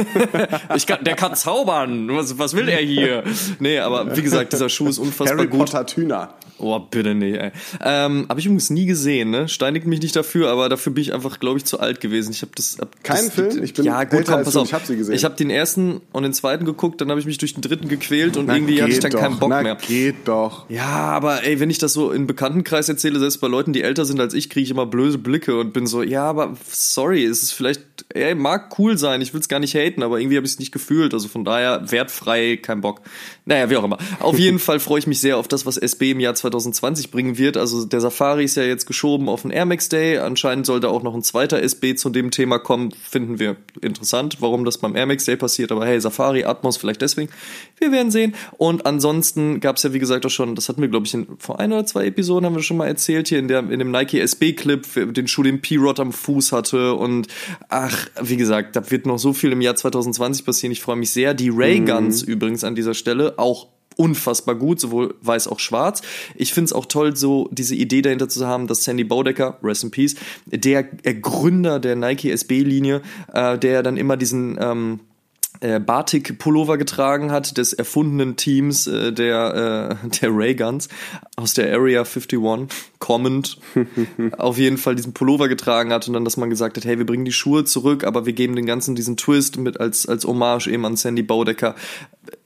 Ich 0.74 0.86
kann, 0.86 1.02
der 1.04 1.14
kann 1.14 1.34
zaubern. 1.34 2.08
Was, 2.14 2.38
was 2.38 2.54
will 2.54 2.68
er 2.68 2.78
hier? 2.78 3.24
Nee, 3.60 3.78
aber 3.78 4.16
wie 4.16 4.22
gesagt, 4.22 4.52
dieser 4.52 4.68
Schuh 4.68 4.88
ist 4.88 4.98
unfassbar 4.98 5.38
Harry 5.38 5.48
gut. 5.48 5.60
Potter 5.60 5.86
Tüner. 5.86 6.34
Oh, 6.58 6.78
bitte 6.78 7.14
nicht, 7.14 7.36
ey. 7.36 7.50
Ähm, 7.82 8.26
habe 8.28 8.40
ich 8.40 8.46
übrigens 8.46 8.70
nie 8.70 8.86
gesehen, 8.86 9.30
ne? 9.30 9.48
Steinigt 9.48 9.86
mich 9.86 10.00
nicht 10.00 10.16
dafür, 10.16 10.50
aber 10.50 10.68
dafür 10.68 10.92
bin 10.92 11.02
ich 11.02 11.12
einfach, 11.12 11.38
glaube 11.38 11.58
ich, 11.58 11.64
zu 11.64 11.80
alt 11.80 12.00
gewesen. 12.00 12.32
Ich 12.32 12.42
habe 12.42 12.52
das. 12.54 12.78
Hab 12.80 13.02
Keinen 13.04 13.26
das, 13.26 13.34
Film? 13.34 13.62
Ich 13.62 13.74
bin 13.74 13.84
ja, 13.84 14.04
gut, 14.04 14.20
älter 14.20 14.34
komm, 14.36 14.44
pass 14.44 14.56
auf. 14.56 14.66
Ich 14.66 14.72
hab 14.74 14.86
sie 14.86 14.96
gesehen. 14.96 15.14
Ich 15.14 15.24
habe 15.24 15.36
den 15.36 15.50
ersten 15.50 16.00
und 16.12 16.22
den 16.22 16.32
zweiten 16.32 16.64
geguckt, 16.64 17.00
dann 17.00 17.10
habe 17.10 17.20
ich 17.20 17.26
mich 17.26 17.38
durch 17.38 17.54
den 17.54 17.60
dritten 17.60 17.88
gequält 17.88 18.36
und 18.36 18.46
Na, 18.46 18.54
irgendwie 18.56 18.82
hatte 18.82 18.92
ich 18.92 19.00
dann 19.00 19.10
doch, 19.10 19.20
keinen 19.20 19.38
Bock 19.38 19.50
na, 19.50 19.62
mehr. 19.62 19.76
geht 19.76 20.16
doch. 20.26 20.68
Ja, 20.70 20.86
aber 20.86 21.44
ey, 21.44 21.60
wenn 21.60 21.68
ich 21.70 21.78
das 21.78 21.92
so 21.92 22.10
in 22.10 22.26
Bekanntenkreis 22.26 22.88
erzähle, 22.88 23.18
selbst 23.18 23.38
bei 23.40 23.48
Leuten, 23.48 23.72
die 23.72 23.82
älter 23.82 24.04
sind 24.06 24.18
als 24.20 24.32
ich, 24.32 24.48
kriege 24.48 24.64
ich 24.64 24.70
immer 24.70 24.86
blöde 24.86 25.18
Blicke 25.18 25.58
und 25.58 25.72
bin 25.72 25.86
so, 25.86 26.02
ja, 26.02 26.24
aber 26.24 26.56
sorry, 26.70 27.24
es 27.24 27.45
ist 27.46 27.52
vielleicht, 27.52 27.80
ey, 28.10 28.34
mag 28.34 28.78
cool 28.78 28.98
sein, 28.98 29.20
ich 29.20 29.32
will 29.32 29.40
es 29.40 29.48
gar 29.48 29.60
nicht 29.60 29.74
haten, 29.74 30.02
aber 30.02 30.18
irgendwie 30.18 30.36
habe 30.36 30.46
ich 30.46 30.52
es 30.52 30.58
nicht 30.58 30.72
gefühlt. 30.72 31.14
Also 31.14 31.28
von 31.28 31.44
daher 31.44 31.90
wertfrei, 31.90 32.56
kein 32.56 32.80
Bock. 32.80 33.00
Naja, 33.44 33.70
wie 33.70 33.76
auch 33.76 33.84
immer. 33.84 33.98
Auf 34.20 34.38
jeden 34.38 34.58
Fall 34.66 34.80
freue 34.80 34.98
ich 34.98 35.06
mich 35.06 35.20
sehr 35.20 35.38
auf 35.38 35.48
das, 35.48 35.66
was 35.66 35.76
SB 35.76 36.12
im 36.12 36.20
Jahr 36.20 36.34
2020 36.34 37.10
bringen 37.10 37.38
wird. 37.38 37.56
Also 37.56 37.84
der 37.84 38.00
Safari 38.00 38.44
ist 38.44 38.56
ja 38.56 38.64
jetzt 38.64 38.86
geschoben 38.86 39.28
auf 39.28 39.42
den 39.42 39.50
Air 39.50 39.66
Max 39.66 39.88
Day. 39.88 40.18
Anscheinend 40.18 40.66
sollte 40.66 40.88
auch 40.88 41.02
noch 41.02 41.14
ein 41.14 41.22
zweiter 41.22 41.62
SB 41.62 41.94
zu 41.94 42.10
dem 42.10 42.30
Thema 42.30 42.58
kommen. 42.58 42.90
Finden 42.92 43.38
wir 43.38 43.56
interessant, 43.80 44.38
warum 44.40 44.64
das 44.64 44.78
beim 44.78 44.96
Air 44.96 45.06
Max 45.06 45.24
Day 45.24 45.36
passiert. 45.36 45.72
Aber 45.72 45.86
hey, 45.86 46.00
Safari, 46.00 46.44
Atmos 46.44 46.76
vielleicht 46.76 47.02
deswegen. 47.02 47.30
Wir 47.78 47.92
werden 47.92 48.10
sehen. 48.10 48.34
Und 48.58 48.86
ansonsten 48.86 49.60
gab 49.60 49.76
es 49.76 49.82
ja, 49.82 49.92
wie 49.92 49.98
gesagt, 49.98 50.26
auch 50.26 50.30
schon, 50.30 50.54
das 50.54 50.68
hatten 50.68 50.80
wir, 50.80 50.88
glaube 50.88 51.06
ich, 51.06 51.14
in, 51.14 51.26
vor 51.38 51.60
ein 51.60 51.72
oder 51.72 51.86
zwei 51.86 52.06
Episoden 52.06 52.46
haben 52.46 52.56
wir 52.56 52.62
schon 52.62 52.76
mal 52.76 52.86
erzählt, 52.86 53.28
hier 53.28 53.38
in, 53.38 53.48
der, 53.48 53.60
in 53.60 53.78
dem 53.78 53.90
Nike 53.90 54.20
SB-Clip, 54.20 55.14
den 55.14 55.28
Schuh, 55.28 55.42
den 55.42 55.60
P-Rod 55.60 56.00
am 56.00 56.12
Fuß 56.12 56.52
hatte. 56.52 56.94
Und 56.94 57.28
ach, 57.68 58.08
wie 58.20 58.36
gesagt, 58.36 58.76
da 58.76 58.90
wird 58.90 59.06
noch 59.06 59.18
so 59.18 59.32
viel 59.32 59.52
im 59.52 59.60
Jahr 59.60 59.76
2020 59.76 60.44
passieren. 60.44 60.72
Ich 60.72 60.80
freue 60.80 60.96
mich 60.96 61.10
sehr. 61.10 61.34
Die 61.34 61.50
Ray 61.50 61.80
Guns 61.80 62.26
mhm. 62.26 62.32
übrigens 62.32 62.64
an 62.64 62.74
dieser 62.74 62.94
Stelle 62.94 63.38
auch 63.38 63.68
unfassbar 63.96 64.54
gut, 64.54 64.78
sowohl 64.78 65.14
weiß 65.22 65.48
auch 65.48 65.58
schwarz. 65.58 66.02
Ich 66.34 66.52
finde 66.52 66.66
es 66.66 66.72
auch 66.72 66.86
toll, 66.86 67.16
so 67.16 67.48
diese 67.50 67.74
Idee 67.74 68.02
dahinter 68.02 68.28
zu 68.28 68.46
haben, 68.46 68.66
dass 68.66 68.84
Sandy 68.84 69.04
Baudecker, 69.04 69.58
rest 69.62 69.84
in 69.84 69.90
peace, 69.90 70.16
der 70.44 70.84
Gründer 70.84 71.80
der 71.80 71.96
Nike 71.96 72.30
SB-Linie, 72.30 73.02
äh, 73.32 73.58
der 73.58 73.82
dann 73.82 73.96
immer 73.96 74.16
diesen 74.16 74.58
ähm, 74.60 75.00
äh, 75.60 75.80
Batik-Pullover 75.80 76.78
getragen 76.78 77.30
hat, 77.30 77.56
des 77.58 77.72
erfundenen 77.72 78.36
Teams 78.36 78.86
äh, 78.86 79.12
der, 79.12 79.98
äh, 80.04 80.08
der 80.08 80.30
Rayguns 80.32 80.88
aus 81.36 81.54
der 81.54 81.72
Area 81.72 82.04
51, 82.04 82.38
Comment, 82.98 83.58
auf 84.38 84.58
jeden 84.58 84.78
Fall 84.78 84.94
diesen 84.94 85.12
Pullover 85.12 85.48
getragen 85.48 85.92
hat 85.92 86.08
und 86.08 86.14
dann, 86.14 86.24
dass 86.24 86.36
man 86.36 86.50
gesagt 86.50 86.76
hat, 86.76 86.84
hey, 86.84 86.98
wir 86.98 87.06
bringen 87.06 87.24
die 87.24 87.32
Schuhe 87.32 87.64
zurück, 87.64 88.04
aber 88.04 88.26
wir 88.26 88.32
geben 88.32 88.56
den 88.56 88.66
ganzen 88.66 88.94
diesen 88.94 89.16
Twist 89.16 89.58
mit 89.58 89.80
als, 89.80 90.06
als 90.06 90.24
Hommage 90.24 90.68
eben 90.68 90.84
an 90.84 90.96
Sandy 90.96 91.22
Baudecker, 91.22 91.74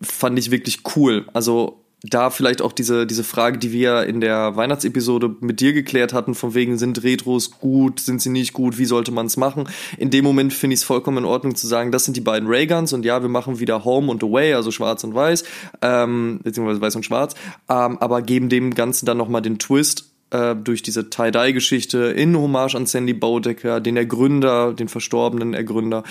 fand 0.00 0.38
ich 0.38 0.50
wirklich 0.50 0.80
cool. 0.96 1.26
Also 1.32 1.84
da 2.02 2.30
vielleicht 2.30 2.62
auch 2.62 2.72
diese, 2.72 3.06
diese 3.06 3.24
Frage, 3.24 3.58
die 3.58 3.72
wir 3.72 4.04
in 4.04 4.20
der 4.20 4.56
Weihnachtsepisode 4.56 5.36
mit 5.40 5.60
dir 5.60 5.72
geklärt 5.72 6.12
hatten, 6.12 6.34
von 6.34 6.54
wegen, 6.54 6.78
sind 6.78 7.02
Retros 7.02 7.50
gut, 7.50 8.00
sind 8.00 8.22
sie 8.22 8.30
nicht 8.30 8.52
gut, 8.52 8.78
wie 8.78 8.86
sollte 8.86 9.12
man 9.12 9.26
es 9.26 9.36
machen? 9.36 9.68
In 9.98 10.10
dem 10.10 10.24
Moment 10.24 10.52
finde 10.52 10.74
ich 10.74 10.80
es 10.80 10.84
vollkommen 10.84 11.18
in 11.18 11.24
Ordnung 11.24 11.54
zu 11.54 11.66
sagen, 11.66 11.92
das 11.92 12.04
sind 12.04 12.16
die 12.16 12.22
beiden 12.22 12.48
Rayguns 12.48 12.92
und 12.92 13.04
ja, 13.04 13.20
wir 13.20 13.28
machen 13.28 13.60
wieder 13.60 13.84
Home 13.84 14.10
und 14.10 14.22
Away, 14.22 14.54
also 14.54 14.70
schwarz 14.70 15.04
und 15.04 15.14
weiß, 15.14 15.44
ähm, 15.82 16.40
beziehungsweise 16.42 16.80
weiß 16.80 16.96
und 16.96 17.04
schwarz, 17.04 17.34
ähm, 17.68 17.98
aber 17.98 18.22
geben 18.22 18.48
dem 18.48 18.74
Ganzen 18.74 19.04
dann 19.04 19.18
nochmal 19.18 19.42
den 19.42 19.58
Twist, 19.58 20.06
äh, 20.30 20.54
durch 20.54 20.82
diese 20.82 21.10
Tie-Dye-Geschichte 21.10 21.98
in 21.98 22.36
Hommage 22.36 22.76
an 22.76 22.86
Sandy 22.86 23.14
Baudecker, 23.14 23.80
den 23.80 23.96
Ergründer, 23.96 24.72
den 24.72 24.88
verstorbenen 24.88 25.54
Ergründer, 25.54 26.04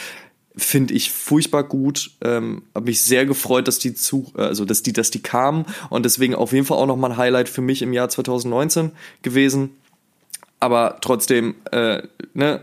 finde 0.56 0.94
ich 0.94 1.12
furchtbar 1.12 1.64
gut. 1.64 2.12
Ähm, 2.22 2.64
habe 2.76 2.86
mich 2.86 3.02
sehr 3.02 3.26
gefreut, 3.26 3.68
dass 3.68 3.80
die 3.80 3.94
zu, 3.94 4.32
also 4.36 4.66
dass 4.66 4.84
die, 4.84 4.94
dass 4.94 5.12
die 5.12 5.22
kamen 5.22 5.66
und 5.90 6.04
deswegen 6.04 6.36
auf 6.36 6.52
jeden 6.52 6.66
Fall 6.66 6.78
auch 6.78 6.88
nochmal 6.88 7.12
ein 7.12 7.18
Highlight 7.18 7.50
für 7.50 7.62
mich 7.62 7.82
im 7.82 7.94
Jahr 7.94 8.10
2019 8.10 8.92
gewesen. 9.22 9.72
Aber 10.60 10.98
trotzdem, 11.02 11.56
äh, 11.72 12.04
ne, 12.34 12.62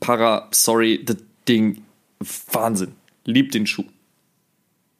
Para, 0.00 0.48
sorry, 0.52 1.02
das 1.04 1.16
Ding, 1.48 1.82
Wahnsinn. 2.50 2.92
Liebt 3.24 3.54
den 3.54 3.66
Schuh. 3.66 3.84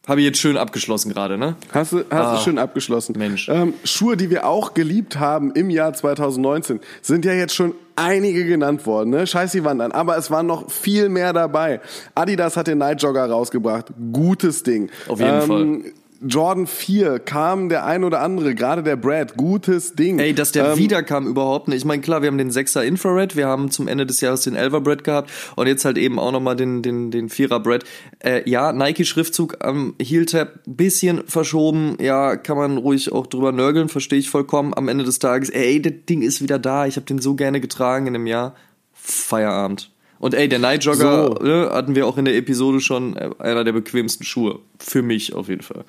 Habe 0.07 0.21
ich 0.21 0.27
jetzt 0.27 0.39
schön 0.39 0.57
abgeschlossen 0.57 1.13
gerade, 1.13 1.39
ne? 1.39 1.55
Hast 1.73 1.93
du, 1.93 1.99
hast 1.99 2.11
ah, 2.11 2.37
du 2.37 2.43
schön 2.43 2.59
abgeschlossen. 2.59 3.15
Mensch. 3.17 3.49
Ähm, 3.49 3.75
Schuhe, 3.85 4.17
die 4.17 4.31
wir 4.31 4.47
auch 4.47 4.75
geliebt 4.75 5.21
haben 5.21 5.53
im 5.53 5.71
Jahr 5.71 5.93
2019, 5.95 6.81
sind 7.03 7.25
ja 7.25 7.33
jetzt 7.33 7.55
schon 7.55 7.75
einige 7.97 8.45
genannt 8.45 8.87
worden, 8.87 9.11
ne? 9.11 9.27
Scheiß 9.27 9.53
die 9.53 9.65
Wand 9.65 9.81
an. 9.81 9.93
Aber 9.93 10.17
es 10.17 10.31
waren 10.31 10.47
noch 10.47 10.71
viel 10.71 11.09
mehr 11.09 11.33
dabei. 11.33 11.81
Adidas 12.15 12.57
hat 12.57 12.67
den 12.67 12.79
Night 12.79 13.03
Jogger 13.03 13.27
rausgebracht. 13.27 13.93
Gutes 14.13 14.63
Ding. 14.63 14.91
Auf 15.09 15.21
jeden 15.21 15.43
ähm, 15.43 15.83
Fall. 15.83 15.93
Jordan 16.25 16.69
4 16.69 17.19
kam 17.19 17.69
der 17.69 17.85
ein 17.85 18.05
oder 18.05 18.21
andere, 18.21 18.55
gerade 18.55 18.83
der 18.83 18.97
Brad, 18.97 19.37
gutes 19.37 19.95
Ding. 19.95 20.21
Ey, 20.21 20.33
dass 20.33 20.53
der 20.53 20.73
ähm, 20.73 20.79
wiederkam 20.79 21.27
überhaupt 21.27 21.67
nicht. 21.67 21.79
Ich 21.79 21.85
meine, 21.85 22.01
klar, 22.01 22.23
wir 22.23 22.29
haben 22.29 22.39
den 22.39 22.51
6er 22.51 22.83
Infrared, 22.83 23.35
wir 23.35 23.49
haben 23.49 23.71
zum 23.71 23.89
Ende 23.89 24.07
des 24.07 24.21
Jahres 24.21 24.43
den 24.43 24.57
11er 24.57 24.81
Brad 24.81 25.05
gehabt 25.05 25.33
und 25.57 25.67
jetzt 25.67 25.85
halt 25.85 25.99
eben 25.99 26.21
auch 26.21 26.31
nochmal 26.31 26.55
den, 26.55 26.83
den, 26.83 27.11
den 27.11 27.29
4er 27.29 27.59
Brad. 27.59 27.85
Äh, 28.21 28.49
ja, 28.49 28.73
Nike-Schriftzug 28.73 29.65
am 29.65 29.95
Heel-Tab 30.01 30.61
bisschen 30.65 31.23
verschoben. 31.27 31.97
Ja, 32.01 32.37
kann 32.37 32.57
man 32.57 32.79
ruhig 32.79 33.11
auch 33.11 33.27
drüber 33.27 33.51
nörgeln, 33.51 33.89
verstehe 33.89 34.21
ich 34.21 34.31
vollkommen. 34.31 34.75
Am 34.75 34.87
Ende 34.89 35.05
des 35.05 35.19
Tages, 35.19 35.51
ey, 35.51 35.83
das 35.83 35.93
Ding 36.09 36.23
ist 36.23 36.41
wieder 36.41 36.61
da. 36.61 36.87
Ich 36.87 36.97
habe 36.97 37.07
den 37.07 37.19
so 37.19 37.35
gerne 37.35 37.61
getragen 37.61 38.07
in 38.07 38.15
einem 38.15 38.27
Jahr. 38.29 38.55
Feierabend. 38.93 39.91
Und 40.21 40.35
ey, 40.35 40.49
der 40.49 40.61
Night 40.61 40.85
Jogger 40.85 41.37
so. 41.37 41.45
ne, 41.45 41.71
hatten 41.73 41.97
wir 41.97 42.07
auch 42.07 42.17
in 42.17 42.27
der 42.27 42.37
Episode 42.37 42.81
schon, 42.81 43.17
äh, 43.17 43.31
einer 43.41 43.65
der 43.65 43.73
bequemsten 43.73 44.25
Schuhe. 44.25 44.61
Für 44.79 45.03
mich 45.03 45.35
auf 45.35 45.49
jeden 45.49 45.63
Fall 45.63 45.85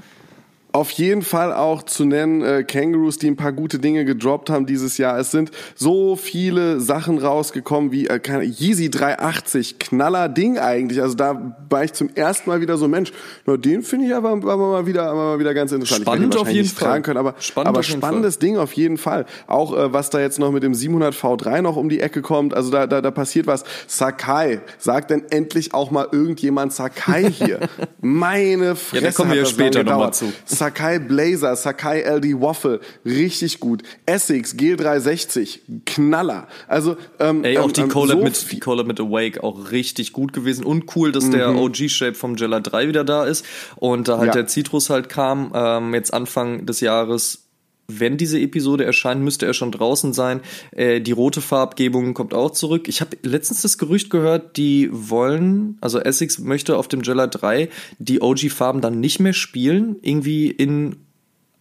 auf 0.74 0.90
jeden 0.90 1.22
Fall 1.22 1.54
auch 1.54 1.84
zu 1.84 2.04
nennen 2.04 2.42
äh, 2.42 2.64
Kangaroos, 2.64 3.20
die 3.20 3.28
ein 3.28 3.36
paar 3.36 3.54
gute 3.54 3.78
Dinge 3.78 4.06
gedroppt 4.06 4.50
haben 4.50 4.66
dieses 4.66 4.98
Jahr. 4.98 5.20
Es 5.20 5.30
sind 5.30 5.52
so 5.76 6.16
viele 6.16 6.80
Sachen 6.80 7.20
rausgekommen 7.20 7.92
wie 7.92 8.08
äh, 8.08 8.20
Yeezy 8.42 8.90
380, 8.90 9.78
knaller 9.78 10.30
Ding 10.30 10.58
eigentlich. 10.58 11.00
Also 11.00 11.14
da 11.14 11.56
war 11.70 11.84
ich 11.84 11.94
zum 11.94 12.10
ersten 12.16 12.50
Mal 12.50 12.60
wieder 12.60 12.78
so 12.78 12.88
Mensch. 12.88 13.14
Na, 13.46 13.56
den 13.56 13.84
finde 13.84 14.08
ich 14.08 14.16
aber, 14.16 14.32
aber 14.32 14.58
mal 14.58 14.88
wieder, 14.88 15.04
aber 15.04 15.34
mal 15.34 15.40
wieder 15.40 15.54
ganz 15.54 15.72
interessant. 15.72 16.02
Spannend 16.02 16.36
auf 16.36 16.50
jeden 16.50 16.68
Fall. 16.68 17.04
Können, 17.04 17.18
aber 17.18 17.36
Spannend 17.38 17.68
aber 17.68 17.84
spannendes 17.84 18.40
Ding 18.40 18.58
auf 18.58 18.74
jeden 18.74 18.98
Fall. 18.98 19.28
Auch 19.46 19.78
äh, 19.78 19.94
was 19.94 20.10
da 20.10 20.20
jetzt 20.20 20.40
noch 20.40 20.52
mit 20.52 20.64
dem 20.64 20.74
700 20.74 21.14
V3 21.14 21.62
noch 21.62 21.76
um 21.76 21.88
die 21.88 22.00
Ecke 22.00 22.24
kommt. 22.24 22.56
Also 22.56 22.72
da, 22.72 22.88
da, 22.88 23.02
da 23.02 23.12
passiert 23.12 23.46
was. 23.46 23.64
Sakai, 23.86 24.62
sagt 24.80 25.12
denn 25.12 25.26
endlich 25.30 25.76
auch 25.76 25.92
mal 25.92 26.08
irgendjemand 26.12 26.74
Sakai 26.74 27.32
hier? 27.32 27.60
Meine 28.02 28.76
Fresse. 28.76 29.04
Ja, 29.04 29.12
da 29.12 29.16
kommen 29.16 29.32
wir 29.32 29.38
ja 29.38 29.46
später 29.46 29.84
nochmal 29.84 30.14
zu. 30.16 30.34
Sakai 30.64 30.98
Blazer, 30.98 31.58
Sakai 31.58 32.04
LD 32.04 32.40
Waffle, 32.40 32.80
richtig 33.04 33.60
gut. 33.60 33.84
Essex 34.06 34.56
G360, 34.56 35.60
Knaller. 35.86 36.48
Also 36.70 36.96
ähm, 37.20 37.44
Ey, 37.44 37.58
auch 37.58 37.66
ähm, 37.66 37.74
die 37.74 37.88
Collab, 37.90 38.18
so 38.18 38.24
mit, 38.24 38.52
die 38.52 38.60
Collab 38.62 38.88
mit 38.88 38.98
Awake 39.02 39.44
auch 39.44 39.72
richtig 39.72 40.14
gut 40.14 40.32
gewesen 40.32 40.64
und 40.64 40.96
cool, 40.96 41.12
dass 41.12 41.26
mhm. 41.26 41.32
der 41.32 41.56
OG-Shape 41.56 42.14
vom 42.14 42.38
Jella 42.38 42.62
3 42.62 42.88
wieder 42.88 43.04
da 43.04 43.26
ist 43.26 43.46
und 43.76 44.08
da 44.08 44.20
halt 44.20 44.28
ja. 44.28 44.34
der 44.42 44.48
Citrus 44.48 44.90
halt 44.90 45.10
kam, 45.10 45.52
ähm, 45.54 45.94
jetzt 45.94 46.14
Anfang 46.14 46.66
des 46.66 46.80
Jahres 46.80 47.43
wenn 47.88 48.18
diese 48.18 48.40
Episode 48.40 48.86
erscheint, 48.86 49.22
müsste 49.22 49.46
er 49.46 49.54
schon 49.54 49.72
draußen 49.72 50.14
sein. 50.14 50.42
Äh, 50.72 51.02
die 51.02 51.12
rote 51.12 51.42
Farbgebung 51.42 52.14
kommt 52.14 52.34
auch 52.34 52.52
zurück. 52.52 52.88
Ich 52.88 53.02
habe 53.02 53.18
letztens 53.24 53.62
das 53.62 53.78
Gerücht 53.78 54.10
gehört, 54.10 54.58
die 54.58 54.90
wollen, 54.92 55.78
also 55.82 56.00
Essex 56.00 56.40
möchte 56.40 56.78
auf 56.78 56.88
dem 56.88 57.02
Jella 57.02 57.28
3 57.28 57.70
die 58.00 58.22
OG-Farben 58.22 58.82
dann 58.82 59.00
nicht 59.00 59.20
mehr 59.20 59.34
spielen. 59.34 59.98
Irgendwie 60.02 60.50
in 60.50 60.98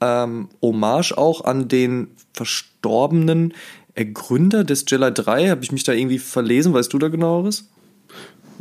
ähm, 0.01 0.49
Hommage 0.61 1.13
auch 1.13 1.45
an 1.45 1.69
den 1.69 2.09
verstorbenen 2.33 3.55
Ergründer 3.95 4.65
des 4.65 4.85
Jella 4.89 5.11
3. 5.11 5.51
Habe 5.51 5.65
ich 5.65 5.73
mich 5.73 5.85
da 5.85 5.93
irgendwie 5.93 6.19
verlesen? 6.19 6.73
Weißt 6.73 6.93
du 6.93 6.99
da 6.99 7.09
genaueres? 7.09 7.72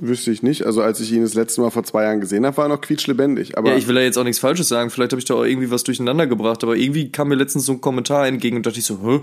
Wüsste 0.04 0.32
ich 0.32 0.42
nicht. 0.42 0.66
Also 0.66 0.82
als 0.82 1.00
ich 1.00 1.12
ihn 1.12 1.22
das 1.22 1.36
letzte 1.36 1.62
Mal 1.62 1.70
vor 1.70 1.84
zwei 1.84 2.06
Jahren 2.06 2.22
gesehen 2.22 2.44
habe, 2.44 2.58
war 2.58 2.66
er 2.66 2.70
noch 2.70 2.82
quietschlebendig. 2.82 3.56
Aber 3.56 3.70
ja, 3.70 3.78
ich 3.78 3.88
will 3.88 3.96
ja 3.98 4.02
jetzt 4.02 4.18
auch 4.18 4.24
nichts 4.24 4.40
Falsches 4.40 4.68
sagen. 4.68 4.90
Vielleicht 4.90 5.12
habe 5.12 5.20
ich 5.20 5.26
da 5.26 5.36
auch 5.36 5.44
irgendwie 5.44 5.70
was 5.70 5.84
durcheinander 5.84 6.26
gebracht. 6.26 6.64
Aber 6.64 6.76
irgendwie 6.76 7.12
kam 7.12 7.28
mir 7.28 7.36
letztens 7.36 7.66
so 7.68 7.74
ein 7.74 7.82
Kommentar 7.82 8.26
entgegen 8.26 8.58
und 8.58 8.66
dachte 8.66 8.80
ich 8.80 8.86
so, 8.86 8.98
Hä? 9.04 9.20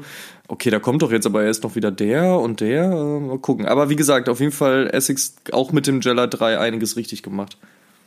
okay, 0.47 0.71
da 0.71 0.79
kommt 0.79 1.03
doch 1.03 1.11
jetzt 1.11 1.27
aber 1.27 1.43
erst 1.43 1.65
noch 1.65 1.75
wieder 1.75 1.91
der 1.91 2.39
und 2.39 2.61
der. 2.61 2.85
Äh, 2.85 3.21
mal 3.21 3.39
gucken. 3.41 3.67
Aber 3.67 3.91
wie 3.91 3.97
gesagt, 3.97 4.29
auf 4.29 4.39
jeden 4.39 4.53
Fall 4.53 4.89
Essex 4.93 5.35
auch 5.51 5.73
mit 5.73 5.89
dem 5.89 6.01
Jella 6.01 6.29
3 6.29 6.61
einiges 6.61 6.97
richtig 6.97 7.25
gemacht. 7.25 7.59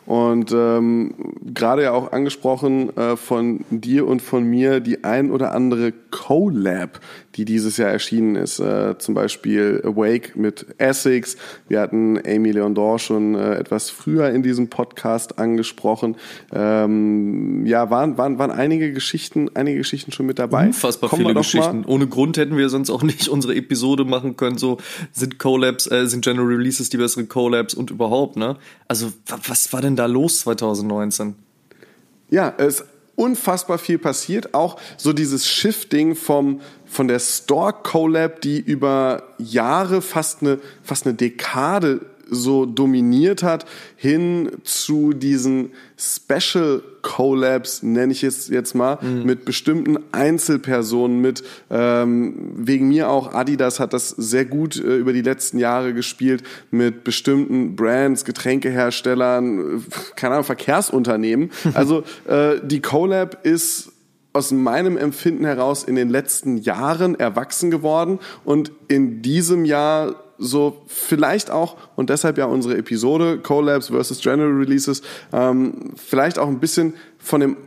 Und 0.06 0.52
ähm, 0.52 1.14
gerade 1.54 1.84
ja 1.84 1.92
auch 1.92 2.12
angesprochen 2.12 2.96
äh, 2.98 3.18
von 3.18 3.66
dir 3.70 4.08
und 4.08 4.22
von 4.22 4.44
mir 4.44 4.80
die 4.80 5.04
ein 5.04 5.30
oder 5.30 5.52
andere 5.54 5.94
Collab, 6.10 7.00
die 7.36 7.46
dieses 7.46 7.78
Jahr 7.78 7.90
erschienen 7.90 8.36
ist. 8.36 8.60
Äh, 8.60 8.98
zum 8.98 9.14
Beispiel 9.14 9.82
Awake 9.84 10.32
mit 10.40 10.66
Essex. 10.78 11.38
Wir 11.68 11.80
hatten 11.80 12.20
Amy 12.26 12.52
Leondor 12.52 13.00
schon 13.00 13.36
äh, 13.36 13.56
etwas 13.56 13.90
früher 13.90 14.30
in 14.30 14.44
diesem 14.44 14.70
Podcast 14.70 15.40
angesprochen. 15.40 16.16
Ähm, 16.52 17.66
ja, 17.66 17.90
waren, 17.90 18.18
waren, 18.18 18.38
waren 18.38 18.52
einige 18.52 18.92
Geschichten, 18.92 19.50
einige 19.54 19.78
Geschichten 19.78 20.12
schon 20.12 20.26
mit 20.26 20.40
dabei. 20.40 20.68
Unfassbar 20.68 21.10
Kommen 21.10 21.24
viele 21.24 21.34
Geschichten. 21.36 21.82
Mal. 21.82 21.90
Ohne 21.90 22.08
Grund 22.08 22.38
hätten 22.38 22.58
wir 22.58 22.70
sonst 22.70 22.90
auch 22.90 23.04
nicht 23.04 23.28
unsere 23.30 23.56
Episode 23.56 24.04
machen 24.04 24.36
können. 24.36 24.58
So 24.58 24.78
sind 25.12 25.40
Collabs, 25.40 25.90
äh, 25.90 26.08
sind 26.08 26.24
General 26.24 26.48
Releases 26.48 26.90
die 26.90 26.98
besseren 26.98 27.30
Collabs 27.30 27.74
und 27.74 27.92
überhaupt, 27.92 28.36
ne? 28.36 28.58
Also, 28.88 29.14
was 29.48 29.72
war 29.72 29.82
denn 29.82 29.96
da 29.96 30.06
los 30.06 30.42
2019? 30.42 31.36
Ja, 32.30 32.54
es 32.58 32.86
unfassbar 33.22 33.78
viel 33.78 34.00
passiert. 34.00 34.54
Auch 34.54 34.78
so 34.98 35.14
dieses 35.14 35.48
Shifting 35.48 36.16
vom, 36.16 36.62
von 36.86 37.08
der 37.08 37.20
Store 37.20 37.74
Collab, 37.74 38.42
die 38.42 38.60
über 38.60 39.24
Jahre, 39.38 40.02
fast 40.02 40.42
eine, 40.42 40.60
fast 40.84 41.06
eine 41.06 41.14
Dekade 41.14 42.02
so 42.32 42.66
dominiert 42.66 43.44
hat, 43.44 43.66
hin 43.98 44.50
zu 44.64 45.14
diesen 45.14 45.72
Special 45.98 46.82
Collabs, 47.02 47.84
nenne 47.84 48.14
ich 48.14 48.24
es 48.24 48.48
jetzt 48.48 48.74
mal, 48.74 48.98
mhm. 49.02 49.26
mit 49.26 49.46
bestimmten 49.46 50.00
Einzelpersonen, 50.12 51.20
mit 51.20 51.44
ähm, 51.70 52.54
wegen 52.56 52.88
mir 52.88 53.10
auch 53.10 53.34
Adidas 53.34 53.80
hat 53.80 53.94
das 53.94 54.10
sehr 54.10 54.46
gut 54.46 54.78
äh, 54.78 54.98
über 54.98 55.14
die 55.14 55.22
letzten 55.22 55.60
Jahre 55.60 55.94
gespielt, 55.94 56.44
mit 56.72 57.04
bestimmten 57.04 57.76
Brands, 57.76 58.24
Getränkeherstellern, 58.26 59.84
keine 60.16 60.36
Ahnung, 60.36 60.46
Verkehrsunternehmen. 60.46 61.52
Also 61.74 62.04
äh, 62.28 62.60
die 62.64 62.82
Collab 62.82 63.46
ist 63.46 63.92
aus 64.34 64.52
meinem 64.52 64.98
Empfinden 64.98 65.46
heraus 65.46 65.84
in 65.84 65.96
den 65.96 66.10
letzten 66.10 66.58
Jahren 66.58 67.20
erwachsen 67.20 67.72
geworden 67.72 68.20
und 68.46 68.72
in 68.88 69.22
diesem 69.22 69.66
Jahr 69.66 70.16
so 70.42 70.82
vielleicht 70.88 71.52
auch, 71.52 71.78
und 71.96 72.10
deshalb 72.10 72.38
ja 72.38 72.46
unsere 72.46 72.78
Episode 72.78 73.38
Collabs 73.38 73.88
versus 73.88 74.22
General 74.22 74.52
Releases, 74.52 75.02
ähm, 75.32 75.94
vielleicht 75.96 76.40
auch 76.40 76.48
ein 76.48 76.60
bisschen 76.60 76.96
von 77.18 77.42
dem 77.42 77.58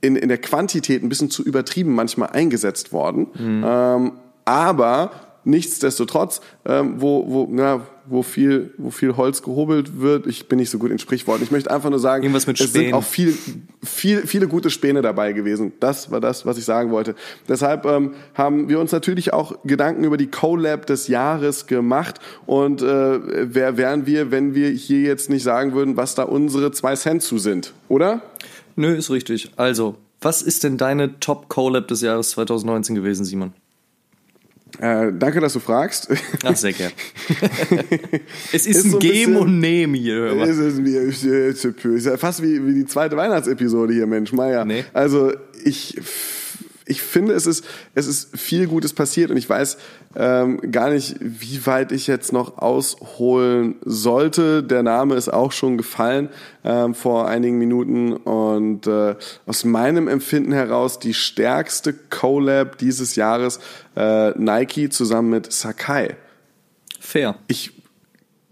in, 0.00 0.16
in 0.16 0.28
der 0.28 0.38
Quantität 0.38 1.02
ein 1.02 1.08
bisschen 1.08 1.30
zu 1.30 1.42
übertrieben 1.42 1.94
manchmal 1.94 2.30
eingesetzt 2.30 2.92
worden. 2.92 3.28
Mhm. 3.38 3.64
Ähm, 3.66 4.12
aber 4.44 5.10
nichtsdestotrotz, 5.44 6.42
ähm, 6.66 7.00
wo, 7.00 7.24
wo, 7.26 7.48
na, 7.50 7.86
wo 8.06 8.22
viel, 8.22 8.72
wo 8.76 8.90
viel 8.90 9.16
Holz 9.16 9.42
gehobelt 9.42 10.00
wird. 10.00 10.26
Ich 10.26 10.48
bin 10.48 10.58
nicht 10.58 10.70
so 10.70 10.78
gut 10.78 10.90
in 10.90 10.98
Sprichworten. 10.98 11.42
Ich 11.42 11.50
möchte 11.50 11.70
einfach 11.70 11.90
nur 11.90 11.98
sagen, 11.98 12.22
Irgendwas 12.22 12.46
mit 12.46 12.60
es 12.60 12.72
sind 12.72 12.92
auch 12.92 13.04
viel, 13.04 13.36
viel, 13.82 14.26
viele 14.26 14.48
gute 14.48 14.70
Späne 14.70 15.02
dabei 15.02 15.32
gewesen. 15.32 15.72
Das 15.80 16.10
war 16.10 16.20
das, 16.20 16.46
was 16.46 16.58
ich 16.58 16.64
sagen 16.64 16.90
wollte. 16.90 17.14
Deshalb 17.48 17.86
ähm, 17.86 18.14
haben 18.34 18.68
wir 18.68 18.80
uns 18.80 18.92
natürlich 18.92 19.32
auch 19.32 19.56
Gedanken 19.64 20.04
über 20.04 20.16
die 20.16 20.26
Collab 20.26 20.86
des 20.86 21.08
Jahres 21.08 21.66
gemacht. 21.66 22.20
Und 22.46 22.82
äh, 22.82 23.54
wer 23.54 23.76
wären 23.76 24.06
wir, 24.06 24.30
wenn 24.30 24.54
wir 24.54 24.70
hier 24.70 25.00
jetzt 25.00 25.30
nicht 25.30 25.42
sagen 25.42 25.74
würden, 25.74 25.96
was 25.96 26.14
da 26.14 26.24
unsere 26.24 26.72
zwei 26.72 26.96
Cent 26.96 27.22
zu 27.22 27.38
sind, 27.38 27.72
oder? 27.88 28.22
Nö, 28.76 28.94
ist 28.94 29.10
richtig. 29.10 29.52
Also, 29.56 29.96
was 30.20 30.42
ist 30.42 30.64
denn 30.64 30.76
deine 30.78 31.20
Top 31.20 31.48
Collab 31.48 31.88
des 31.88 32.00
Jahres 32.00 32.30
2019 32.30 32.94
gewesen, 32.94 33.24
Simon? 33.24 33.52
Äh, 34.78 35.12
danke, 35.12 35.40
dass 35.40 35.52
du 35.52 35.60
fragst. 35.60 36.08
Ach, 36.44 36.56
sehr 36.56 36.72
gern. 36.72 36.92
es 38.52 38.66
ist, 38.66 38.78
ist 38.78 38.84
ein 38.86 38.90
so 38.92 38.98
Geben 38.98 39.36
und 39.36 39.60
Nehmen 39.60 39.94
hier. 39.94 40.24
Es 40.42 40.58
ist, 40.58 40.78
ist, 40.78 41.24
ist 41.84 42.06
ja 42.06 42.16
fast 42.16 42.42
wie, 42.42 42.66
wie 42.66 42.74
die 42.74 42.86
zweite 42.86 43.16
Weihnachtsepisode 43.16 43.92
hier, 43.92 44.06
Mensch, 44.06 44.32
Meier. 44.32 44.64
Nee. 44.64 44.84
Also 44.92 45.32
ich 45.64 45.96
ich 46.86 47.02
finde, 47.02 47.32
es 47.32 47.46
ist, 47.46 47.64
es 47.94 48.06
ist 48.06 48.38
viel 48.38 48.66
Gutes 48.66 48.92
passiert 48.92 49.30
und 49.30 49.36
ich 49.36 49.48
weiß 49.48 49.78
ähm, 50.16 50.60
gar 50.70 50.90
nicht, 50.90 51.16
wie 51.20 51.64
weit 51.66 51.92
ich 51.92 52.06
jetzt 52.06 52.32
noch 52.32 52.58
ausholen 52.58 53.76
sollte. 53.84 54.62
Der 54.62 54.82
Name 54.82 55.14
ist 55.14 55.32
auch 55.32 55.52
schon 55.52 55.78
gefallen 55.78 56.28
ähm, 56.62 56.94
vor 56.94 57.26
einigen 57.26 57.58
Minuten 57.58 58.12
und 58.12 58.86
äh, 58.86 59.16
aus 59.46 59.64
meinem 59.64 60.08
Empfinden 60.08 60.52
heraus 60.52 60.98
die 60.98 61.14
stärkste 61.14 61.94
Collab 61.94 62.76
dieses 62.78 63.16
Jahres 63.16 63.60
äh, 63.96 64.30
Nike 64.38 64.90
zusammen 64.90 65.30
mit 65.30 65.52
Sakai. 65.52 66.16
Fair. 67.00 67.36
Ich 67.48 67.72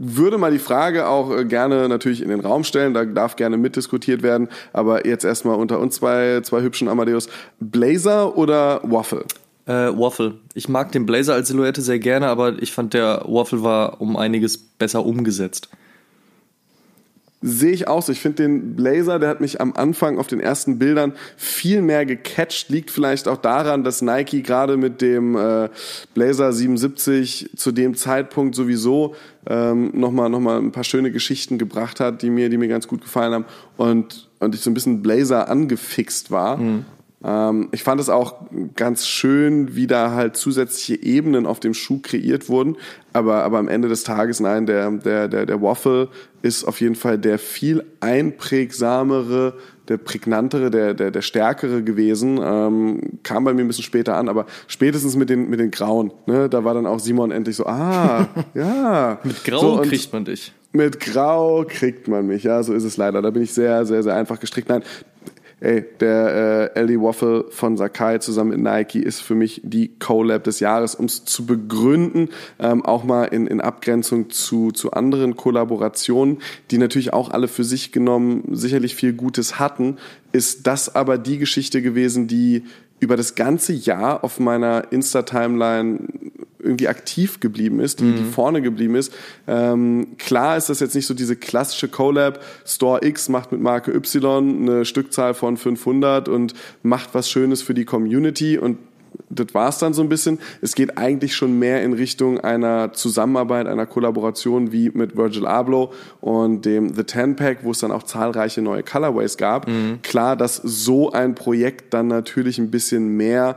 würde 0.04 0.36
mal 0.36 0.50
die 0.50 0.58
Frage 0.58 1.06
auch 1.06 1.30
äh, 1.30 1.44
gerne 1.44 1.88
natürlich 1.88 2.22
in 2.22 2.28
den 2.28 2.40
Raum 2.40 2.64
stellen, 2.64 2.92
da 2.92 3.04
darf 3.04 3.36
gerne 3.36 3.56
mitdiskutiert 3.56 4.22
werden, 4.22 4.48
aber 4.72 5.06
jetzt 5.06 5.24
erstmal 5.24 5.56
unter 5.56 5.78
uns 5.78 5.94
zwei, 5.94 6.40
zwei 6.42 6.60
hübschen 6.60 6.88
Amadeus. 6.88 7.28
Blazer 7.60 8.36
oder 8.36 8.80
Waffle? 8.82 9.24
Äh, 9.66 9.72
Waffle. 9.72 10.34
Ich 10.54 10.68
mag 10.68 10.90
den 10.90 11.06
Blazer 11.06 11.34
als 11.34 11.48
Silhouette 11.48 11.80
sehr 11.80 12.00
gerne, 12.00 12.26
aber 12.26 12.60
ich 12.60 12.72
fand 12.72 12.94
der 12.94 13.22
Waffle 13.26 13.62
war 13.62 14.00
um 14.00 14.16
einiges 14.16 14.58
besser 14.58 15.06
umgesetzt. 15.06 15.68
Sehe 17.42 17.72
ich 17.72 17.88
auch 17.88 18.02
so. 18.02 18.12
Ich 18.12 18.20
finde 18.20 18.44
den 18.44 18.76
Blazer, 18.76 19.18
der 19.18 19.28
hat 19.28 19.40
mich 19.40 19.60
am 19.60 19.72
Anfang 19.74 20.18
auf 20.18 20.28
den 20.28 20.40
ersten 20.40 20.78
Bildern 20.78 21.12
viel 21.36 21.82
mehr 21.82 22.06
gecatcht. 22.06 22.70
Liegt 22.70 22.90
vielleicht 22.90 23.26
auch 23.26 23.36
daran, 23.36 23.82
dass 23.82 24.00
Nike 24.00 24.42
gerade 24.42 24.76
mit 24.76 25.00
dem 25.00 25.36
äh, 25.36 25.68
Blazer 26.14 26.52
77 26.52 27.50
zu 27.56 27.72
dem 27.72 27.96
Zeitpunkt 27.96 28.54
sowieso 28.54 29.14
ähm, 29.46 29.90
nochmal 29.92 30.30
noch 30.30 30.40
mal 30.40 30.58
ein 30.58 30.70
paar 30.70 30.84
schöne 30.84 31.10
Geschichten 31.10 31.58
gebracht 31.58 31.98
hat, 31.98 32.22
die 32.22 32.30
mir, 32.30 32.48
die 32.48 32.58
mir 32.58 32.68
ganz 32.68 32.86
gut 32.86 33.02
gefallen 33.02 33.34
haben. 33.34 33.44
Und, 33.76 34.30
und 34.38 34.54
ich 34.54 34.60
so 34.60 34.70
ein 34.70 34.74
bisschen 34.74 35.02
Blazer 35.02 35.48
angefixt 35.48 36.30
war. 36.30 36.58
Mhm. 36.58 36.84
Ähm, 37.24 37.68
ich 37.72 37.82
fand 37.82 38.00
es 38.00 38.08
auch 38.08 38.34
ganz 38.74 39.06
schön, 39.06 39.76
wie 39.76 39.86
da 39.86 40.12
halt 40.12 40.36
zusätzliche 40.36 41.02
Ebenen 41.02 41.46
auf 41.46 41.60
dem 41.60 41.74
Schuh 41.74 42.00
kreiert 42.00 42.48
wurden. 42.48 42.76
Aber, 43.12 43.44
aber 43.44 43.58
am 43.58 43.68
Ende 43.68 43.88
des 43.88 44.04
Tages, 44.04 44.40
nein, 44.40 44.66
der, 44.66 44.90
der, 44.90 45.28
der, 45.28 45.46
der 45.46 45.62
Waffle 45.62 46.08
ist 46.42 46.64
auf 46.64 46.80
jeden 46.80 46.96
Fall 46.96 47.18
der 47.18 47.38
viel 47.38 47.84
einprägsamere, 48.00 49.54
der 49.88 49.98
prägnantere, 49.98 50.70
der, 50.70 50.94
der, 50.94 51.10
der 51.10 51.22
stärkere 51.22 51.82
gewesen. 51.82 52.40
Ähm, 52.42 53.00
kam 53.22 53.44
bei 53.44 53.52
mir 53.52 53.62
ein 53.62 53.68
bisschen 53.68 53.84
später 53.84 54.16
an, 54.16 54.28
aber 54.28 54.46
spätestens 54.66 55.14
mit 55.14 55.30
den, 55.30 55.48
mit 55.48 55.60
den 55.60 55.70
Grauen, 55.70 56.12
ne, 56.26 56.48
da 56.48 56.64
war 56.64 56.74
dann 56.74 56.86
auch 56.86 56.98
Simon 56.98 57.30
endlich 57.30 57.56
so, 57.56 57.66
ah, 57.66 58.28
ja. 58.54 59.20
mit 59.22 59.44
Grau 59.44 59.76
so, 59.76 59.82
kriegt 59.82 60.12
man 60.12 60.24
dich. 60.24 60.52
Mit 60.72 61.00
Grau 61.00 61.66
kriegt 61.68 62.08
man 62.08 62.26
mich, 62.26 62.44
ja, 62.44 62.62
so 62.62 62.72
ist 62.72 62.84
es 62.84 62.96
leider. 62.96 63.20
Da 63.20 63.30
bin 63.30 63.42
ich 63.42 63.52
sehr, 63.52 63.84
sehr, 63.84 64.02
sehr 64.02 64.14
einfach 64.14 64.40
gestrickt. 64.40 64.70
Nein, 64.70 64.82
ey, 65.62 65.84
der 66.00 66.70
äh, 66.74 66.80
Ellie 66.80 67.00
Waffle 67.00 67.46
von 67.50 67.76
Sakai 67.76 68.18
zusammen 68.18 68.50
mit 68.50 68.60
Nike 68.60 68.98
ist 68.98 69.20
für 69.20 69.36
mich 69.36 69.60
die 69.64 69.96
Collab 69.98 70.44
des 70.44 70.60
Jahres, 70.60 70.94
um 70.94 71.06
es 71.06 71.24
zu 71.24 71.46
begründen, 71.46 72.30
ähm, 72.58 72.84
auch 72.84 73.04
mal 73.04 73.24
in, 73.24 73.46
in 73.46 73.60
Abgrenzung 73.60 74.30
zu, 74.30 74.72
zu 74.72 74.90
anderen 74.90 75.36
Kollaborationen, 75.36 76.38
die 76.70 76.78
natürlich 76.78 77.12
auch 77.12 77.30
alle 77.30 77.46
für 77.46 77.64
sich 77.64 77.92
genommen 77.92 78.42
sicherlich 78.50 78.96
viel 78.96 79.12
Gutes 79.12 79.60
hatten, 79.60 79.98
ist 80.32 80.66
das 80.66 80.94
aber 80.94 81.16
die 81.16 81.38
Geschichte 81.38 81.80
gewesen, 81.80 82.26
die 82.26 82.64
über 83.02 83.16
das 83.16 83.34
ganze 83.34 83.72
Jahr 83.72 84.22
auf 84.22 84.38
meiner 84.38 84.92
Insta-Timeline 84.92 85.98
irgendwie 86.60 86.86
aktiv 86.86 87.40
geblieben 87.40 87.80
ist, 87.80 87.98
die, 87.98 88.04
mhm. 88.04 88.16
die 88.16 88.24
vorne 88.24 88.62
geblieben 88.62 88.94
ist. 88.94 89.12
Ähm, 89.48 90.16
klar 90.18 90.56
ist 90.56 90.68
das 90.68 90.78
jetzt 90.78 90.94
nicht 90.94 91.06
so 91.06 91.14
diese 91.14 91.34
klassische 91.34 91.88
Collab. 91.88 92.40
Store 92.64 93.04
X 93.04 93.28
macht 93.28 93.50
mit 93.50 93.60
Marke 93.60 93.92
Y 93.92 94.62
eine 94.62 94.84
Stückzahl 94.84 95.34
von 95.34 95.56
500 95.56 96.28
und 96.28 96.54
macht 96.84 97.10
was 97.12 97.28
Schönes 97.28 97.60
für 97.60 97.74
die 97.74 97.84
Community 97.84 98.56
und 98.56 98.78
das 99.28 99.54
war 99.54 99.68
es 99.68 99.78
dann 99.78 99.94
so 99.94 100.02
ein 100.02 100.08
bisschen. 100.08 100.38
Es 100.60 100.74
geht 100.74 100.98
eigentlich 100.98 101.34
schon 101.34 101.58
mehr 101.58 101.82
in 101.82 101.92
Richtung 101.92 102.40
einer 102.40 102.92
Zusammenarbeit, 102.92 103.66
einer 103.66 103.86
Kollaboration 103.86 104.72
wie 104.72 104.90
mit 104.90 105.16
Virgil 105.16 105.46
Abloh 105.46 105.92
und 106.20 106.64
dem 106.64 106.94
The 106.94 107.04
Ten 107.04 107.36
Pack, 107.36 107.58
wo 107.62 107.70
es 107.70 107.78
dann 107.78 107.92
auch 107.92 108.02
zahlreiche 108.02 108.62
neue 108.62 108.82
Colorways 108.82 109.36
gab. 109.36 109.68
Mhm. 109.68 110.00
Klar, 110.02 110.36
dass 110.36 110.56
so 110.56 111.12
ein 111.12 111.34
Projekt 111.34 111.94
dann 111.94 112.08
natürlich 112.08 112.58
ein 112.58 112.70
bisschen 112.70 113.16
mehr 113.16 113.56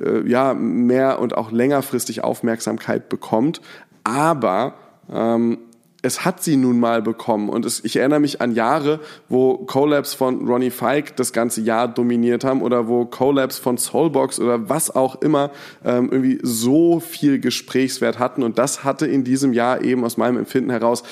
äh, 0.00 0.28
ja, 0.28 0.54
mehr 0.54 1.20
und 1.20 1.36
auch 1.36 1.50
längerfristig 1.50 2.22
Aufmerksamkeit 2.22 3.08
bekommt. 3.08 3.60
Aber 4.04 4.74
ähm, 5.12 5.58
es 6.06 6.24
hat 6.24 6.42
sie 6.42 6.56
nun 6.56 6.78
mal 6.78 7.02
bekommen. 7.02 7.48
Und 7.48 7.66
es, 7.66 7.84
ich 7.84 7.96
erinnere 7.96 8.20
mich 8.20 8.40
an 8.40 8.54
Jahre, 8.54 9.00
wo 9.28 9.58
Collabs 9.58 10.14
von 10.14 10.46
Ronnie 10.46 10.70
Fike 10.70 11.14
das 11.16 11.32
ganze 11.32 11.60
Jahr 11.60 11.88
dominiert 11.88 12.44
haben 12.44 12.62
oder 12.62 12.86
wo 12.86 13.04
Collabs 13.04 13.58
von 13.58 13.76
Soulbox 13.76 14.38
oder 14.38 14.68
was 14.68 14.94
auch 14.94 15.20
immer 15.20 15.50
ähm, 15.84 16.08
irgendwie 16.12 16.38
so 16.42 17.00
viel 17.00 17.40
Gesprächswert 17.40 18.20
hatten. 18.20 18.44
Und 18.44 18.58
das 18.58 18.84
hatte 18.84 19.06
in 19.06 19.24
diesem 19.24 19.52
Jahr 19.52 19.82
eben 19.82 20.04
aus 20.04 20.16
meinem 20.16 20.38
Empfinden 20.38 20.70
heraus 20.70 21.02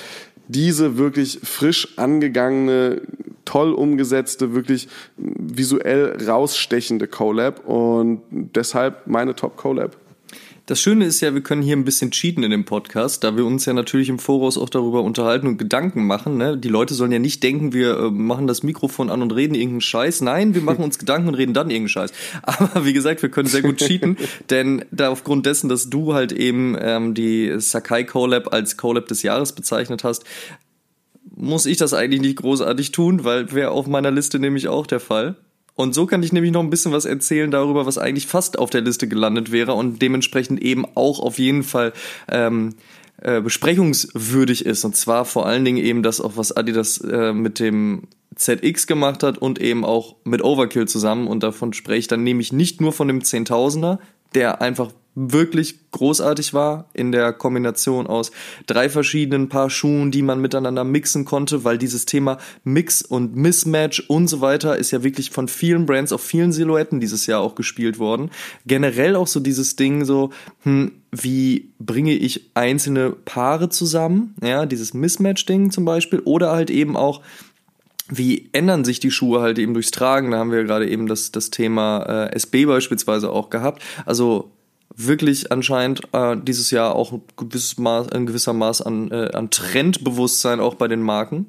diese 0.47 0.97
wirklich 0.97 1.39
frisch 1.43 1.97
angegangene, 1.97 3.01
toll 3.43 3.73
umgesetzte, 3.73 4.53
wirklich 4.53 4.87
visuell 5.17 6.17
rausstechende 6.25 7.07
Collab 7.07 7.67
und 7.67 8.21
deshalb 8.31 9.07
meine 9.07 9.35
Top 9.35 9.57
Collab. 9.57 9.97
Das 10.67 10.79
Schöne 10.79 11.05
ist 11.05 11.21
ja, 11.21 11.31
wir 11.35 11.41
können 11.41 11.61
hier 11.61 11.75
ein 11.75 11.85
bisschen 11.85 12.09
cheaten 12.09 12.41
in 12.41 12.49
dem 12.49 12.65
Podcast, 12.65 13.23
da 13.23 13.37
wir 13.37 13.45
uns 13.45 13.65
ja 13.65 13.73
natürlich 13.73 14.09
im 14.09 14.17
Voraus 14.17 14.57
auch 14.57 14.69
darüber 14.69 15.03
unterhalten 15.03 15.45
und 15.45 15.57
Gedanken 15.57 16.07
machen. 16.07 16.37
Ne? 16.37 16.57
Die 16.57 16.69
Leute 16.69 16.95
sollen 16.95 17.11
ja 17.11 17.19
nicht 17.19 17.43
denken, 17.43 17.71
wir 17.71 17.99
äh, 17.99 18.09
machen 18.09 18.47
das 18.47 18.63
Mikrofon 18.63 19.11
an 19.11 19.21
und 19.21 19.31
reden 19.31 19.53
irgendeinen 19.53 19.81
Scheiß. 19.81 20.21
Nein, 20.21 20.55
wir 20.55 20.63
machen 20.63 20.83
uns 20.83 20.97
Gedanken 20.97 21.27
und 21.27 21.35
reden 21.35 21.53
dann 21.53 21.69
irgendeinen 21.69 21.89
Scheiß. 21.89 22.13
Aber 22.41 22.83
wie 22.83 22.93
gesagt, 22.93 23.21
wir 23.21 23.29
können 23.29 23.47
sehr 23.47 23.61
gut 23.61 23.77
cheaten, 23.77 24.17
denn 24.49 24.83
da 24.89 25.09
aufgrund 25.09 25.45
dessen, 25.45 25.69
dass 25.69 25.91
du 25.91 26.15
halt 26.15 26.31
eben 26.31 26.75
ähm, 26.79 27.13
die 27.13 27.53
Sakai 27.59 28.03
Collab 28.03 28.51
als 28.51 28.75
Collab 28.75 29.07
des 29.07 29.21
Jahres 29.21 29.53
bezeichnet 29.53 30.03
hast, 30.03 30.23
muss 31.35 31.67
ich 31.67 31.77
das 31.77 31.93
eigentlich 31.93 32.21
nicht 32.21 32.37
großartig 32.37 32.91
tun, 32.91 33.23
weil 33.23 33.51
wäre 33.53 33.69
auf 33.69 33.85
meiner 33.85 34.09
Liste 34.09 34.39
nämlich 34.39 34.67
auch 34.67 34.87
der 34.87 34.99
Fall. 34.99 35.35
Und 35.75 35.93
so 35.93 36.05
kann 36.05 36.23
ich 36.23 36.31
nämlich 36.31 36.53
noch 36.53 36.63
ein 36.63 36.69
bisschen 36.69 36.93
was 36.93 37.05
erzählen 37.05 37.51
darüber, 37.51 37.85
was 37.85 37.97
eigentlich 37.97 38.27
fast 38.27 38.57
auf 38.57 38.69
der 38.69 38.81
Liste 38.81 39.07
gelandet 39.07 39.51
wäre 39.51 39.73
und 39.73 40.01
dementsprechend 40.01 40.61
eben 40.61 40.85
auch 40.95 41.19
auf 41.19 41.37
jeden 41.37 41.63
Fall 41.63 41.91
ähm, 42.29 42.75
äh, 43.21 43.41
besprechungswürdig 43.41 44.65
ist. 44.65 44.85
Und 44.85 44.95
zwar 44.95 45.25
vor 45.25 45.45
allen 45.45 45.65
Dingen 45.65 45.83
eben 45.83 46.01
das, 46.01 46.21
auch 46.21 46.37
was 46.37 46.55
Adidas 46.55 46.99
äh, 46.99 47.33
mit 47.33 47.59
dem 47.59 48.03
ZX 48.35 48.87
gemacht 48.87 49.23
hat 49.23 49.37
und 49.37 49.59
eben 49.59 49.83
auch 49.83 50.15
mit 50.23 50.43
Overkill 50.43 50.87
zusammen. 50.87 51.27
Und 51.27 51.43
davon 51.43 51.73
spreche 51.73 51.99
ich 51.99 52.07
dann 52.07 52.23
nämlich 52.23 52.53
nicht 52.53 52.79
nur 52.79 52.93
von 52.93 53.07
dem 53.07 53.23
Zehntausender, 53.23 53.99
der 54.33 54.61
einfach 54.61 54.91
wirklich 55.15 55.91
großartig 55.91 56.53
war 56.53 56.89
in 56.93 57.13
der 57.13 57.31
Kombination 57.31 58.05
aus 58.05 58.31
drei 58.67 58.89
verschiedenen 58.89 59.47
Paar 59.47 59.69
Schuhen, 59.69 60.11
die 60.11 60.21
man 60.21 60.41
miteinander 60.41 60.83
mixen 60.83 61.23
konnte, 61.23 61.63
weil 61.63 61.77
dieses 61.77 62.05
Thema 62.05 62.37
Mix 62.65 63.01
und 63.01 63.35
Mismatch 63.35 64.01
und 64.09 64.27
so 64.27 64.41
weiter 64.41 64.77
ist 64.77 64.91
ja 64.91 65.03
wirklich 65.03 65.31
von 65.31 65.47
vielen 65.47 65.85
Brands 65.85 66.11
auf 66.11 66.21
vielen 66.21 66.51
Silhouetten 66.51 66.99
dieses 66.99 67.25
Jahr 67.27 67.39
auch 67.39 67.55
gespielt 67.55 67.97
worden. 67.97 68.29
Generell 68.67 69.15
auch 69.15 69.27
so 69.27 69.39
dieses 69.39 69.77
Ding 69.77 70.03
so, 70.03 70.31
hm, 70.63 70.91
wie 71.11 71.71
bringe 71.79 72.13
ich 72.13 72.51
einzelne 72.53 73.11
Paare 73.11 73.69
zusammen, 73.69 74.35
ja, 74.43 74.65
dieses 74.65 74.93
Mismatch-Ding 74.93 75.71
zum 75.71 75.85
Beispiel, 75.85 76.19
oder 76.19 76.51
halt 76.51 76.69
eben 76.69 76.97
auch 76.97 77.21
wie 78.07 78.49
ändern 78.51 78.85
sich 78.85 78.99
die 78.99 79.09
Schuhe 79.09 79.41
halt 79.41 79.57
eben 79.57 79.73
durchs 79.73 79.89
Tragen? 79.89 80.31
Da 80.31 80.37
haben 80.37 80.51
wir 80.51 80.63
gerade 80.63 80.87
eben 80.87 81.07
das, 81.07 81.31
das 81.31 81.49
Thema 81.49 82.27
äh, 82.27 82.35
SB 82.35 82.65
beispielsweise 82.65 83.31
auch 83.31 83.49
gehabt. 83.49 83.81
Also 84.05 84.51
wirklich 84.95 85.51
anscheinend 85.51 86.01
äh, 86.13 86.37
dieses 86.37 86.71
Jahr 86.71 86.95
auch 86.95 87.11
ein 87.11 87.21
gewisses 87.37 87.77
Maß, 87.77 88.09
ein 88.09 88.25
gewisser 88.25 88.53
Maß 88.53 88.81
an, 88.81 89.11
äh, 89.11 89.31
an 89.33 89.49
Trendbewusstsein 89.49 90.59
auch 90.59 90.75
bei 90.75 90.87
den 90.87 91.01
Marken. 91.01 91.47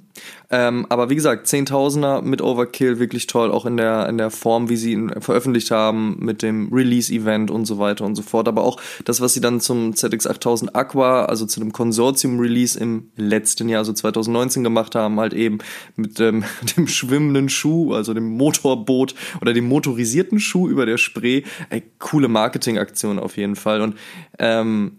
Ähm, 0.51 0.87
aber 0.89 1.11
wie 1.11 1.17
gesagt, 1.17 1.47
Zehntausender 1.47 2.23
mit 2.23 2.41
Overkill 2.41 2.99
wirklich 2.99 3.27
toll, 3.27 3.51
auch 3.51 3.67
in 3.67 3.77
der 3.77 4.09
in 4.09 4.19
der 4.19 4.31
Form, 4.31 4.69
wie 4.69 4.77
sie 4.77 4.93
ihn 4.93 5.11
veröffentlicht 5.21 5.71
haben, 5.71 6.17
mit 6.21 6.43
dem 6.43 6.73
Release-Event 6.73 7.51
und 7.51 7.67
so 7.67 7.79
weiter 7.79 8.05
und 8.05 8.15
so 8.15 8.23
fort. 8.23 8.47
Aber 8.47 8.63
auch 8.65 8.81
das, 9.05 9.21
was 9.21 9.35
sie 9.35 9.41
dann 9.41 9.61
zum 9.61 9.93
ZX8000 9.93 10.75
Aqua, 10.75 11.25
also 11.25 11.47
zu 11.47 11.61
dem 11.61 11.73
Konsortium-Release 11.73 12.79
im 12.79 13.11
letzten 13.17 13.69
Jahr, 13.69 13.81
also 13.81 13.93
2019 13.93 14.63
gemacht 14.63 14.95
haben, 14.95 15.19
halt 15.19 15.35
eben 15.35 15.59
mit 15.97 16.21
ähm, 16.21 16.45
dem 16.77 16.87
schwimmenden 16.87 17.49
Schuh, 17.49 17.95
also 17.95 18.15
dem 18.15 18.37
Motorboot 18.37 19.15
oder 19.41 19.53
dem 19.53 19.69
motorisierten 19.69 20.39
Schuh 20.39 20.69
über 20.69 20.87
der 20.87 20.99
Spree. 20.99 21.43
Ey, 21.71 21.83
coole 21.99 22.29
Marketingaktion 22.29 23.19
auf 23.19 23.36
jeden 23.37 23.57
Fall. 23.57 23.81
Und 23.81 23.97
ähm, 24.39 24.99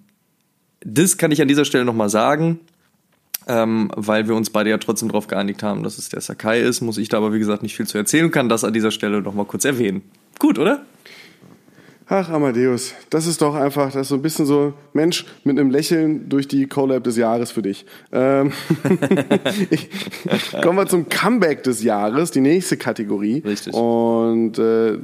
das 0.81 1.17
kann 1.17 1.31
ich 1.31 1.41
an 1.41 1.47
dieser 1.47 1.65
Stelle 1.65 1.85
nochmal 1.85 2.09
sagen 2.09 2.59
ähm, 3.47 3.89
weil 3.95 4.27
wir 4.27 4.35
uns 4.35 4.49
beide 4.49 4.69
ja 4.69 4.77
trotzdem 4.77 5.09
darauf 5.09 5.27
geeinigt 5.27 5.63
haben, 5.63 5.83
dass 5.83 5.97
es 5.97 6.09
der 6.09 6.21
Sakai 6.21 6.61
ist, 6.61 6.81
muss 6.81 6.97
ich 6.97 7.09
da 7.09 7.17
aber 7.17 7.33
wie 7.33 7.39
gesagt 7.39 7.63
nicht 7.63 7.75
viel 7.75 7.88
zu 7.88 7.97
erzählen 7.97 8.25
und 8.25 8.31
kann 8.31 8.49
das 8.49 8.63
an 8.63 8.73
dieser 8.73 8.91
Stelle 8.91 9.21
nochmal 9.21 9.45
kurz 9.45 9.65
erwähnen. 9.65 10.01
Gut, 10.38 10.59
oder? 10.59 10.81
Ach, 12.09 12.29
Amadeus, 12.29 12.93
das 13.09 13.27
ist 13.27 13.41
doch 13.41 13.55
einfach, 13.55 13.91
das 13.91 14.03
ist 14.03 14.07
so 14.09 14.15
ein 14.15 14.21
bisschen 14.21 14.45
so 14.45 14.73
Mensch 14.93 15.25
mit 15.43 15.59
einem 15.59 15.69
Lächeln 15.69 16.29
durch 16.29 16.47
die 16.47 16.65
Collab 16.65 17.03
des 17.03 17.17
Jahres 17.17 17.51
für 17.51 17.61
dich. 17.61 17.85
Ähm, 18.13 18.53
kommen 20.61 20.77
wir 20.77 20.88
zum 20.88 21.09
Comeback 21.09 21.63
des 21.63 21.83
Jahres, 21.83 22.31
die 22.31 22.39
nächste 22.39 22.77
Kategorie. 22.77 23.43
Richtig. 23.45 23.73
Und 23.73 24.57
äh, 24.57 24.97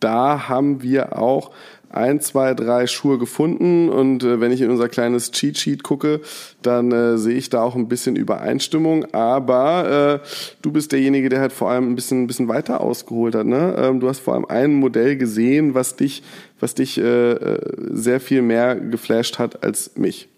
da 0.00 0.48
haben 0.48 0.82
wir 0.82 1.18
auch 1.18 1.50
ein, 1.90 2.20
zwei, 2.20 2.54
drei 2.54 2.86
Schuhe 2.86 3.18
gefunden 3.18 3.88
und 3.88 4.22
äh, 4.24 4.40
wenn 4.40 4.52
ich 4.52 4.60
in 4.60 4.70
unser 4.70 4.88
kleines 4.88 5.30
Cheat 5.30 5.58
Sheet 5.58 5.82
gucke, 5.82 6.20
dann 6.62 6.92
äh, 6.92 7.18
sehe 7.18 7.36
ich 7.36 7.48
da 7.48 7.62
auch 7.62 7.74
ein 7.74 7.88
bisschen 7.88 8.16
Übereinstimmung. 8.16 9.06
Aber 9.14 10.20
äh, 10.22 10.28
du 10.62 10.72
bist 10.72 10.92
derjenige, 10.92 11.28
der 11.28 11.40
halt 11.40 11.52
vor 11.52 11.70
allem 11.70 11.90
ein 11.90 11.94
bisschen, 11.94 12.24
ein 12.24 12.26
bisschen 12.26 12.48
weiter 12.48 12.80
ausgeholt 12.80 13.34
hat. 13.34 13.46
Ne? 13.46 13.74
Ähm, 13.78 14.00
du 14.00 14.08
hast 14.08 14.20
vor 14.20 14.34
allem 14.34 14.46
ein 14.46 14.74
Modell 14.74 15.16
gesehen, 15.16 15.74
was 15.74 15.96
dich, 15.96 16.22
was 16.60 16.74
dich 16.74 16.98
äh, 16.98 17.32
äh 17.32 17.58
sehr 17.90 18.20
viel 18.20 18.42
mehr 18.42 18.76
geflasht 18.76 19.38
hat 19.38 19.62
als 19.62 19.92
mich. 19.96 20.28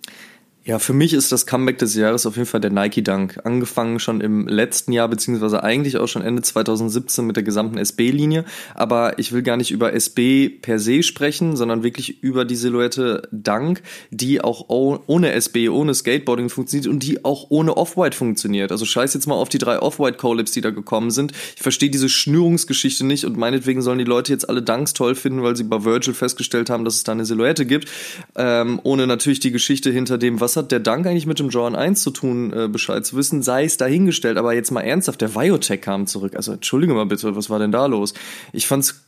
Ja, 0.69 0.79
für 0.79 0.93
mich 0.93 1.15
ist 1.15 1.33
das 1.33 1.47
Comeback 1.47 1.79
des 1.79 1.95
Jahres 1.95 2.27
auf 2.27 2.37
jeden 2.37 2.47
Fall 2.47 2.61
der 2.61 2.71
Nike 2.71 3.03
Dunk. 3.03 3.41
Angefangen 3.43 3.99
schon 4.01 4.21
im 4.21 4.47
letzten 4.47 4.93
Jahr, 4.93 5.09
beziehungsweise 5.09 5.65
eigentlich 5.65 5.97
auch 5.97 6.09
schon 6.09 6.21
Ende 6.21 6.43
2017 6.43 7.27
mit 7.27 7.37
der 7.37 7.43
gesamten 7.43 7.79
SB-Linie. 7.79 8.45
Aber 8.75 9.19
ich 9.19 9.33
will 9.33 9.41
gar 9.41 9.57
nicht 9.57 9.71
über 9.71 9.95
SB 9.95 10.51
per 10.51 10.79
se 10.79 11.03
sprechen, 11.03 11.57
sondern 11.57 11.85
wirklich 11.85 12.23
über 12.23 12.45
die 12.45 12.55
Silhouette 12.55 13.27
Dunk, 13.33 13.81
die 14.11 14.43
auch 14.43 14.67
ohne 14.69 15.33
SB, 15.33 15.71
ohne 15.71 15.95
Skateboarding 15.95 16.51
funktioniert 16.51 16.87
und 16.87 17.03
die 17.03 17.25
auch 17.25 17.47
ohne 17.49 17.75
Off-White 17.79 18.15
funktioniert. 18.15 18.71
Also 18.71 18.85
scheiß 18.85 19.15
jetzt 19.15 19.27
mal 19.27 19.37
auf 19.37 19.49
die 19.49 19.57
drei 19.57 19.79
Off-White-Collabs, 19.79 20.53
die 20.53 20.61
da 20.61 20.69
gekommen 20.69 21.11
sind. 21.11 21.33
Ich 21.57 21.63
verstehe 21.63 21.89
diese 21.89 22.11
Schnürungsgeschichte 22.11 23.07
nicht 23.07 23.25
und 23.25 23.39
meinetwegen 23.39 23.81
sollen 23.81 24.01
die 24.01 24.05
Leute 24.05 24.35
jetzt 24.35 24.47
alle 24.47 24.61
Dunks 24.61 24.93
toll 24.93 25.15
finden, 25.15 25.43
weil 25.43 25.57
sie 25.57 25.65
bei 25.65 25.83
Virgil 25.87 26.13
festgestellt 26.13 26.69
haben, 26.69 26.85
dass 26.85 26.97
es 26.97 27.05
da 27.05 27.13
eine 27.13 27.25
Silhouette 27.25 27.65
gibt. 27.65 27.89
Ähm, 28.37 28.81
ohne 28.85 29.07
natürlich 29.07 29.41
die 29.41 29.51
Geschichte 29.51 29.91
hinter 29.91 30.19
dem, 30.19 30.43
was 30.43 30.58
hat 30.59 30.71
der 30.71 30.81
Dank 30.81 31.07
eigentlich 31.07 31.27
mit 31.27 31.39
dem 31.39 31.49
Jordan 31.49 31.79
1 31.79 32.03
zu 32.03 32.11
tun, 32.11 32.53
äh, 32.53 32.69
Bescheid 32.69 33.07
zu 33.07 33.17
wissen, 33.17 33.43
sei 33.43 33.65
es 33.65 33.79
dahingestellt. 33.79 34.37
Aber 34.37 34.53
jetzt 34.53 34.71
mal 34.71 34.83
ernsthaft, 34.83 35.21
der 35.21 35.29
Biotech 35.29 35.81
kam 35.81 36.07
zurück. 36.07 36.37
Also 36.37 36.53
entschuldige 36.53 36.93
mal 36.93 37.07
bitte, 37.07 37.35
was 37.35 37.49
war 37.49 37.59
denn 37.59 37.73
da 37.73 37.87
los? 37.87 38.13
Ich 38.53 38.67
fand's 38.67 39.03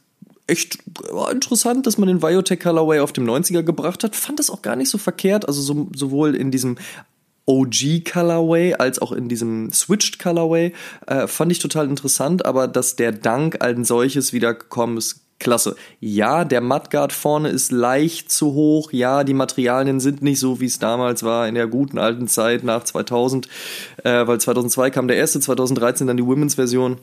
echt 0.47 0.79
interessant, 1.31 1.87
dass 1.87 1.99
man 1.99 2.09
den 2.09 2.21
Biotech 2.21 2.61
Colorway 2.61 3.01
auf 3.01 3.13
dem 3.13 3.25
90er 3.25 3.63
gebracht 3.63 4.03
hat. 4.03 4.17
Fand 4.17 4.39
das 4.39 4.51
auch 4.51 4.63
gar 4.63 4.77
nicht 4.77 4.89
so 4.89 4.99
verkehrt. 4.99 5.47
Also 5.47 5.61
so, 5.61 5.89
sowohl 5.95 6.35
in 6.35 6.51
diesem 6.51 6.77
OG 7.47 8.05
Colorway 8.05 8.75
als 8.75 9.01
auch 9.01 9.13
in 9.13 9.29
diesem 9.29 9.73
Switched 9.73 10.19
Colorway 10.19 10.73
äh, 11.07 11.27
fand 11.27 11.51
ich 11.53 11.59
total 11.59 11.89
interessant, 11.89 12.45
aber 12.45 12.69
dass 12.69 12.97
der 12.97 13.13
Dank 13.13 13.61
als 13.61 13.89
solches 13.89 14.33
wieder 14.33 14.55
gekommen 14.55 14.97
ist, 14.99 15.21
klasse. 15.41 15.75
Ja, 15.99 16.45
der 16.45 16.61
Mudguard 16.61 17.13
vorne 17.13 17.49
ist 17.49 17.73
leicht 17.73 18.31
zu 18.31 18.53
hoch. 18.53 18.93
Ja, 18.93 19.25
die 19.25 19.35
Materialien 19.35 19.99
sind 19.99 20.23
nicht 20.23 20.39
so, 20.39 20.61
wie 20.61 20.67
es 20.67 20.79
damals 20.79 21.25
war 21.25 21.49
in 21.49 21.57
der 21.57 21.67
guten 21.67 21.99
alten 21.99 22.29
Zeit 22.29 22.63
nach 22.63 22.85
2000, 22.85 23.49
äh, 24.05 24.27
weil 24.27 24.41
2002 24.41 24.91
kam 24.91 25.09
der 25.09 25.17
erste, 25.17 25.41
2013 25.41 26.07
dann 26.07 26.17
die 26.17 26.27
Women's 26.27 26.55
Version. 26.55 26.99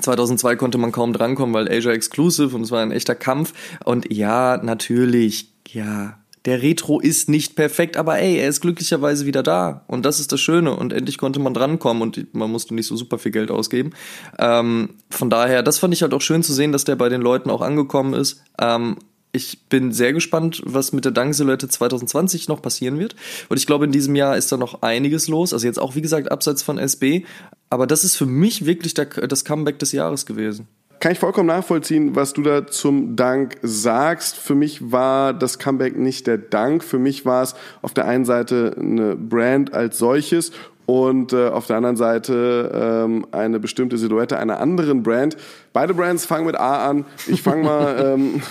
2002 0.00 0.56
konnte 0.56 0.78
man 0.78 0.92
kaum 0.92 1.12
drankommen, 1.12 1.54
weil 1.54 1.68
Asia 1.68 1.92
Exclusive 1.92 2.54
und 2.54 2.62
es 2.62 2.70
war 2.70 2.82
ein 2.82 2.92
echter 2.92 3.14
Kampf. 3.14 3.52
Und 3.84 4.12
ja, 4.12 4.58
natürlich, 4.62 5.50
ja, 5.68 6.18
der 6.48 6.62
Retro 6.62 6.98
ist 6.98 7.28
nicht 7.28 7.56
perfekt, 7.56 7.98
aber 7.98 8.18
ey, 8.18 8.38
er 8.38 8.48
ist 8.48 8.62
glücklicherweise 8.62 9.26
wieder 9.26 9.42
da. 9.42 9.84
Und 9.86 10.06
das 10.06 10.18
ist 10.18 10.32
das 10.32 10.40
Schöne. 10.40 10.74
Und 10.74 10.94
endlich 10.94 11.18
konnte 11.18 11.40
man 11.40 11.52
drankommen 11.52 12.02
und 12.02 12.34
man 12.34 12.50
musste 12.50 12.74
nicht 12.74 12.86
so 12.86 12.96
super 12.96 13.18
viel 13.18 13.32
Geld 13.32 13.50
ausgeben. 13.50 13.90
Ähm, 14.38 14.94
von 15.10 15.28
daher, 15.28 15.62
das 15.62 15.78
fand 15.78 15.92
ich 15.92 16.00
halt 16.00 16.14
auch 16.14 16.22
schön 16.22 16.42
zu 16.42 16.54
sehen, 16.54 16.72
dass 16.72 16.84
der 16.84 16.96
bei 16.96 17.10
den 17.10 17.20
Leuten 17.20 17.50
auch 17.50 17.60
angekommen 17.60 18.14
ist. 18.14 18.42
Ähm, 18.58 18.96
ich 19.30 19.66
bin 19.68 19.92
sehr 19.92 20.14
gespannt, 20.14 20.62
was 20.64 20.92
mit 20.92 21.04
der 21.04 21.12
Dank-Silhouette 21.12 21.68
2020 21.68 22.48
noch 22.48 22.62
passieren 22.62 22.98
wird. 22.98 23.14
Und 23.50 23.58
ich 23.58 23.66
glaube, 23.66 23.84
in 23.84 23.92
diesem 23.92 24.16
Jahr 24.16 24.34
ist 24.38 24.50
da 24.50 24.56
noch 24.56 24.80
einiges 24.80 25.28
los. 25.28 25.52
Also 25.52 25.66
jetzt 25.66 25.78
auch, 25.78 25.96
wie 25.96 26.02
gesagt, 26.02 26.32
abseits 26.32 26.62
von 26.62 26.78
SB. 26.78 27.26
Aber 27.68 27.86
das 27.86 28.04
ist 28.04 28.16
für 28.16 28.24
mich 28.24 28.64
wirklich 28.64 28.94
der, 28.94 29.04
das 29.04 29.44
Comeback 29.44 29.78
des 29.78 29.92
Jahres 29.92 30.24
gewesen 30.24 30.66
kann 31.00 31.12
ich 31.12 31.18
vollkommen 31.18 31.46
nachvollziehen, 31.46 32.16
was 32.16 32.32
du 32.32 32.42
da 32.42 32.66
zum 32.66 33.16
Dank 33.16 33.56
sagst. 33.62 34.36
Für 34.36 34.54
mich 34.54 34.90
war 34.90 35.32
das 35.32 35.58
Comeback 35.58 35.96
nicht 35.96 36.26
der 36.26 36.38
Dank. 36.38 36.82
Für 36.82 36.98
mich 36.98 37.24
war 37.24 37.42
es 37.42 37.54
auf 37.82 37.94
der 37.94 38.06
einen 38.06 38.24
Seite 38.24 38.74
eine 38.78 39.14
Brand 39.16 39.74
als 39.74 39.98
solches 39.98 40.52
und 40.86 41.34
äh, 41.34 41.48
auf 41.48 41.66
der 41.66 41.76
anderen 41.76 41.96
Seite 41.96 43.04
ähm, 43.04 43.26
eine 43.30 43.60
bestimmte 43.60 43.98
Silhouette 43.98 44.38
einer 44.38 44.58
anderen 44.58 45.02
Brand. 45.02 45.36
Beide 45.74 45.92
Brands 45.92 46.24
fangen 46.24 46.46
mit 46.46 46.56
A 46.56 46.88
an. 46.88 47.04
Ich 47.26 47.42
fange 47.42 47.62
mal, 47.62 48.14
ähm, 48.14 48.42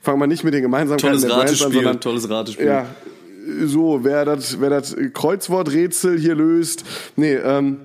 fang 0.00 0.18
mal 0.18 0.26
nicht 0.26 0.42
mit 0.42 0.54
den 0.54 0.62
Gemeinsamkeiten 0.62 1.20
tolles 1.20 1.22
der 1.22 1.28
Brands 1.28 1.52
Ratespiel, 1.52 1.66
an, 1.66 1.72
sondern 1.72 2.00
tolles 2.00 2.28
Ratespiel. 2.28 2.66
Ja, 2.66 2.86
so 3.64 4.00
wer 4.02 4.24
das, 4.24 4.60
wer 4.60 4.70
das 4.70 4.96
Kreuzworträtsel 5.12 6.18
hier 6.18 6.34
löst. 6.34 6.84
Nee, 7.14 7.34
ähm, 7.34 7.78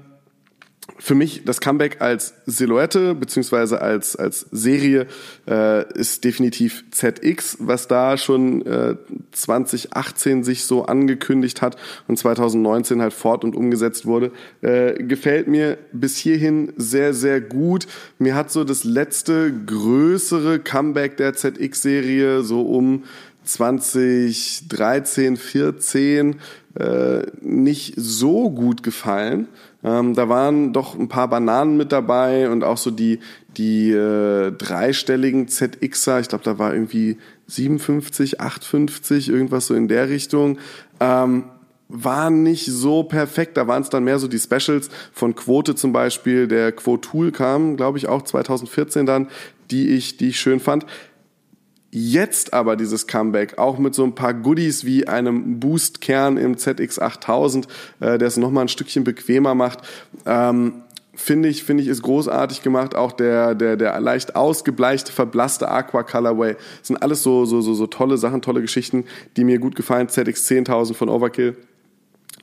für 0.99 1.15
mich 1.15 1.43
das 1.45 1.61
Comeback 1.61 2.01
als 2.01 2.33
Silhouette 2.45 3.15
beziehungsweise 3.15 3.81
als 3.81 4.15
als 4.17 4.45
Serie 4.51 5.07
äh, 5.47 5.91
ist 5.97 6.23
definitiv 6.25 6.83
ZX, 6.91 7.57
was 7.59 7.87
da 7.87 8.17
schon 8.17 8.65
äh, 8.65 8.95
2018 9.31 10.43
sich 10.43 10.65
so 10.65 10.85
angekündigt 10.85 11.61
hat 11.61 11.77
und 12.07 12.19
2019 12.19 13.01
halt 13.01 13.13
fort 13.13 13.43
und 13.43 13.55
umgesetzt 13.55 14.05
wurde, 14.05 14.31
äh, 14.61 15.01
gefällt 15.03 15.47
mir 15.47 15.77
bis 15.93 16.17
hierhin 16.17 16.73
sehr 16.75 17.13
sehr 17.13 17.39
gut. 17.39 17.87
Mir 18.17 18.35
hat 18.35 18.51
so 18.51 18.65
das 18.65 18.83
letzte 18.83 19.53
größere 19.53 20.59
Comeback 20.59 21.15
der 21.17 21.33
ZX-Serie 21.33 22.43
so 22.43 22.61
um 22.61 23.05
2013, 23.45 25.37
14 25.37 26.35
äh, 26.75 27.23
nicht 27.41 27.93
so 27.97 28.51
gut 28.51 28.83
gefallen. 28.83 29.47
Ähm, 29.83 30.13
da 30.13 30.27
waren 30.27 30.73
doch 30.73 30.97
ein 30.97 31.07
paar 31.07 31.29
Bananen 31.29 31.77
mit 31.77 31.91
dabei 31.91 32.49
und 32.49 32.63
auch 32.63 32.77
so 32.77 32.91
die, 32.91 33.19
die 33.57 33.91
äh, 33.91 34.51
dreistelligen 34.51 35.47
ZXer. 35.47 36.19
Ich 36.19 36.27
glaube, 36.27 36.43
da 36.43 36.59
war 36.59 36.73
irgendwie 36.73 37.17
57, 37.47 38.41
850, 38.41 39.29
irgendwas 39.29 39.67
so 39.67 39.75
in 39.75 39.87
der 39.87 40.09
Richtung. 40.09 40.57
Ähm, 40.99 41.45
waren 41.89 42.43
nicht 42.43 42.65
so 42.65 43.03
perfekt. 43.03 43.57
Da 43.57 43.67
waren 43.67 43.81
es 43.81 43.89
dann 43.89 44.03
mehr 44.03 44.19
so 44.19 44.27
die 44.27 44.39
Specials 44.39 44.89
von 45.11 45.35
Quote 45.35 45.75
zum 45.75 45.91
Beispiel. 45.91 46.47
Der 46.47 46.71
Quotool 46.71 47.31
kam, 47.31 47.77
glaube 47.77 47.97
ich, 47.97 48.07
auch 48.07 48.21
2014 48.21 49.05
dann, 49.05 49.27
die 49.71 49.89
ich, 49.89 50.17
die 50.17 50.29
ich 50.29 50.39
schön 50.39 50.59
fand. 50.59 50.85
Jetzt 51.91 52.53
aber 52.53 52.75
dieses 52.75 53.07
Comeback, 53.07 53.57
auch 53.57 53.79
mit 53.79 53.95
so 53.95 54.03
ein 54.03 54.13
paar 54.13 54.35
Goodies 54.35 54.85
wie 54.85 55.07
einem 55.07 55.59
Boost-Kern 55.59 56.37
im 56.37 56.55
ZX8000, 56.55 57.67
äh, 57.99 58.17
der 58.19 58.27
es 58.27 58.37
nochmal 58.37 58.65
ein 58.65 58.67
Stückchen 58.67 59.03
bequemer 59.03 59.55
macht, 59.55 59.79
ähm, 60.27 60.83
finde 61.15 61.49
ich, 61.49 61.63
finde 61.63 61.81
ich, 61.83 61.89
ist 61.89 62.03
großartig 62.03 62.61
gemacht. 62.61 62.95
Auch 62.95 63.11
der, 63.11 63.55
der, 63.55 63.75
der 63.75 63.99
leicht 63.99 64.35
ausgebleichte, 64.35 65.11
verblasste 65.11 65.69
Aqua 65.69 66.03
Colorway. 66.03 66.53
Das 66.53 66.87
sind 66.87 66.97
alles 66.97 67.23
so, 67.23 67.45
so, 67.45 67.61
so, 67.61 67.73
so 67.73 67.87
tolle 67.87 68.17
Sachen, 68.17 68.41
tolle 68.41 68.61
Geschichten, 68.61 69.05
die 69.35 69.43
mir 69.43 69.57
gut 69.57 69.75
gefallen. 69.75 70.09
ZX 70.09 70.47
10.000 70.47 70.93
von 70.93 71.09
Overkill. 71.09 71.57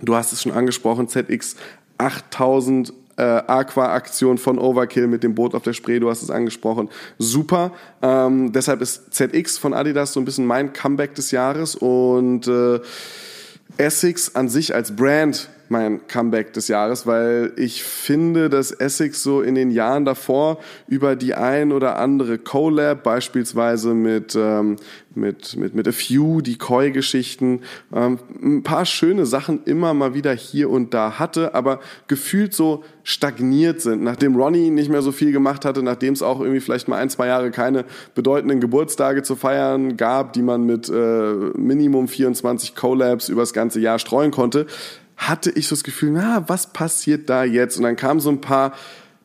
Du 0.03 0.15
hast 0.15 0.33
es 0.33 0.43
schon 0.43 0.53
angesprochen, 0.53 1.09
ZX 1.09 1.57
8000 1.99 2.93
äh, 3.17 3.23
Aqua-Aktion 3.23 4.39
von 4.39 4.59
Overkill 4.59 5.07
mit 5.07 5.23
dem 5.23 5.35
Boot 5.35 5.55
auf 5.55 5.63
der 5.63 5.73
Spree, 5.73 5.99
du 5.99 6.11
hast 6.11 6.23
es 6.23 6.31
angesprochen, 6.31 6.89
super. 7.19 7.73
Ähm, 8.03 8.53
deshalb 8.53 8.81
ist 8.83 9.15
ZX 9.15 9.59
von 9.59 9.75
Adidas 9.75 10.13
so 10.13 10.21
ein 10.21 10.25
bisschen 10.25 10.47
mein 10.47 10.73
Comeback 10.73 11.15
des 11.15 11.31
Jahres 11.31 11.75
und 11.75 12.47
äh, 12.47 12.81
Essex 13.79 14.35
an 14.35 14.49
sich 14.49 14.75
als 14.75 14.95
Brand 14.95 15.49
mein 15.71 16.07
Comeback 16.07 16.53
des 16.53 16.69
Jahres, 16.69 17.07
weil 17.07 17.53
ich 17.57 17.83
finde, 17.83 18.49
dass 18.49 18.71
Essex 18.71 19.23
so 19.23 19.43
in 19.43 19.55
den 19.55 19.71
Jahren 19.71 20.05
davor 20.05 20.59
über 20.89 21.17
die 21.17 21.35
ein 21.35 21.73
oder 21.73 21.99
andere 21.99 22.39
Collab, 22.39 23.03
beispielsweise 23.03 23.95
mit, 23.95 24.37
ähm, 24.37 24.77
mit, 25.15 25.57
mit, 25.57 25.75
mit 25.75 25.89
A 25.89 25.93
Few, 25.93 26.41
die 26.41 26.59
Koi-Geschichten, 26.59 27.63
ähm, 27.95 28.19
ein 28.43 28.63
paar 28.63 28.85
schöne 28.85 29.27
Sachen 29.27 29.65
immer 29.65 29.95
mal 29.95 30.15
wieder 30.15 30.33
hier 30.33 30.71
und 30.71 30.95
da 30.95 31.19
hatte, 31.19 31.55
aber 31.55 31.81
gefühlt 32.07 32.55
so 32.55 32.85
stagniert 33.03 33.81
sind. 33.81 34.03
Nachdem 34.03 34.37
Ronnie 34.37 34.71
nicht 34.71 34.91
mehr 34.91 35.03
so 35.03 35.13
viel 35.13 35.33
gemacht 35.33 35.65
hatte, 35.65 35.83
nachdem 35.83 36.13
es 36.13 36.23
auch 36.23 36.41
irgendwie 36.41 36.61
vielleicht 36.61 36.89
mal 36.89 36.99
ein, 36.99 37.11
zwei 37.11 37.29
Jahre 37.29 37.51
keine 37.51 37.85
bedeutenden 38.15 38.61
Geburtstage 38.61 39.23
zu 39.23 39.37
feiern 39.37 39.97
gab, 39.97 40.33
die 40.33 40.43
man 40.43 40.65
mit 40.65 40.89
äh, 40.89 41.35
Minimum 41.57 42.09
24 42.09 42.75
Collabs 42.75 43.29
übers 43.29 43.53
ganze 43.53 43.81
Jahr 43.81 43.99
streuen 43.99 44.31
konnte, 44.31 44.67
hatte 45.17 45.51
ich 45.51 45.67
so 45.67 45.75
das 45.75 45.85
Gefühl, 45.85 46.13
na, 46.13 46.49
was 46.49 46.73
passiert 46.73 47.29
da 47.29 47.45
jetzt? 47.45 47.77
Und 47.77 47.85
dann 47.85 47.97
kamen 47.97 48.21
so 48.21 48.31
ein 48.31 48.41
paar 48.41 48.73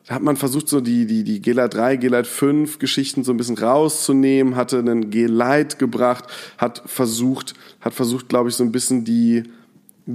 da 0.06 0.16
hat 0.16 0.22
man 0.22 0.36
versucht, 0.36 0.68
so 0.68 0.80
die, 0.80 1.06
die, 1.06 1.22
die 1.22 1.40
GLA 1.40 1.68
3, 1.68 1.96
GLA 1.96 2.24
5 2.24 2.78
Geschichten 2.80 3.22
so 3.22 3.32
ein 3.32 3.36
bisschen 3.36 3.56
rauszunehmen, 3.56 4.56
hatte 4.56 4.80
einen 4.80 5.10
G-Lite 5.10 5.76
gebracht, 5.76 6.24
hat 6.58 6.82
versucht, 6.86 7.54
hat 7.80 7.94
versucht, 7.94 8.28
glaube 8.28 8.48
ich, 8.48 8.56
so 8.56 8.64
ein 8.64 8.72
bisschen 8.72 9.04
die 9.04 9.44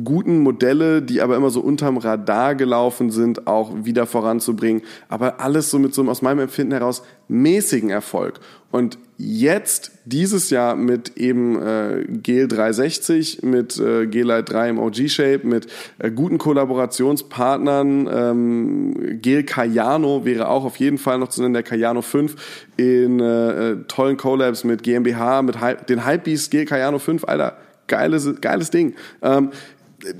guten 0.04 0.40
Modelle, 0.40 1.02
die 1.02 1.22
aber 1.22 1.36
immer 1.38 1.50
so 1.50 1.62
unterm 1.62 1.98
Radar 1.98 2.56
gelaufen 2.56 3.10
sind, 3.10 3.48
auch 3.48 3.72
wieder 3.86 4.06
voranzubringen. 4.06 4.82
Aber 5.08 5.40
alles 5.40 5.70
so 5.70 5.80
mit 5.80 5.94
so 5.94 6.02
einem, 6.02 6.10
aus 6.10 6.22
meinem 6.22 6.40
Empfinden 6.40 6.74
heraus, 6.74 7.04
mäßigen 7.30 7.90
Erfolg. 7.90 8.40
Und 8.70 8.98
jetzt, 9.18 9.92
dieses 10.04 10.50
Jahr 10.50 10.76
mit 10.76 11.16
eben 11.16 11.62
äh, 11.62 12.04
GL 12.06 12.50
360, 12.50 13.44
mit 13.44 13.80
äh, 13.80 14.08
G-Lite 14.08 14.44
3 14.44 14.70
im 14.70 14.80
OG-Shape, 14.80 15.42
mit 15.44 15.68
äh, 16.00 16.12
guten 16.12 16.38
Kollaborationspartnern, 16.38 18.10
ähm, 18.12 19.20
Gel 19.22 19.44
Cayano 19.44 20.26
wäre 20.26 20.50
auch 20.50 20.66
auf 20.66 20.76
jeden 20.78 20.98
Fall 20.98 21.18
noch 21.18 21.30
zu 21.30 21.42
nennen, 21.42 21.54
der 21.54 21.64
Cayano 21.64 22.02
5 22.02 22.36
in 22.76 23.22
äh, 23.22 23.72
äh, 23.72 23.78
tollen 23.88 24.18
Collabs 24.18 24.66
mit 24.66 24.84
GmbH, 24.84 25.42
mit 25.44 25.62
Hy 25.62 25.76
den 25.88 26.06
Hypebeast 26.06 26.52
Gel 26.52 26.66
Cayano 26.66 27.00
5, 27.00 27.24
Alter, 27.24 27.58
geiles, 27.88 28.30
geiles 28.42 28.70
Ding. 28.70 28.96
Ähm, 29.22 29.52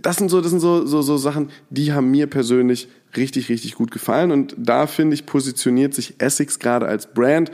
das 0.02 0.18
sind 0.18 0.30
so, 0.30 0.42
das 0.42 0.52
sind 0.52 0.60
so, 0.60 0.86
so, 0.86 1.02
so 1.02 1.18
Sachen, 1.18 1.50
die 1.70 1.94
haben 1.94 2.10
mir 2.10 2.28
persönlich 2.28 2.88
richtig, 3.16 3.50
richtig 3.50 3.76
gut 3.76 3.92
gefallen. 3.92 4.32
Und 4.32 4.56
da 4.58 4.88
finde 4.88 5.14
ich, 5.14 5.26
positioniert 5.26 5.94
sich 5.94 6.16
Essex 6.20 6.60
gerade 6.60 6.88
als 6.88 7.14
Brand 7.14 7.52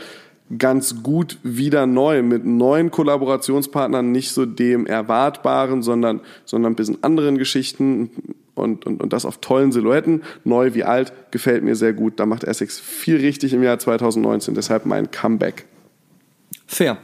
ganz 0.58 1.04
gut 1.04 1.40
wieder 1.44 1.86
neu 1.86 2.22
mit 2.22 2.46
neuen 2.46 2.92
Kollaborationspartnern, 2.92 4.12
nicht 4.12 4.32
so 4.32 4.46
dem 4.46 4.86
Erwartbaren, 4.86 5.82
sondern, 5.82 6.22
sondern 6.46 6.74
ein 6.74 6.76
bisschen 6.76 7.04
anderen 7.04 7.38
Geschichten 7.38 8.12
und, 8.56 8.86
und, 8.86 9.02
und 9.02 9.14
das 9.14 9.26
auf 9.26 9.40
tollen 9.40 9.72
Silhouetten. 9.72 10.24
Neu 10.44 10.74
wie 10.74 10.84
alt, 10.84 11.14
gefällt 11.32 11.64
mir 11.64 11.76
sehr 11.76 11.94
gut. 11.94 12.20
Da 12.20 12.26
macht 12.26 12.44
Essex 12.44 12.80
viel 12.80 13.18
richtig 13.18 13.54
im 13.54 13.64
Jahr 13.64 13.80
2019, 13.80 14.54
deshalb 14.54 14.86
mein 14.86 15.12
Comeback. 15.12 15.66
Fair. 16.68 16.98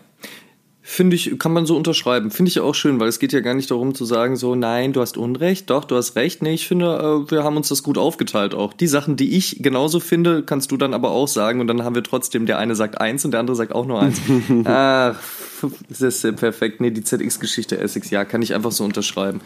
Finde 0.91 1.15
ich, 1.15 1.37
kann 1.37 1.53
man 1.53 1.67
so 1.67 1.77
unterschreiben. 1.77 2.31
Finde 2.31 2.49
ich 2.49 2.59
auch 2.61 2.73
schön, 2.73 2.99
weil 2.99 3.09
es 3.09 3.19
geht 3.19 3.31
ja 3.31 3.41
gar 3.41 3.53
nicht 3.53 3.69
darum 3.69 3.93
zu 3.93 4.05
sagen, 4.05 4.35
so, 4.35 4.55
nein, 4.55 4.91
du 4.91 5.01
hast 5.01 5.17
Unrecht, 5.17 5.69
doch, 5.69 5.85
du 5.85 5.95
hast 5.95 6.15
Recht. 6.15 6.41
Nee, 6.41 6.55
ich 6.55 6.67
finde, 6.67 7.25
äh, 7.27 7.31
wir 7.31 7.43
haben 7.43 7.57
uns 7.57 7.67
das 7.67 7.83
gut 7.83 7.99
aufgeteilt 7.99 8.55
auch. 8.55 8.73
Die 8.73 8.87
Sachen, 8.87 9.15
die 9.15 9.37
ich 9.37 9.61
genauso 9.61 9.99
finde, 9.99 10.41
kannst 10.41 10.71
du 10.71 10.77
dann 10.77 10.95
aber 10.95 11.11
auch 11.11 11.27
sagen 11.27 11.61
und 11.61 11.67
dann 11.67 11.83
haben 11.83 11.93
wir 11.93 12.01
trotzdem, 12.03 12.47
der 12.47 12.57
eine 12.57 12.73
sagt 12.73 12.99
eins 12.99 13.23
und 13.23 13.31
der 13.31 13.39
andere 13.39 13.55
sagt 13.55 13.71
auch 13.71 13.85
nur 13.85 14.01
eins. 14.01 14.19
Ach, 14.65 15.15
das 15.89 16.01
ist 16.01 16.23
ja 16.23 16.31
perfekt. 16.31 16.81
Nee, 16.81 16.89
die 16.89 17.03
ZX-Geschichte 17.03 17.77
Essex, 17.77 18.09
ja, 18.09 18.25
kann 18.25 18.41
ich 18.41 18.55
einfach 18.55 18.71
so 18.71 18.83
unterschreiben. 18.83 19.41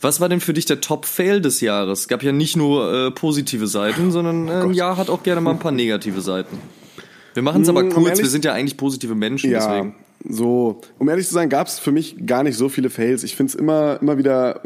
Was 0.00 0.20
war 0.20 0.28
denn 0.28 0.40
für 0.40 0.52
dich 0.52 0.66
der 0.66 0.80
Top-Fail 0.80 1.40
des 1.40 1.60
Jahres? 1.60 2.02
Es 2.02 2.08
gab 2.08 2.22
ja 2.22 2.30
nicht 2.30 2.56
nur 2.56 3.08
äh, 3.08 3.10
positive 3.10 3.66
Seiten, 3.66 4.12
sondern 4.12 4.46
äh, 4.46 4.62
ein 4.62 4.74
Jahr 4.74 4.96
hat 4.96 5.10
auch 5.10 5.24
gerne 5.24 5.40
mal 5.40 5.50
ein 5.50 5.58
paar 5.58 5.72
negative 5.72 6.20
Seiten. 6.20 6.56
Wir 7.32 7.42
machen 7.42 7.62
es 7.62 7.68
aber 7.68 7.80
hm, 7.80 7.90
kurz, 7.90 8.18
wir 8.18 8.28
sind 8.28 8.44
ja 8.44 8.52
eigentlich 8.52 8.76
positive 8.76 9.16
Menschen, 9.16 9.50
ja. 9.50 9.58
deswegen 9.58 9.96
so, 10.26 10.80
um 10.98 11.08
ehrlich 11.08 11.26
zu 11.26 11.34
sein, 11.34 11.48
gab 11.48 11.66
es 11.66 11.78
für 11.78 11.92
mich 11.92 12.26
gar 12.26 12.42
nicht 12.42 12.56
so 12.56 12.68
viele 12.68 12.88
Fails. 12.88 13.24
Ich 13.24 13.36
finde 13.36 13.50
es 13.50 13.54
immer, 13.54 13.98
immer 14.00 14.16
wieder, 14.16 14.62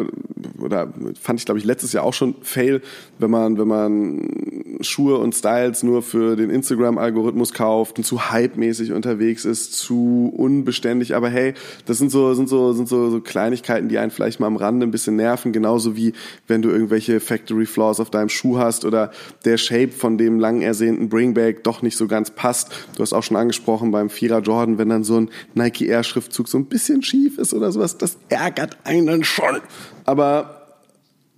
oder 0.61 0.93
fand 1.21 1.41
ich 1.41 1.47
glaube 1.47 1.59
ich 1.59 1.65
letztes 1.65 1.93
Jahr 1.93 2.05
auch 2.05 2.15
schon 2.15 2.37
Fail, 2.43 2.81
wenn 3.19 3.31
man, 3.31 3.59
wenn 3.59 3.69
man 3.69 4.79
Schuhe 4.81 5.19
und 5.19 5.35
Styles 5.35 5.83
nur 5.83 6.03
für 6.03 6.37
den 6.37 6.51
Instagram-Algorithmus 6.51 7.53
kauft 7.53 7.99
und 7.99 8.05
zu 8.05 8.31
hype-mäßig 8.31 8.93
unterwegs 8.93 9.45
ist, 9.45 9.73
zu 9.75 10.33
unbeständig. 10.37 11.15
Aber 11.15 11.29
hey, 11.29 11.55
das 11.87 11.99
sind 11.99 12.11
so, 12.11 12.35
sind 12.35 12.49
so, 12.49 12.73
sind 12.73 12.89
so, 12.89 13.11
so 13.11 13.21
Kleinigkeiten, 13.21 13.89
die 13.89 13.99
einen 13.99 14.11
vielleicht 14.11 14.41
mal 14.41 14.47
am 14.47 14.57
Rande 14.57 14.87
ein 14.87 14.91
bisschen 14.91 15.17
nerven. 15.17 15.53
Genauso 15.53 15.97
wie 15.97 16.13
wenn 16.47 16.63
du 16.63 16.71
irgendwelche 16.71 17.21
Factory 17.21 17.67
Flaws 17.67 18.01
auf 18.01 18.11
deinem 18.11 18.29
Schuh 18.29 18.59
hast 18.59 18.85
oder 18.85 19.11
der 19.45 19.59
Shape 19.59 19.91
von 19.91 20.19
dem 20.19 20.39
lang 20.39 20.63
ersehnten 20.63 21.09
Bringback 21.09 21.65
doch 21.65 21.83
nicht 21.83 21.97
so 21.97 22.07
ganz 22.07 22.31
passt. 22.31 22.71
Du 22.97 23.03
hast 23.03 23.13
auch 23.13 23.23
schon 23.23 23.37
angesprochen 23.37 23.91
beim 23.91 24.11
Vierer 24.11 24.41
Jordan, 24.41 24.79
wenn 24.79 24.89
dann 24.89 25.05
so 25.05 25.17
ein 25.17 25.31
Nike 25.55 25.87
Air 25.87 26.05
Schriftzug 26.05 26.49
so 26.49 26.59
ein 26.59 26.67
bisschen 26.67 27.03
schief 27.03 27.39
ist 27.39 27.55
oder 27.55 27.73
sowas, 27.73 27.99
das 27.99 28.19
ärgert 28.29 28.79
einen 28.85 29.25
schon. 29.25 29.61
Aber 30.05 30.59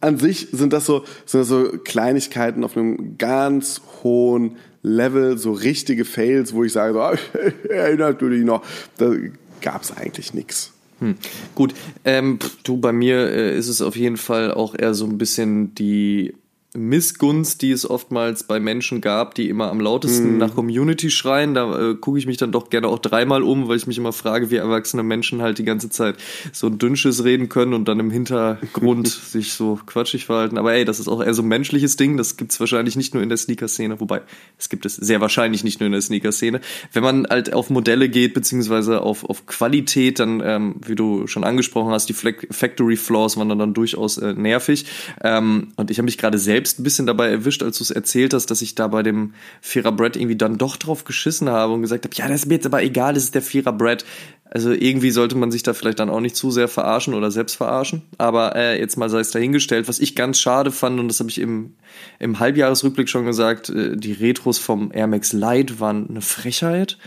an 0.00 0.18
sich 0.18 0.48
sind 0.52 0.72
das 0.72 0.86
so, 0.86 1.04
sind 1.26 1.40
das 1.40 1.48
so 1.48 1.70
Kleinigkeiten 1.84 2.64
auf 2.64 2.76
einem 2.76 3.18
ganz 3.18 3.82
hohen 4.02 4.56
Level, 4.82 5.36
so 5.36 5.52
richtige 5.52 6.04
Fails, 6.04 6.54
wo 6.54 6.64
ich 6.64 6.72
sage, 6.72 6.94
so, 6.94 7.38
erinnert 7.68 8.22
du 8.22 8.30
dich 8.30 8.44
noch, 8.44 8.64
da 8.96 9.12
gab 9.60 9.82
es 9.82 9.94
eigentlich 9.96 10.32
nichts. 10.32 10.72
Hm. 11.00 11.16
Gut, 11.54 11.74
ähm, 12.04 12.38
du, 12.62 12.78
bei 12.78 12.92
mir 12.92 13.30
äh, 13.30 13.56
ist 13.56 13.68
es 13.68 13.80
auf 13.80 13.96
jeden 13.96 14.16
Fall 14.16 14.52
auch 14.52 14.74
eher 14.78 14.94
so 14.94 15.06
ein 15.06 15.18
bisschen 15.18 15.74
die 15.74 16.34
Missgunst, 16.72 17.62
die 17.62 17.72
es 17.72 17.88
oftmals 17.88 18.44
bei 18.44 18.60
Menschen 18.60 19.00
gab, 19.00 19.34
die 19.34 19.48
immer 19.48 19.70
am 19.70 19.80
lautesten 19.80 20.36
mm. 20.36 20.38
nach 20.38 20.54
Community 20.54 21.10
schreien. 21.10 21.52
Da 21.54 21.90
äh, 21.90 21.94
gucke 21.96 22.18
ich 22.18 22.26
mich 22.26 22.36
dann 22.36 22.52
doch 22.52 22.70
gerne 22.70 22.86
auch 22.86 23.00
dreimal 23.00 23.42
um, 23.42 23.66
weil 23.66 23.76
ich 23.76 23.88
mich 23.88 23.98
immer 23.98 24.12
frage, 24.12 24.52
wie 24.52 24.56
erwachsene 24.56 25.02
Menschen 25.02 25.42
halt 25.42 25.58
die 25.58 25.64
ganze 25.64 25.90
Zeit 25.90 26.16
so 26.52 26.68
ein 26.68 26.78
Dünnsches 26.78 27.24
reden 27.24 27.48
können 27.48 27.74
und 27.74 27.88
dann 27.88 27.98
im 27.98 28.12
Hintergrund 28.12 29.08
sich 29.08 29.52
so 29.52 29.80
quatschig 29.84 30.26
verhalten. 30.26 30.58
Aber 30.58 30.72
ey, 30.72 30.84
das 30.84 31.00
ist 31.00 31.08
auch 31.08 31.20
eher 31.20 31.34
so 31.34 31.42
ein 31.42 31.48
menschliches 31.48 31.96
Ding. 31.96 32.16
Das 32.16 32.36
gibt's 32.36 32.60
wahrscheinlich 32.60 32.94
nicht 32.94 33.14
nur 33.14 33.22
in 33.24 33.28
der 33.28 33.38
Sneaker-Szene, 33.38 33.98
wobei 33.98 34.22
es 34.56 34.68
gibt 34.68 34.86
es 34.86 34.94
sehr 34.94 35.20
wahrscheinlich 35.20 35.64
nicht 35.64 35.80
nur 35.80 35.86
in 35.86 35.92
der 35.92 36.02
Sneaker-Szene. 36.02 36.60
Wenn 36.92 37.02
man 37.02 37.26
halt 37.26 37.52
auf 37.52 37.70
Modelle 37.70 38.08
geht, 38.08 38.32
beziehungsweise 38.32 39.02
auf, 39.02 39.24
auf 39.24 39.46
Qualität, 39.46 40.20
dann, 40.20 40.40
ähm, 40.44 40.76
wie 40.86 40.94
du 40.94 41.26
schon 41.26 41.42
angesprochen 41.42 41.90
hast, 41.90 42.08
die 42.08 42.14
Factory 42.14 42.94
Flaws 42.94 43.36
waren 43.36 43.48
dann, 43.48 43.58
dann 43.58 43.74
durchaus 43.74 44.18
äh, 44.18 44.34
nervig. 44.34 44.86
Ähm, 45.24 45.72
und 45.74 45.90
ich 45.90 45.98
habe 45.98 46.04
mich 46.04 46.16
gerade 46.16 46.38
selbst 46.38 46.59
selbst 46.60 46.78
ein 46.78 46.82
bisschen 46.82 47.06
dabei 47.06 47.30
erwischt, 47.30 47.62
als 47.62 47.78
du 47.78 47.84
es 47.84 47.90
erzählt 47.90 48.34
hast, 48.34 48.50
dass 48.50 48.60
ich 48.60 48.74
da 48.74 48.86
bei 48.86 49.02
dem 49.02 49.32
Vierer 49.62 49.92
Bread 49.92 50.16
irgendwie 50.16 50.36
dann 50.36 50.58
doch 50.58 50.76
drauf 50.76 51.04
geschissen 51.04 51.48
habe 51.48 51.72
und 51.72 51.80
gesagt 51.80 52.04
habe, 52.04 52.14
ja, 52.14 52.28
das 52.28 52.42
ist 52.42 52.46
mir 52.46 52.56
jetzt 52.56 52.66
aber 52.66 52.82
egal, 52.82 53.14
das 53.14 53.24
ist 53.24 53.34
der 53.34 53.40
Vierer 53.40 53.72
Bread. 53.72 54.04
Also 54.44 54.72
irgendwie 54.72 55.10
sollte 55.10 55.38
man 55.38 55.50
sich 55.50 55.62
da 55.62 55.72
vielleicht 55.72 56.00
dann 56.00 56.10
auch 56.10 56.20
nicht 56.20 56.36
zu 56.36 56.50
sehr 56.50 56.68
verarschen 56.68 57.14
oder 57.14 57.30
selbst 57.30 57.54
verarschen. 57.54 58.02
Aber 58.18 58.56
äh, 58.56 58.78
jetzt 58.78 58.98
mal 58.98 59.08
sei 59.08 59.20
es 59.20 59.30
dahingestellt, 59.30 59.88
was 59.88 60.00
ich 60.00 60.14
ganz 60.14 60.38
schade 60.38 60.70
fand, 60.70 61.00
und 61.00 61.08
das 61.08 61.20
habe 61.20 61.30
ich 61.30 61.38
im, 61.38 61.76
im 62.18 62.40
Halbjahresrückblick 62.40 63.08
schon 63.08 63.24
gesagt, 63.24 63.70
äh, 63.70 63.96
die 63.96 64.12
Retros 64.12 64.58
vom 64.58 64.90
Air 64.92 65.06
Max 65.06 65.32
Lite 65.32 65.80
waren 65.80 66.10
eine 66.10 66.20
Frechheit. 66.20 66.98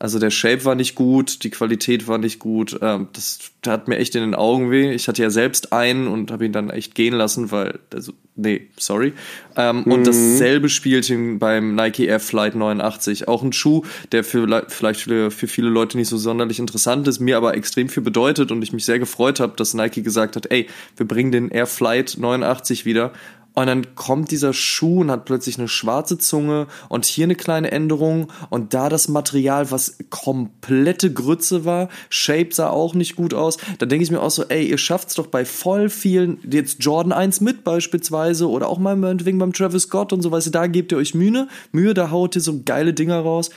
Also 0.00 0.18
der 0.20 0.30
Shape 0.30 0.64
war 0.64 0.76
nicht 0.76 0.94
gut, 0.94 1.42
die 1.42 1.50
Qualität 1.50 2.06
war 2.06 2.18
nicht 2.18 2.38
gut. 2.38 2.78
Ähm, 2.80 3.08
das 3.12 3.50
tat 3.62 3.88
mir 3.88 3.98
echt 3.98 4.14
in 4.14 4.22
den 4.22 4.34
Augen 4.36 4.70
weh. 4.70 4.92
Ich 4.92 5.08
hatte 5.08 5.22
ja 5.22 5.30
selbst 5.30 5.72
einen 5.72 6.06
und 6.06 6.30
habe 6.30 6.46
ihn 6.46 6.52
dann 6.52 6.70
echt 6.70 6.94
gehen 6.94 7.14
lassen, 7.14 7.50
weil, 7.50 7.80
also, 7.92 8.12
nee, 8.36 8.68
sorry. 8.76 9.12
Ähm, 9.56 9.82
mhm. 9.84 9.92
Und 9.92 10.06
dasselbe 10.06 10.68
Spielchen 10.68 11.40
beim 11.40 11.74
Nike 11.74 12.06
Air 12.06 12.20
Flight 12.20 12.54
89. 12.54 13.26
Auch 13.26 13.42
ein 13.42 13.52
Schuh, 13.52 13.82
der 14.12 14.22
für, 14.22 14.64
vielleicht 14.68 15.00
für, 15.00 15.32
für 15.32 15.48
viele 15.48 15.68
Leute 15.68 15.96
nicht 15.98 16.08
so 16.08 16.16
sonderlich 16.16 16.60
interessant 16.60 17.08
ist, 17.08 17.18
mir 17.18 17.36
aber 17.36 17.56
extrem 17.56 17.88
viel 17.88 18.02
bedeutet 18.02 18.52
und 18.52 18.62
ich 18.62 18.72
mich 18.72 18.84
sehr 18.84 19.00
gefreut 19.00 19.40
habe, 19.40 19.54
dass 19.56 19.74
Nike 19.74 20.02
gesagt 20.02 20.36
hat, 20.36 20.50
ey, 20.50 20.68
wir 20.96 21.08
bringen 21.08 21.32
den 21.32 21.48
Air 21.48 21.66
Flight 21.66 22.16
89 22.18 22.84
wieder 22.84 23.12
und 23.58 23.66
dann 23.66 23.96
kommt 23.96 24.30
dieser 24.30 24.52
Schuh 24.52 25.00
und 25.00 25.10
hat 25.10 25.24
plötzlich 25.24 25.58
eine 25.58 25.66
schwarze 25.66 26.16
Zunge 26.16 26.68
und 26.88 27.06
hier 27.06 27.24
eine 27.24 27.34
kleine 27.34 27.72
Änderung 27.72 28.30
und 28.50 28.72
da 28.72 28.88
das 28.88 29.08
Material, 29.08 29.72
was 29.72 29.98
komplette 30.10 31.12
Grütze 31.12 31.64
war, 31.64 31.88
Shape 32.08 32.50
sah 32.52 32.70
auch 32.70 32.94
nicht 32.94 33.16
gut 33.16 33.34
aus. 33.34 33.56
Da 33.78 33.86
denke 33.86 34.04
ich 34.04 34.12
mir 34.12 34.20
auch 34.20 34.30
so, 34.30 34.44
ey, 34.44 34.64
ihr 34.64 34.78
schafft's 34.78 35.14
doch 35.16 35.26
bei 35.26 35.44
voll 35.44 35.90
vielen, 35.90 36.38
jetzt 36.48 36.84
Jordan 36.84 37.12
1 37.12 37.40
mit 37.40 37.64
beispielsweise 37.64 38.48
oder 38.48 38.68
auch 38.68 38.78
mal 38.78 38.94
meinetwegen 38.94 39.40
beim 39.40 39.52
Travis 39.52 39.82
Scott 39.82 40.12
und 40.12 40.22
so, 40.22 40.30
weißt 40.30 40.46
du, 40.46 40.50
da 40.52 40.68
gebt 40.68 40.92
ihr 40.92 40.98
euch 40.98 41.14
Mühe, 41.14 41.48
Mühe, 41.72 41.94
da 41.94 42.12
haut 42.12 42.36
ihr 42.36 42.42
so 42.42 42.60
geile 42.64 42.94
Dinger 42.94 43.18
raus 43.18 43.50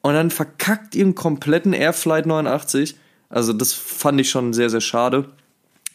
und 0.00 0.14
dann 0.14 0.30
verkackt 0.30 0.94
ihr 0.94 1.04
einen 1.04 1.14
kompletten 1.14 1.74
Airflight 1.74 2.24
89. 2.24 2.96
Also 3.28 3.52
das 3.52 3.74
fand 3.74 4.18
ich 4.18 4.30
schon 4.30 4.54
sehr, 4.54 4.70
sehr 4.70 4.80
schade. 4.80 5.26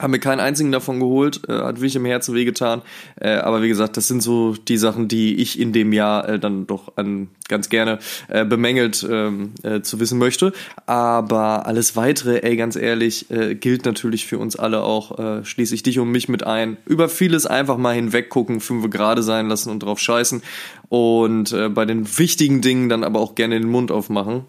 Haben 0.02 0.12
mir 0.12 0.20
keinen 0.20 0.39
einzigen 0.39 0.72
davon 0.72 0.99
geholt, 0.99 1.41
äh, 1.47 1.54
hat 1.54 1.78
wirklich 1.78 1.95
im 1.95 2.06
Herzen 2.06 2.34
wehgetan. 2.34 2.82
Äh, 3.20 3.36
aber 3.36 3.62
wie 3.62 3.68
gesagt, 3.68 3.97
das 3.97 4.08
sind 4.08 4.22
so 4.22 4.56
die 4.56 4.78
Sachen, 4.78 5.08
die 5.08 5.36
ich 5.36 5.60
in 5.60 5.74
dem 5.74 5.93
Jahr 5.93 6.28
äh, 6.28 6.39
dann 6.39 6.68
doch 6.68 6.97
an, 6.97 7.30
ganz 7.47 7.70
gerne 7.70 7.99
äh, 8.28 8.45
bemängelt 8.45 9.06
ähm, 9.10 9.52
äh, 9.64 9.82
zu 9.82 9.99
wissen 9.99 10.18
möchte. 10.18 10.54
Aber 10.86 11.68
alles 11.68 11.95
weitere, 11.95 12.39
ey, 12.39 12.56
ganz 12.56 12.76
ehrlich, 12.76 13.30
äh, 13.30 13.56
gilt 13.56 13.86
natürlich 13.86 14.26
für 14.26 14.39
uns 14.39 14.56
alle 14.56 14.82
auch. 14.82 15.20
Äh, 15.20 15.45
schließe 15.45 15.76
ich 15.76 15.84
dich 15.84 15.99
und 15.99 16.12
mich 16.12 16.30
mit 16.30 16.43
ein. 16.45 16.78
Über 16.86 17.10
vieles 17.10 17.45
einfach 17.45 17.78
mal 17.78 17.93
hinweggucken, 17.93 18.60
fünf 18.60 18.89
gerade 18.89 19.22
sein 19.22 19.47
lassen 19.47 19.70
und 19.70 19.84
drauf 19.84 19.99
scheißen. 19.99 20.41
Und 20.89 21.52
äh, 21.52 21.70
bei 21.70 21.86
den 21.86 22.18
wichtigen 22.18 22.62
Dingen 22.62 22.89
dann 22.89 23.04
aber 23.04 23.20
auch 23.20 23.36
gerne 23.36 23.60
den 23.60 23.70
Mund 23.70 23.91
aufmachen. 23.91 24.45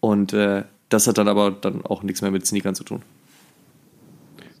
Und 0.00 0.32
äh, 0.32 0.64
das 0.88 1.06
hat 1.06 1.18
dann 1.18 1.28
aber 1.28 1.50
dann 1.50 1.84
auch 1.84 2.02
nichts 2.02 2.22
mehr 2.22 2.30
mit 2.30 2.46
Sneakern 2.46 2.74
zu 2.74 2.84
tun. 2.84 3.02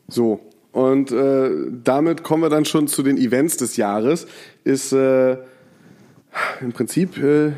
So, 0.08 0.40
und 0.72 1.10
äh, 1.10 1.50
damit 1.82 2.22
kommen 2.22 2.42
wir 2.42 2.50
dann 2.50 2.66
schon 2.66 2.86
zu 2.86 3.02
den 3.02 3.16
Events 3.16 3.56
des 3.56 3.76
Jahres. 3.76 4.26
Ist 4.62 4.92
äh, 4.92 5.38
im 6.60 6.72
Prinzip 6.72 7.16
äh, 7.16 7.52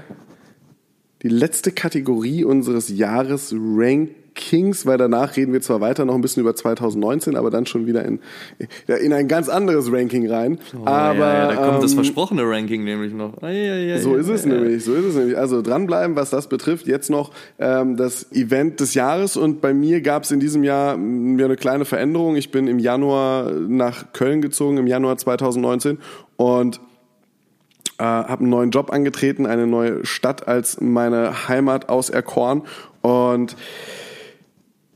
die 1.22 1.28
letzte 1.28 1.72
Kategorie 1.72 2.44
unseres 2.44 2.88
Jahres 2.88 3.52
Rank 3.52 4.10
Kings, 4.38 4.86
weil 4.86 4.96
danach 4.96 5.36
reden 5.36 5.52
wir 5.52 5.60
zwar 5.60 5.80
weiter 5.80 6.04
noch 6.04 6.14
ein 6.14 6.20
bisschen 6.20 6.42
über 6.42 6.54
2019, 6.54 7.36
aber 7.36 7.50
dann 7.50 7.66
schon 7.66 7.86
wieder 7.86 8.04
in, 8.04 8.20
in 8.86 9.12
ein 9.12 9.26
ganz 9.26 9.48
anderes 9.48 9.92
Ranking 9.92 10.30
rein. 10.30 10.58
Oh, 10.74 10.86
aber 10.86 11.18
ja, 11.18 11.34
ja, 11.34 11.48
da 11.48 11.56
kommt 11.56 11.74
ähm, 11.74 11.82
das 11.82 11.94
versprochene 11.94 12.42
Ranking 12.48 12.84
nämlich 12.84 13.12
noch. 13.12 13.42
Ah, 13.42 13.50
ja, 13.50 13.98
so 13.98 14.14
ist 14.14 14.28
es 14.28 14.46
nämlich, 14.46 14.84
so 14.84 14.94
ist 14.94 15.06
es 15.06 15.16
nämlich. 15.16 15.36
Also 15.36 15.60
dranbleiben, 15.60 16.14
was 16.14 16.30
das 16.30 16.48
betrifft. 16.48 16.86
Jetzt 16.86 17.10
noch 17.10 17.32
ähm, 17.58 17.96
das 17.96 18.30
Event 18.32 18.78
des 18.78 18.94
Jahres 18.94 19.36
und 19.36 19.60
bei 19.60 19.74
mir 19.74 20.00
gab 20.00 20.22
es 20.22 20.30
in 20.30 20.38
diesem 20.38 20.62
Jahr 20.62 20.96
ja, 20.96 21.44
eine 21.44 21.56
kleine 21.56 21.84
Veränderung. 21.84 22.36
Ich 22.36 22.52
bin 22.52 22.68
im 22.68 22.78
Januar 22.78 23.50
nach 23.50 24.12
Köln 24.12 24.40
gezogen, 24.40 24.76
im 24.76 24.86
Januar 24.86 25.18
2019 25.18 25.98
und 26.36 26.80
äh, 27.98 28.04
habe 28.04 28.42
einen 28.42 28.50
neuen 28.50 28.70
Job 28.70 28.92
angetreten, 28.92 29.46
eine 29.46 29.66
neue 29.66 30.06
Stadt 30.06 30.46
als 30.46 30.80
meine 30.80 31.48
Heimat 31.48 31.88
auserkoren 31.88 32.62
und 33.02 33.56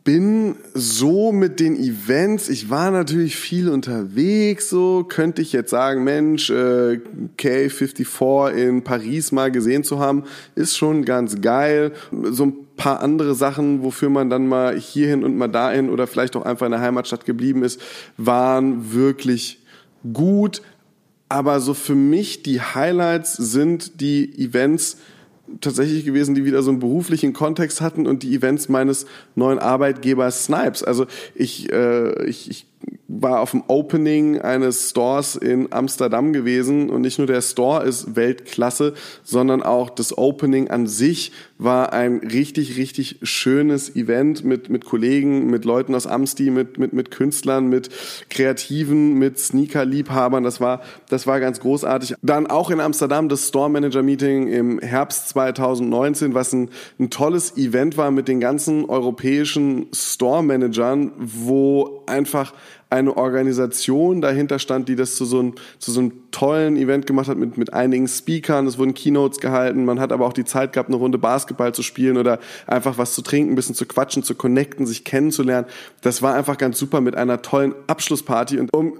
bin 0.04 0.56
so 0.74 1.30
mit 1.30 1.60
den 1.60 1.76
Events, 1.76 2.48
ich 2.48 2.70
war 2.70 2.90
natürlich 2.90 3.36
viel 3.36 3.68
unterwegs, 3.68 4.68
so 4.68 5.04
könnte 5.04 5.42
ich 5.42 5.52
jetzt 5.52 5.70
sagen, 5.70 6.02
Mensch, 6.02 6.50
äh, 6.50 6.98
K54 7.38 8.50
in 8.50 8.82
Paris 8.82 9.30
mal 9.30 9.52
gesehen 9.52 9.84
zu 9.84 10.00
haben, 10.00 10.24
ist 10.56 10.76
schon 10.76 11.04
ganz 11.04 11.40
geil. 11.40 11.92
So 12.30 12.46
ein 12.46 12.54
paar 12.76 13.00
andere 13.00 13.34
Sachen, 13.36 13.84
wofür 13.84 14.10
man 14.10 14.28
dann 14.28 14.48
mal 14.48 14.76
hierhin 14.76 15.22
und 15.22 15.36
mal 15.36 15.48
dahin 15.48 15.88
oder 15.88 16.08
vielleicht 16.08 16.34
auch 16.34 16.44
einfach 16.44 16.66
in 16.66 16.72
der 16.72 16.80
Heimatstadt 16.80 17.24
geblieben 17.24 17.62
ist, 17.62 17.80
waren 18.16 18.92
wirklich 18.92 19.60
gut. 20.12 20.62
Aber 21.28 21.60
so 21.60 21.74
für 21.74 21.94
mich 21.94 22.42
die 22.42 22.60
Highlights 22.60 23.34
sind 23.34 24.00
die 24.00 24.36
Events, 24.36 24.98
tatsächlich 25.60 26.04
gewesen, 26.04 26.34
die 26.34 26.44
wieder 26.44 26.62
so 26.62 26.70
einen 26.70 26.80
beruflichen 26.80 27.32
Kontext 27.32 27.80
hatten 27.80 28.06
und 28.06 28.22
die 28.22 28.34
Events 28.34 28.68
meines 28.68 29.06
neuen 29.34 29.58
Arbeitgebers 29.58 30.44
Snipes. 30.44 30.82
Also 30.82 31.06
ich, 31.34 31.72
äh, 31.72 32.24
ich, 32.24 32.50
ich 32.50 32.66
war 33.08 33.40
auf 33.40 33.50
dem 33.50 33.62
Opening 33.68 34.40
eines 34.40 34.90
Stores 34.90 35.36
in 35.36 35.72
Amsterdam 35.72 36.32
gewesen 36.32 36.90
und 36.90 37.02
nicht 37.02 37.18
nur 37.18 37.26
der 37.26 37.42
Store 37.42 37.84
ist 37.84 38.16
Weltklasse, 38.16 38.94
sondern 39.22 39.62
auch 39.62 39.90
das 39.90 40.16
Opening 40.16 40.70
an 40.70 40.86
sich 40.86 41.32
war 41.64 41.92
ein 41.92 42.18
richtig, 42.18 42.76
richtig 42.76 43.18
schönes 43.22 43.94
Event 43.94 44.44
mit, 44.44 44.68
mit 44.70 44.84
Kollegen, 44.84 45.46
mit 45.50 45.64
Leuten 45.64 45.94
aus 45.94 46.06
Amsti, 46.06 46.50
mit, 46.50 46.78
mit, 46.78 46.92
mit 46.92 47.10
Künstlern, 47.10 47.68
mit 47.68 47.90
Kreativen, 48.30 49.18
mit 49.18 49.38
Sneaker-Liebhabern. 49.38 50.42
Das 50.44 50.60
war, 50.60 50.82
das 51.08 51.26
war 51.26 51.40
ganz 51.40 51.60
großartig. 51.60 52.14
Dann 52.22 52.46
auch 52.46 52.70
in 52.70 52.80
Amsterdam 52.80 53.28
das 53.28 53.48
Store 53.48 53.70
Manager 53.70 54.02
Meeting 54.02 54.48
im 54.48 54.78
Herbst 54.78 55.28
2019, 55.30 56.34
was 56.34 56.52
ein, 56.52 56.70
ein 56.98 57.10
tolles 57.10 57.56
Event 57.56 57.96
war 57.96 58.10
mit 58.10 58.28
den 58.28 58.40
ganzen 58.40 58.84
europäischen 58.86 59.86
Store 59.92 60.42
Managern, 60.42 61.12
wo 61.18 62.04
einfach 62.06 62.52
eine 62.92 63.16
Organisation 63.16 64.20
dahinter 64.20 64.58
stand, 64.58 64.88
die 64.88 64.96
das 64.96 65.16
zu 65.16 65.24
so, 65.24 65.40
einem, 65.40 65.54
zu 65.78 65.90
so 65.90 66.00
einem 66.00 66.30
tollen 66.30 66.76
Event 66.76 67.06
gemacht 67.06 67.26
hat 67.26 67.38
mit, 67.38 67.56
mit 67.56 67.72
einigen 67.72 68.06
Speakern. 68.06 68.66
Es 68.66 68.76
wurden 68.76 68.92
Keynotes 68.92 69.40
gehalten. 69.40 69.86
Man 69.86 69.98
hat 69.98 70.12
aber 70.12 70.26
auch 70.26 70.34
die 70.34 70.44
Zeit 70.44 70.74
gehabt, 70.74 70.90
eine 70.90 70.98
Runde 70.98 71.16
Basketball 71.16 71.51
zu 71.72 71.82
spielen 71.82 72.16
oder 72.16 72.38
einfach 72.66 72.98
was 72.98 73.14
zu 73.14 73.22
trinken, 73.22 73.52
ein 73.52 73.56
bisschen 73.56 73.74
zu 73.74 73.86
quatschen, 73.86 74.22
zu 74.22 74.34
connecten, 74.34 74.86
sich 74.86 75.04
kennenzulernen. 75.04 75.66
Das 76.00 76.22
war 76.22 76.34
einfach 76.34 76.58
ganz 76.58 76.78
super 76.78 77.00
mit 77.00 77.16
einer 77.16 77.42
tollen 77.42 77.74
Abschlussparty. 77.86 78.58
Und 78.58 78.74
um 78.74 78.98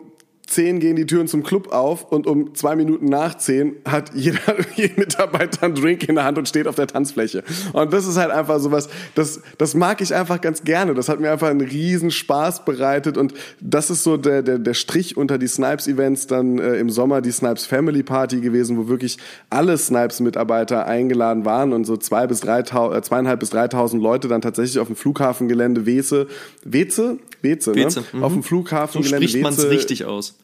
zehn 0.53 0.81
gehen 0.81 0.97
die 0.97 1.07
Türen 1.07 1.27
zum 1.27 1.43
Club 1.43 1.73
auf 1.73 2.11
und 2.11 2.27
um 2.27 2.55
zwei 2.55 2.77
Minuten 2.77 3.07
nach 3.07 3.37
zehn 3.37 3.77
hat 3.87 4.13
jeder, 4.15 4.39
jeder 4.77 4.95
Mitarbeiter 4.97 5.65
einen 5.65 5.75
Drink 5.75 6.09
in 6.09 6.17
der 6.17 6.25
Hand 6.25 6.39
und 6.39 6.49
steht 6.49 6.67
auf 6.67 6.77
der 6.77 6.87
Tanzfläche. 6.87 7.43
Und 7.73 7.93
das 7.93 8.07
ist 8.07 8.17
halt 8.17 8.31
einfach 8.31 8.61
sowas, 8.61 8.89
das, 9.15 9.41
das 9.59 9.75
mag 9.75 10.01
ich 10.01 10.15
einfach 10.15 10.41
ganz 10.41 10.65
gerne. 10.65 10.95
Das 10.95 11.09
hat 11.09 11.21
mir 11.21 11.31
einfach 11.31 11.49
einen 11.49 11.61
riesen 11.61 12.11
Spaß 12.11 12.65
bereitet 12.65 13.17
und 13.17 13.35
das 13.61 13.91
ist 13.91 14.05
so 14.05 14.17
der, 14.17 14.43
der, 14.43 14.59
der 14.59 14.75
Strich 14.75 15.17
unter 15.17 15.39
die 15.39 15.47
Snipes-Events 15.49 16.27
dann 16.27 16.59
äh, 16.59 16.77
im 16.77 16.91
Sommer, 16.91 17.21
die 17.21 17.33
Snipes 17.33 17.67
Family 17.67 18.03
Party 18.03 18.41
gewesen, 18.41 18.77
wo 18.77 18.89
wirklich 18.89 19.19
alle 19.51 19.77
Snipes-Mitarbeiter 19.77 20.87
eingeladen 20.87 21.45
waren 21.45 21.73
und 21.73 21.85
so 21.85 21.97
zwei 21.97 22.27
bis 22.27 22.41
drei, 22.41 22.61
äh, 22.61 23.03
zweieinhalb 23.03 23.41
bis 23.41 23.51
dreitausend 23.51 24.03
Leute 24.03 24.29
dann 24.29 24.41
tatsächlich 24.41 24.79
auf 24.79 24.89
dem 24.89 24.97
Flughafengelände 24.97 25.87
Weze, 25.87 26.27
Weze? 26.65 27.19
Weze, 27.41 27.75
Weze 27.75 28.01
ne? 28.01 28.07
Mhm. 28.13 28.23
Auf 28.23 28.33
dem 28.33 28.43
Flughafengelände 28.43 29.27
so 29.27 29.31
spricht 29.31 29.43
man 29.43 29.55
es 29.55 29.69
richtig 29.69 30.05
aus 30.05 30.37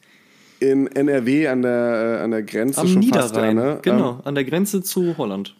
in 0.59 0.87
NRW 0.87 1.47
an 1.47 1.61
der, 1.61 2.17
äh, 2.19 2.23
an 2.23 2.31
der 2.31 2.43
Grenze 2.43 2.81
Am 2.81 2.87
schon 2.87 2.99
Niederrhein, 2.99 3.21
fast, 3.21 3.35
ja, 3.35 3.53
ne? 3.53 3.79
genau, 3.81 4.11
ähm, 4.11 4.21
an 4.23 4.35
der 4.35 4.45
Grenze 4.45 4.81
zu 4.81 5.17
Holland. 5.17 5.55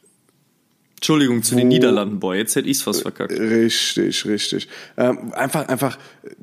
Entschuldigung, 0.99 1.43
zu 1.43 1.55
den 1.55 1.69
Niederlanden, 1.69 2.19
boy, 2.19 2.37
jetzt 2.37 2.57
hätte 2.57 2.67
ich's 2.67 2.81
fast 2.81 3.03
verkackt. 3.03 3.31
Richtig, 3.31 4.25
richtig. 4.25 4.67
Ähm, 4.97 5.31
einfach, 5.31 5.69
einfach, 5.69 5.97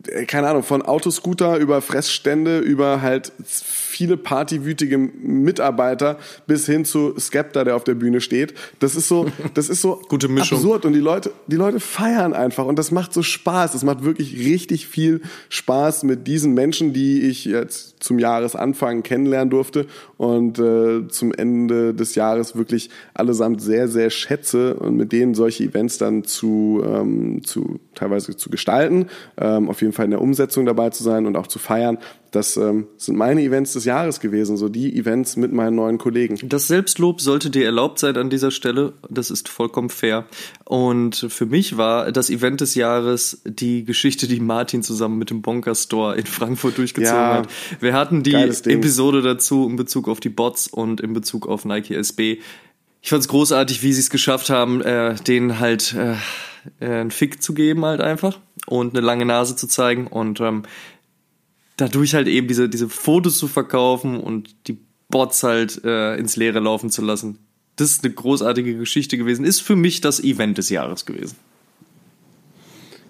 äh, 0.09 0.24
keine 0.24 0.48
Ahnung, 0.48 0.62
von 0.62 0.80
Autoscooter 0.80 1.59
über 1.59 1.82
Fressstände, 1.82 2.61
über 2.61 3.02
halt 3.02 3.32
viele 3.44 4.16
partywütige 4.16 4.96
Mitarbeiter 4.96 6.18
bis 6.46 6.64
hin 6.64 6.86
zu 6.86 7.14
Skepta, 7.18 7.64
der 7.64 7.76
auf 7.76 7.84
der 7.84 7.96
Bühne 7.96 8.22
steht. 8.22 8.54
Das 8.78 8.96
ist 8.96 9.09
so, 9.09 9.26
das 9.54 9.68
ist 9.68 9.82
so 9.82 10.00
Gute 10.09 10.28
Mischung. 10.28 10.57
absurd 10.57 10.86
und 10.86 10.94
die 10.94 11.00
Leute, 11.00 11.32
die 11.46 11.57
Leute 11.57 11.78
feiern 11.78 12.32
einfach 12.32 12.64
und 12.64 12.78
das 12.78 12.90
macht 12.90 13.12
so 13.12 13.22
Spaß. 13.22 13.74
Es 13.74 13.84
macht 13.84 14.04
wirklich 14.04 14.38
richtig 14.38 14.86
viel 14.86 15.20
Spaß 15.50 16.04
mit 16.04 16.26
diesen 16.26 16.54
Menschen, 16.54 16.94
die 16.94 17.28
ich 17.28 17.44
jetzt 17.44 18.02
zum 18.02 18.18
Jahresanfang 18.18 19.02
kennenlernen 19.02 19.50
durfte 19.50 19.86
und 20.16 20.59
äh, 20.59 21.09
zum 21.09 21.34
Ende 21.34 21.92
des 21.92 22.14
Jahres 22.14 22.57
wirklich 22.57 22.88
allesamt 23.12 23.61
sehr, 23.61 23.88
sehr 23.88 24.09
schätze 24.09 24.45
und 24.55 24.97
mit 24.97 25.12
denen 25.12 25.34
solche 25.34 25.64
Events 25.64 25.99
dann 25.99 26.24
zu, 26.24 26.82
ähm, 26.84 27.42
zu 27.44 27.80
teilweise 27.94 28.36
zu 28.36 28.51
gestalten, 28.51 29.07
ähm, 29.38 29.68
auf 29.68 29.80
jeden 29.80 29.92
Fall 29.92 30.05
in 30.05 30.11
der 30.12 30.20
Umsetzung 30.20 30.66
dabei 30.66 30.90
zu 30.90 31.03
sein 31.03 31.26
und 31.26 31.36
auch 31.36 31.47
zu 31.47 31.59
feiern. 31.59 31.99
Das 32.36 32.59
ähm, 32.59 32.86
sind 32.99 33.16
meine 33.16 33.42
Events 33.42 33.72
des 33.72 33.86
Jahres 33.86 34.20
gewesen, 34.20 34.59
so 34.59 34.68
die 34.68 34.94
Events 34.94 35.36
mit 35.36 35.53
meinen 35.53 35.76
neuen 35.76 35.97
Kollegen. 35.97 36.38
Das 36.49 36.66
Selbstlob 36.66 37.22
sollte 37.22 37.49
dir 37.49 37.64
erlaubt 37.64 37.99
sein 37.99 38.16
an 38.18 38.28
dieser 38.28 38.51
Stelle. 38.51 38.92
Das 39.09 39.30
ist 39.30 39.49
vollkommen 39.49 39.88
fair. 39.88 40.26
Und 40.64 41.26
für 41.30 41.47
mich 41.47 41.78
war 41.78 42.12
das 42.12 42.28
Event 42.28 42.61
des 42.61 42.74
Jahres 42.74 43.40
die 43.47 43.84
Geschichte, 43.84 44.28
die 44.28 44.40
Martin 44.40 44.82
zusammen 44.82 45.18
mit 45.18 45.30
dem 45.30 45.40
Bonker 45.40 45.74
Store 45.74 46.16
in 46.16 46.26
Frankfurt 46.26 46.76
durchgezogen 46.76 47.16
ja, 47.16 47.34
hat. 47.38 47.49
Wir 47.80 47.94
hatten 47.94 48.22
die 48.22 48.34
Episode 48.34 49.22
dazu 49.22 49.66
in 49.66 49.76
Bezug 49.76 50.07
auf 50.07 50.20
die 50.20 50.28
Bots 50.28 50.66
und 50.66 51.01
in 51.01 51.14
Bezug 51.14 51.49
auf 51.49 51.64
Nike 51.64 51.94
SB. 51.94 52.40
Ich 53.07 53.11
fand 53.11 53.20
es 53.20 53.28
großartig, 53.28 53.84
wie 53.84 53.92
sie 53.92 54.00
es 54.00 54.11
geschafft 54.11 54.50
haben, 54.50 54.82
äh, 54.82 55.14
denen 55.14 55.61
halt 55.61 55.94
äh, 55.94 56.14
äh, 56.80 56.86
einen 56.86 57.12
Fick 57.12 57.40
zu 57.40 57.54
geben 57.54 57.84
halt 57.84 58.00
einfach 58.00 58.40
und 58.66 58.96
eine 58.96 59.07
lange 59.07 59.24
Nase 59.24 59.54
zu 59.54 59.68
zeigen 59.68 60.09
und 60.09 60.40
ähm, 60.40 60.64
dadurch 61.76 62.16
halt 62.16 62.26
eben 62.26 62.48
diese, 62.48 62.68
diese 62.68 62.88
Fotos 62.88 63.38
zu 63.38 63.46
verkaufen 63.46 64.18
und 64.18 64.66
die 64.66 64.80
Bots 65.09 65.44
halt 65.44 65.84
äh, 65.84 66.16
ins 66.16 66.34
Leere 66.34 66.59
laufen 66.59 66.90
zu 66.90 67.00
lassen. 67.00 67.38
Das 67.76 67.92
ist 67.92 68.02
eine 68.02 68.12
großartige 68.12 68.76
Geschichte 68.76 69.16
gewesen. 69.16 69.44
Ist 69.44 69.61
für 69.61 69.76
mich 69.76 70.00
das 70.00 70.18
Event 70.18 70.59
des 70.59 70.68
Jahres 70.68 71.07
gewesen. 71.07 71.36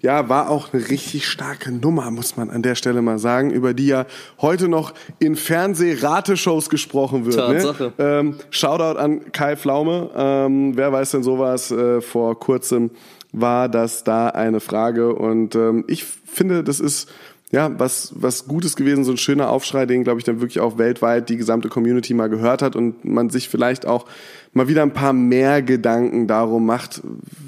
Ja, 0.01 0.29
war 0.29 0.51
auch 0.51 0.73
eine 0.73 0.89
richtig 0.89 1.27
starke 1.27 1.73
Nummer, 1.73 2.11
muss 2.11 2.37
man 2.37 2.51
an 2.51 2.63
der 2.63 2.75
Stelle 2.75 3.03
mal 3.03 3.19
sagen, 3.19 3.51
über 3.51 3.75
die 3.75 3.87
ja 3.87 4.07
heute 4.41 4.69
noch 4.69 4.95
in 5.19 5.37
Fernseh-Rateshows 5.37 6.71
gesprochen 6.71 7.27
wird. 7.27 7.37
Ne? 7.37 7.55
Tatsache. 7.55 7.93
Ne? 7.97 8.05
Ähm, 8.05 8.35
Shoutout 8.51 8.99
an 8.99 9.33
Kai 9.33 9.57
Pflaume. 9.57 10.11
Ähm, 10.15 10.77
wer 10.77 10.93
weiß 10.93 11.13
denn 11.13 11.23
sowas? 11.23 11.71
Äh, 11.71 12.01
vor 12.01 12.39
kurzem 12.39 12.91
war 13.33 13.69
das 13.69 14.05
da 14.05 14.29
eine 14.29 14.61
Frage 14.61 15.15
und 15.15 15.55
ähm, 15.55 15.85
ich 15.89 16.05
finde, 16.05 16.65
das 16.65 16.81
ist 16.81 17.09
ja, 17.53 17.71
was, 17.79 18.13
was 18.17 18.49
Gutes 18.49 18.75
gewesen, 18.75 19.05
so 19.05 19.13
ein 19.13 19.19
schöner 19.19 19.51
Aufschrei, 19.51 19.87
den, 19.87 20.03
glaube 20.03 20.19
ich, 20.19 20.25
dann 20.25 20.41
wirklich 20.41 20.59
auch 20.59 20.79
weltweit 20.79 21.29
die 21.29 21.37
gesamte 21.37 21.69
Community 21.69 22.13
mal 22.13 22.29
gehört 22.29 22.61
hat 22.61 22.75
und 22.75 23.05
man 23.05 23.31
sich 23.31 23.49
vielleicht 23.49 23.87
auch 23.87 24.07
mal 24.53 24.69
wieder 24.69 24.83
ein 24.83 24.93
paar 24.93 25.13
mehr 25.13 25.63
Gedanken 25.63 26.27
darum 26.27 26.67
macht, 26.67 27.03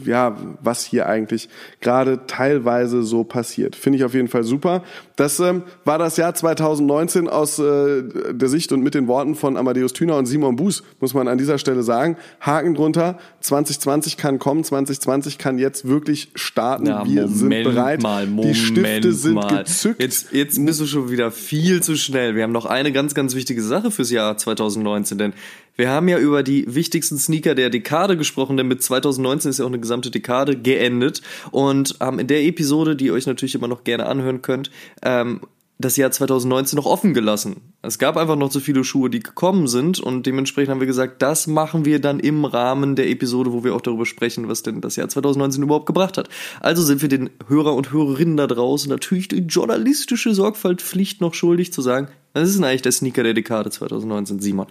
ja, 0.05 0.37
was 0.63 0.85
hier 0.85 1.07
eigentlich 1.07 1.49
gerade 1.81 2.27
teilweise 2.27 3.03
so 3.03 3.25
passiert. 3.25 3.77
Finde 3.77 3.99
ich 3.99 4.05
auf 4.05 4.15
jeden 4.15 4.29
Fall 4.29 4.45
super. 4.45 4.83
Das 5.17 5.41
ähm, 5.41 5.63
war 5.85 5.99
das 5.99 6.17
Jahr 6.17 6.35
2019 6.35 7.29
aus 7.29 7.59
äh, 7.59 8.03
der 8.33 8.49
Sicht 8.49 8.73
und 8.73 8.83
mit 8.83 8.95
den 8.95 9.09
Worten 9.09 9.35
von 9.35 9.57
Amadeus 9.57 9.93
Thüner 9.93 10.17
und 10.17 10.27
Simon 10.27 10.57
Buß, 10.57 10.83
muss 11.01 11.15
man 11.15 11.29
an 11.29 11.39
dieser 11.39 11.59
Stelle 11.59 11.83
sagen. 11.83 12.17
Haken 12.41 12.75
drunter, 12.75 13.19
2020 13.41 14.17
kann 14.17 14.39
kommen, 14.39 14.63
2020 14.65 15.39
kann 15.39 15.59
jetzt 15.59 15.89
wirklich 15.89 16.31
starten. 16.35 16.87
Ja, 16.87 17.05
Wir 17.05 17.23
Moment 17.23 17.37
sind 17.37 17.51
bereit. 17.65 18.03
Mal, 18.03 18.27
Moment 18.27 18.55
Die 18.55 18.61
Stifte 18.61 19.13
sind 19.13 19.35
mal. 19.35 19.65
gezückt. 19.65 20.01
Jetzt, 20.01 20.33
jetzt 20.33 20.65
bist 20.65 20.81
du 20.81 20.87
schon 20.87 21.11
wieder 21.11 21.31
viel 21.31 21.83
zu 21.83 21.97
schnell. 21.97 22.35
Wir 22.37 22.43
haben 22.45 22.53
noch 22.53 22.67
eine 22.67 22.93
ganz, 22.93 23.15
ganz 23.15 23.35
wichtige 23.35 23.63
Sache 23.63 23.91
fürs 23.91 24.11
Jahr 24.11 24.37
2019, 24.37 25.19
denn 25.19 25.33
wir 25.77 25.91
haben 25.91 26.09
ja 26.09 26.19
über 26.19 26.43
die 26.43 26.75
wichtigsten 26.89 27.19
Sneaker 27.19 27.55
der 27.55 27.69
Dekade 27.69 28.17
gesprochen, 28.17 28.57
denn 28.57 28.67
mit 28.67 28.83
2019 28.83 29.51
ist 29.51 29.59
ja 29.59 29.67
auch 29.67 29.69
eine 29.69 29.79
gesamte 29.79 30.11
Dekade 30.11 30.57
geendet. 30.57 31.21
Und 31.51 31.97
ähm, 32.01 32.19
in 32.19 32.27
der 32.27 32.45
Episode, 32.45 32.97
die 32.97 33.07
ihr 33.07 33.13
euch 33.13 33.27
natürlich 33.27 33.55
immer 33.55 33.69
noch 33.69 33.85
gerne 33.85 34.07
anhören 34.07 34.41
könnt, 34.41 34.71
ähm, 35.03 35.43
das 35.79 35.99
Jahr 35.99 36.11
2019 36.11 36.77
noch 36.79 36.87
offen 36.87 37.13
gelassen. 37.13 37.57
Es 37.83 37.99
gab 37.99 38.17
einfach 38.17 38.37
noch 38.37 38.49
zu 38.49 38.59
viele 38.59 38.85
Schuhe, 38.85 39.11
die 39.11 39.21
gekommen 39.21 39.69
sind 39.69 40.01
und 40.01 40.25
dementsprechend 40.25 40.71
haben 40.71 40.81
wir 40.81 40.87
gesagt, 40.89 41.21
das 41.21 41.47
machen 41.47 41.85
wir 41.85 42.01
dann 42.01 42.21
im 42.21 42.47
Rahmen 42.47 42.97
der 42.97 43.09
Episode, 43.11 43.53
wo 43.53 43.63
wir 43.65 43.75
auch 43.77 43.83
darüber 43.83 44.07
sprechen, 44.07 44.49
was 44.49 44.63
denn 44.63 44.81
das 44.81 44.97
Jahr 44.97 45.11
2019 45.11 45.63
überhaupt 45.63 45.87
gebracht 45.87 46.17
hat. 46.17 46.31
Also 46.61 46.83
sind 46.83 47.03
wir 47.03 47.11
den 47.11 47.29
Hörer 47.49 47.75
und 47.75 47.93
Hörerinnen 47.93 48.39
da 48.39 48.47
draußen 48.47 48.89
natürlich 48.89 49.29
die 49.29 49.43
journalistische 49.43 50.35
Sorgfaltpflicht 50.35 51.21
noch 51.21 51.35
schuldig 51.35 51.71
zu 51.71 51.83
sagen, 51.83 52.09
was 52.33 52.49
ist 52.49 52.57
denn 52.57 52.65
eigentlich 52.65 52.83
der 52.83 52.93
Sneaker 52.93 53.23
der 53.23 53.35
Dekade 53.35 53.71
2019, 53.71 54.41
Simon? 54.41 54.67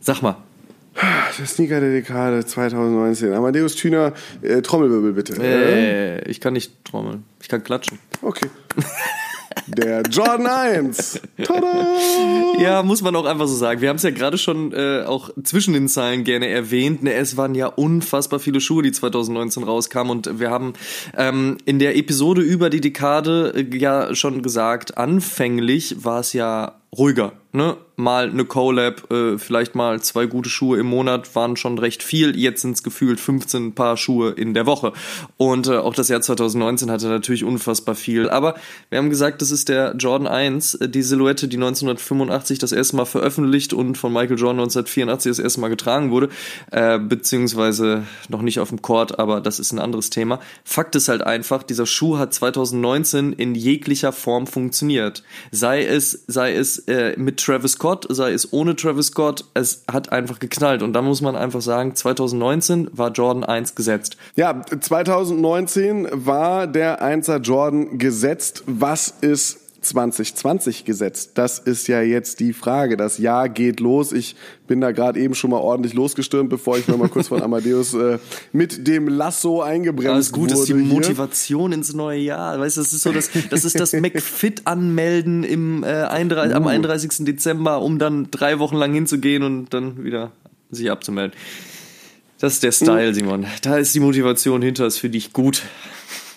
Sag 0.00 0.22
mal, 0.22 0.36
der 1.38 1.46
Sneaker 1.46 1.80
der 1.80 1.90
Dekade 1.90 2.44
2019. 2.44 3.32
Amadeus 3.32 3.74
Thüner, 3.74 4.12
äh, 4.42 4.62
Trommelwirbel 4.62 5.12
bitte. 5.12 5.34
Äh, 5.42 6.30
ich 6.30 6.40
kann 6.40 6.52
nicht 6.52 6.84
trommeln. 6.84 7.24
Ich 7.40 7.48
kann 7.48 7.62
klatschen. 7.62 7.98
Okay. 8.20 8.48
Der 9.66 10.02
Jordan 10.02 10.46
1. 10.46 11.20
Tada! 11.44 11.86
Ja, 12.58 12.82
muss 12.82 13.02
man 13.02 13.16
auch 13.16 13.24
einfach 13.24 13.48
so 13.48 13.56
sagen. 13.56 13.80
Wir 13.80 13.88
haben 13.88 13.96
es 13.96 14.02
ja 14.02 14.10
gerade 14.10 14.38
schon 14.38 14.72
äh, 14.72 15.04
auch 15.04 15.30
zwischen 15.42 15.74
den 15.74 15.88
Zeilen 15.88 16.22
gerne 16.22 16.48
erwähnt. 16.48 17.02
Ne, 17.02 17.14
es 17.14 17.36
waren 17.36 17.54
ja 17.54 17.66
unfassbar 17.66 18.38
viele 18.38 18.60
Schuhe, 18.60 18.82
die 18.82 18.92
2019 18.92 19.64
rauskamen. 19.64 20.10
Und 20.10 20.38
wir 20.38 20.50
haben 20.50 20.74
ähm, 21.16 21.56
in 21.64 21.78
der 21.78 21.96
Episode 21.96 22.42
über 22.42 22.70
die 22.70 22.80
Dekade 22.80 23.52
äh, 23.56 23.76
ja 23.76 24.14
schon 24.14 24.42
gesagt, 24.42 24.96
anfänglich 24.98 26.04
war 26.04 26.20
es 26.20 26.34
ja 26.34 26.76
ruhiger. 26.96 27.32
Ne? 27.52 27.76
Mal 28.02 28.30
eine 28.30 28.44
Collab, 28.44 29.10
äh, 29.10 29.38
vielleicht 29.38 29.74
mal 29.74 30.00
zwei 30.00 30.26
gute 30.26 30.48
Schuhe 30.48 30.78
im 30.78 30.86
Monat 30.86 31.34
waren 31.34 31.56
schon 31.56 31.78
recht 31.78 32.02
viel. 32.02 32.36
Jetzt 32.36 32.62
sind 32.62 32.72
es 32.72 32.82
gefühlt 32.82 33.20
15 33.20 33.74
Paar 33.74 33.96
Schuhe 33.96 34.30
in 34.30 34.54
der 34.54 34.66
Woche. 34.66 34.92
Und 35.36 35.68
äh, 35.68 35.76
auch 35.76 35.94
das 35.94 36.08
Jahr 36.08 36.20
2019 36.20 36.90
hatte 36.90 37.08
natürlich 37.08 37.44
unfassbar 37.44 37.94
viel. 37.94 38.28
Aber 38.28 38.56
wir 38.90 38.98
haben 38.98 39.10
gesagt, 39.10 39.40
das 39.42 39.50
ist 39.50 39.68
der 39.68 39.94
Jordan 39.96 40.26
1, 40.26 40.74
äh, 40.74 40.88
die 40.88 41.02
Silhouette, 41.02 41.48
die 41.48 41.56
1985 41.56 42.58
das 42.58 42.72
erste 42.72 42.96
Mal 42.96 43.04
veröffentlicht 43.04 43.72
und 43.72 43.96
von 43.96 44.12
Michael 44.12 44.38
Jordan 44.38 44.60
1984 44.60 45.30
das 45.30 45.38
erste 45.38 45.60
Mal 45.60 45.68
getragen 45.68 46.10
wurde. 46.10 46.28
Äh, 46.70 46.98
beziehungsweise 46.98 48.04
noch 48.28 48.42
nicht 48.42 48.58
auf 48.58 48.70
dem 48.70 48.82
Court, 48.82 49.18
aber 49.18 49.40
das 49.40 49.58
ist 49.58 49.72
ein 49.72 49.78
anderes 49.78 50.10
Thema. 50.10 50.40
Fakt 50.64 50.96
ist 50.96 51.08
halt 51.08 51.22
einfach, 51.22 51.62
dieser 51.62 51.86
Schuh 51.86 52.18
hat 52.18 52.34
2019 52.34 53.32
in 53.32 53.54
jeglicher 53.54 54.12
Form 54.12 54.46
funktioniert. 54.46 55.22
Sei 55.50 55.84
es, 55.84 56.24
sei 56.26 56.54
es 56.54 56.78
äh, 56.88 57.14
mit 57.16 57.38
Travis 57.38 57.72
Scott, 57.72 57.91
sei 58.08 58.32
es 58.32 58.52
ohne 58.52 58.76
Travis 58.76 59.06
Scott, 59.06 59.44
es 59.54 59.84
hat 59.90 60.12
einfach 60.12 60.38
geknallt. 60.38 60.82
Und 60.82 60.92
da 60.92 61.02
muss 61.02 61.20
man 61.20 61.36
einfach 61.36 61.62
sagen, 61.62 61.94
2019 61.94 62.90
war 62.92 63.10
Jordan 63.10 63.44
1 63.44 63.74
gesetzt. 63.74 64.16
Ja, 64.36 64.62
2019 64.62 66.08
war 66.10 66.66
der 66.66 67.02
1er 67.02 67.38
Jordan 67.38 67.98
gesetzt. 67.98 68.64
Was 68.66 69.14
ist 69.20 69.61
2020 69.84 70.84
gesetzt? 70.84 71.32
Das 71.34 71.58
ist 71.58 71.88
ja 71.88 72.00
jetzt 72.02 72.40
die 72.40 72.52
Frage. 72.52 72.96
Das 72.96 73.18
Jahr 73.18 73.48
geht 73.48 73.80
los. 73.80 74.12
Ich 74.12 74.36
bin 74.66 74.80
da 74.80 74.92
gerade 74.92 75.20
eben 75.20 75.34
schon 75.34 75.50
mal 75.50 75.58
ordentlich 75.58 75.94
losgestürmt, 75.94 76.48
bevor 76.48 76.78
ich 76.78 76.88
noch 76.88 76.96
mal 76.96 77.08
kurz 77.08 77.28
von 77.28 77.42
Amadeus 77.44 77.94
äh, 77.94 78.18
mit 78.52 78.86
dem 78.86 79.08
Lasso 79.08 79.60
eingebremst 79.60 80.10
Alles 80.10 80.32
gut 80.32 80.52
ist 80.52 80.68
die 80.68 80.74
hier. 80.74 80.82
Motivation 80.82 81.72
ins 81.72 81.92
neue 81.94 82.20
Jahr. 82.20 82.58
Weißt 82.58 82.76
du, 82.76 82.80
das 82.80 82.92
ist 82.92 83.02
so 83.02 83.12
das, 83.12 83.30
das 83.50 83.64
ist 83.64 83.78
das 83.78 83.92
McFit 84.00 84.66
anmelden 84.66 85.44
im 85.44 85.84
äh, 85.84 85.88
31, 85.88 86.54
uh. 86.54 86.56
am 86.56 86.66
31. 86.66 87.26
Dezember, 87.26 87.82
um 87.82 87.98
dann 87.98 88.28
drei 88.30 88.58
Wochen 88.58 88.76
lang 88.76 88.94
hinzugehen 88.94 89.42
und 89.42 89.74
dann 89.74 90.04
wieder 90.04 90.32
sich 90.70 90.90
abzumelden. 90.90 91.36
Das 92.38 92.54
ist 92.54 92.62
der 92.62 92.72
Style, 92.72 93.10
uh. 93.10 93.14
Simon. 93.14 93.46
Da 93.62 93.76
ist 93.76 93.94
die 93.94 94.00
Motivation 94.00 94.62
hinter, 94.62 94.86
ist 94.86 94.98
für 94.98 95.10
dich 95.10 95.32
gut. 95.32 95.62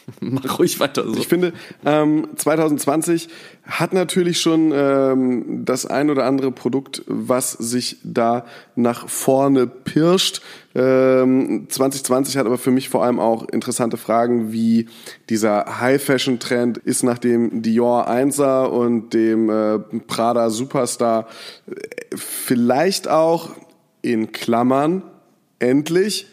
Mach 0.19 0.59
ruhig 0.59 0.79
weiter 0.79 1.03
so. 1.03 1.17
Ich 1.17 1.27
finde, 1.27 1.53
ähm, 1.85 2.27
2020 2.35 3.27
hat 3.63 3.93
natürlich 3.93 4.39
schon 4.39 4.71
ähm, 4.73 5.65
das 5.65 5.85
ein 5.85 6.09
oder 6.09 6.25
andere 6.25 6.51
Produkt, 6.51 7.03
was 7.07 7.53
sich 7.53 7.97
da 8.03 8.45
nach 8.75 9.09
vorne 9.09 9.65
pirscht. 9.65 10.41
Ähm, 10.75 11.67
2020 11.69 12.37
hat 12.37 12.45
aber 12.45 12.57
für 12.57 12.71
mich 12.71 12.89
vor 12.89 13.03
allem 13.03 13.19
auch 13.19 13.47
interessante 13.49 13.97
Fragen, 13.97 14.51
wie 14.51 14.87
dieser 15.29 15.79
High-Fashion-Trend 15.79 16.77
ist 16.77 17.03
nach 17.03 17.17
dem 17.17 17.61
Dior 17.61 18.07
1er 18.09 18.65
und 18.65 19.13
dem 19.13 19.49
äh, 19.49 19.79
Prada 20.05 20.49
Superstar 20.49 21.27
vielleicht 22.15 23.07
auch 23.07 23.51
in 24.01 24.31
Klammern 24.31 25.01
endlich 25.59 26.27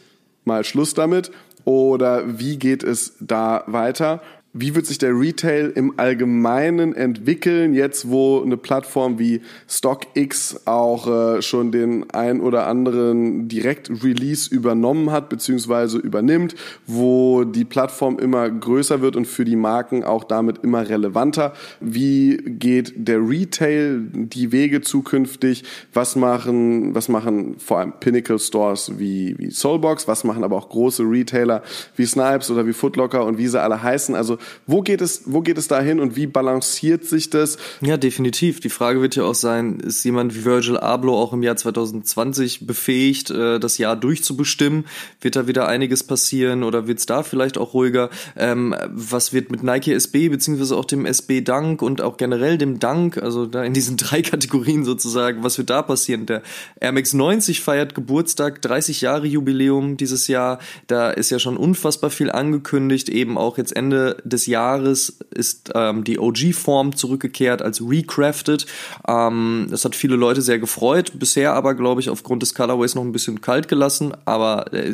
mal 0.45 0.65
Schluss 0.65 0.93
damit 0.95 1.31
oder 1.65 2.39
wie 2.39 2.59
geht 2.59 2.83
es 2.83 3.15
da 3.21 3.65
weiter? 3.67 4.21
Wie 4.55 4.75
wird 4.75 4.85
sich 4.85 4.99
der 4.99 5.19
Retail 5.19 5.73
im 5.75 5.95
Allgemeinen 5.99 6.95
entwickeln, 6.95 7.73
jetzt 7.73 8.11
wo 8.11 8.43
eine 8.43 8.59
Plattform 8.59 9.19
wie 9.19 9.41
StockX 9.67 10.67
auch 10.67 11.37
äh, 11.37 11.41
schon 11.41 11.73
den 11.73 12.11
ein 12.11 12.43
oder 12.43 12.67
anderen 12.67 13.49
Direkt-Release 13.49 14.55
übernommen 14.55 15.11
hat 15.11 15.31
bzw. 15.31 15.97
übernimmt, 15.97 16.55
wo 16.87 17.45
die 17.45 17.65
Plattform 17.65 18.19
immer 18.19 18.51
größer 18.51 19.01
wird 19.01 19.17
und 19.17 19.27
für 19.27 19.47
die 19.47 19.57
Marken 19.57 20.05
auch 20.05 20.25
damit 20.25 20.59
immer 20.59 20.87
relevanter? 20.87 21.55
Wie 21.81 22.37
geht 22.37 22.93
der 22.97 23.27
Retail 23.27 24.03
die 24.13 24.53
Wege 24.53 24.83
zukünftig? 24.83 25.65
Was 25.95 26.15
machen, 26.15 26.95
was 26.95 27.09
machen 27.09 27.57
vor 27.57 27.79
allem 27.79 27.95
Pinnacle 28.01 28.39
Stores 28.39 28.99
wie, 28.99 29.35
wie 29.39 29.51
Soulbox? 29.51 30.07
Was 30.09 30.25
machen 30.25 30.45
aber 30.45 30.57
auch 30.57 30.69
große 30.69 31.05
Retailer 31.05 31.63
wie 31.97 32.05
Snipes 32.05 32.51
oder 32.51 32.67
wie 32.67 32.75
Footlocker 32.75 33.25
und 33.25 33.39
wie 33.39 33.49
sie 33.49 33.59
alle 33.59 33.83
heißen? 33.83 34.15
Also 34.15 34.37
wo 34.67 34.83
geht 34.83 35.01
es, 35.01 35.23
wo 35.27 35.41
geht 35.41 35.59
es 35.59 35.69
dahin 35.69 36.01
und 36.01 36.17
wie 36.17 36.27
balanciert 36.27 37.05
sich 37.05 37.31
das? 37.31 37.59
Ja, 37.81 37.97
definitiv. 37.97 38.61
Die 38.61 38.69
Frage 38.69 39.01
wird 39.01 39.17
ja 39.17 39.25
auch 39.25 39.35
sein, 39.35 39.81
ist 39.81 40.05
jemand 40.05 40.35
wie 40.35 40.45
Virgil 40.45 40.77
Abloh 40.77 41.17
auch 41.17 41.33
im 41.33 41.43
Jahr 41.43 41.57
2020 41.57 42.67
befähigt, 42.67 43.31
äh, 43.31 43.59
das 43.59 43.79
Jahr 43.79 43.97
durchzubestimmen? 43.97 44.85
Wird 45.21 45.37
da 45.37 45.47
wieder 45.47 45.69
einiges 45.69 46.05
passieren 46.05 46.63
oder 46.63 46.87
wird 46.87 46.99
es 46.99 47.07
da 47.07 47.23
vielleicht 47.23 47.59
auch 47.59 47.75
ruhiger? 47.75 48.11
Ähm, 48.37 48.75
was 48.89 49.33
wird 49.33 49.51
mit 49.51 49.63
Nike 49.63 49.93
SB 49.93 50.29
beziehungsweise 50.29 50.77
auch 50.77 50.85
dem 50.85 51.07
SB 51.07 51.41
Dank 51.43 51.83
und 51.83 52.01
auch 52.01 52.17
generell 52.17 52.59
dem 52.59 52.79
Dank, 52.79 53.19
also 53.19 53.47
da 53.47 53.63
in 53.65 53.75
diesen 53.75 53.97
drei 54.03 54.23
Kategorien 54.23 54.85
sozusagen, 54.85 55.43
was 55.43 55.59
wird 55.59 55.71
da 55.71 55.83
passieren? 55.83 56.27
Der 56.27 56.43
Air 56.81 56.93
Max 56.93 57.13
90 57.13 57.61
feiert 57.61 57.95
Geburtstag, 57.95 58.63
30 58.63 59.01
Jahre 59.01 59.27
Jubiläum 59.27 59.97
dieses 59.97 60.29
Jahr. 60.29 60.59
Da 60.87 61.11
ist 61.11 61.31
ja 61.31 61.39
schon 61.39 61.57
unfassbar 61.57 62.11
viel 62.11 62.31
angekündigt, 62.31 63.09
eben 63.09 63.39
auch 63.39 63.59
jetzt 63.59 63.75
Ende 63.75 64.17
des 64.33 64.47
Jahres 64.47 65.19
ist 65.31 65.71
ähm, 65.75 66.05
die 66.05 66.19
OG-Form 66.19 66.97
zurückgekehrt 66.97 67.63
als 67.63 67.81
recrafted. 67.81 68.67
Ähm, 69.07 69.69
das 69.71 69.85
hat 69.85 69.95
viele 69.95 70.17
Leute 70.17 70.43
sehr 70.43 70.59
gefreut. 70.59 71.13
Bisher 71.19 71.55
aber, 71.55 71.75
glaube 71.75 72.01
ich, 72.01 72.11
aufgrund 72.11 72.43
des 72.43 72.55
Colorways 72.55 72.95
noch 72.95 73.03
ein 73.03 73.13
bisschen 73.13 73.41
kalt 73.41 73.69
gelassen. 73.69 74.13
Aber 74.25 74.73
äh, 74.73 74.93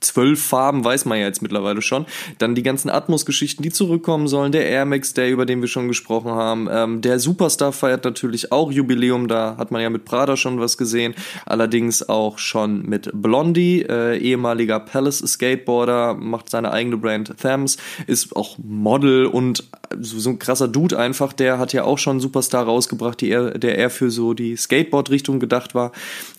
zwölf 0.00 0.42
Farben 0.42 0.84
weiß 0.84 1.04
man 1.04 1.18
ja 1.18 1.26
jetzt 1.26 1.42
mittlerweile 1.42 1.82
schon. 1.82 2.06
Dann 2.38 2.54
die 2.54 2.62
ganzen 2.62 2.90
Atmos-Geschichten, 2.90 3.62
die 3.62 3.70
zurückkommen 3.70 4.28
sollen. 4.28 4.52
Der 4.52 4.66
Air 4.66 4.84
Max 4.84 5.14
Day, 5.14 5.30
über 5.30 5.46
den 5.46 5.60
wir 5.60 5.68
schon 5.68 5.88
gesprochen 5.88 6.32
haben. 6.32 6.68
Ähm, 6.70 7.00
der 7.00 7.18
Superstar 7.18 7.72
feiert 7.72 8.04
natürlich 8.04 8.52
auch 8.52 8.72
Jubiläum. 8.72 9.28
Da 9.28 9.56
hat 9.58 9.70
man 9.70 9.82
ja 9.82 9.90
mit 9.90 10.04
Prada 10.04 10.36
schon 10.36 10.60
was 10.60 10.78
gesehen. 10.78 11.14
Allerdings 11.46 12.08
auch 12.08 12.38
schon 12.38 12.82
mit 12.86 13.10
Blondie, 13.12 13.82
äh, 13.82 14.18
ehemaliger 14.18 14.80
Palace 14.80 15.18
Skateboarder, 15.18 16.14
macht 16.14 16.50
seine 16.50 16.72
eigene 16.72 16.96
Brand 16.96 17.34
Thames, 17.40 17.76
ist 18.14 18.34
auch 18.36 18.56
Model 18.62 19.26
und 19.26 19.64
so, 20.00 20.30
ein 20.30 20.38
krasser 20.38 20.68
Dude 20.68 20.98
einfach, 20.98 21.32
der 21.32 21.58
hat 21.58 21.72
ja 21.72 21.84
auch 21.84 21.98
schon 21.98 22.20
Superstar 22.20 22.64
rausgebracht, 22.64 23.20
die 23.20 23.30
er, 23.30 23.58
der 23.58 23.76
eher 23.76 23.90
für 23.90 24.10
so 24.10 24.32
die 24.32 24.56
Skateboard-Richtung 24.56 25.40
gedacht 25.40 25.74
war. 25.74 25.92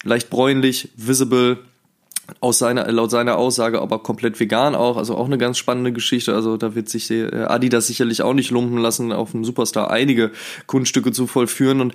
Leicht 0.04 0.30
bräunlich, 0.30 0.90
visible, 0.96 1.60
aus 2.40 2.58
seiner, 2.58 2.92
laut 2.92 3.12
seiner 3.12 3.38
Aussage 3.38 3.82
aber 3.82 4.00
komplett 4.00 4.40
vegan 4.40 4.74
auch, 4.76 4.98
also 4.98 5.16
auch 5.16 5.26
eine 5.26 5.38
ganz 5.38 5.58
spannende 5.58 5.94
Geschichte. 5.94 6.34
Also 6.34 6.58
da 6.58 6.74
wird 6.74 6.90
sich 6.90 7.12
äh, 7.12 7.30
Adidas 7.32 7.88
sicherlich 7.88 8.24
auch 8.24 8.34
nicht 8.34 8.52
lumpen 8.52 8.78
lassen, 8.78 9.12
auf 9.12 9.32
dem 9.32 9.46
Superstar 9.46 9.92
einige 9.92 10.32
Kunststücke 10.66 11.12
zu 11.12 11.28
vollführen. 11.28 11.82
Und 11.82 11.94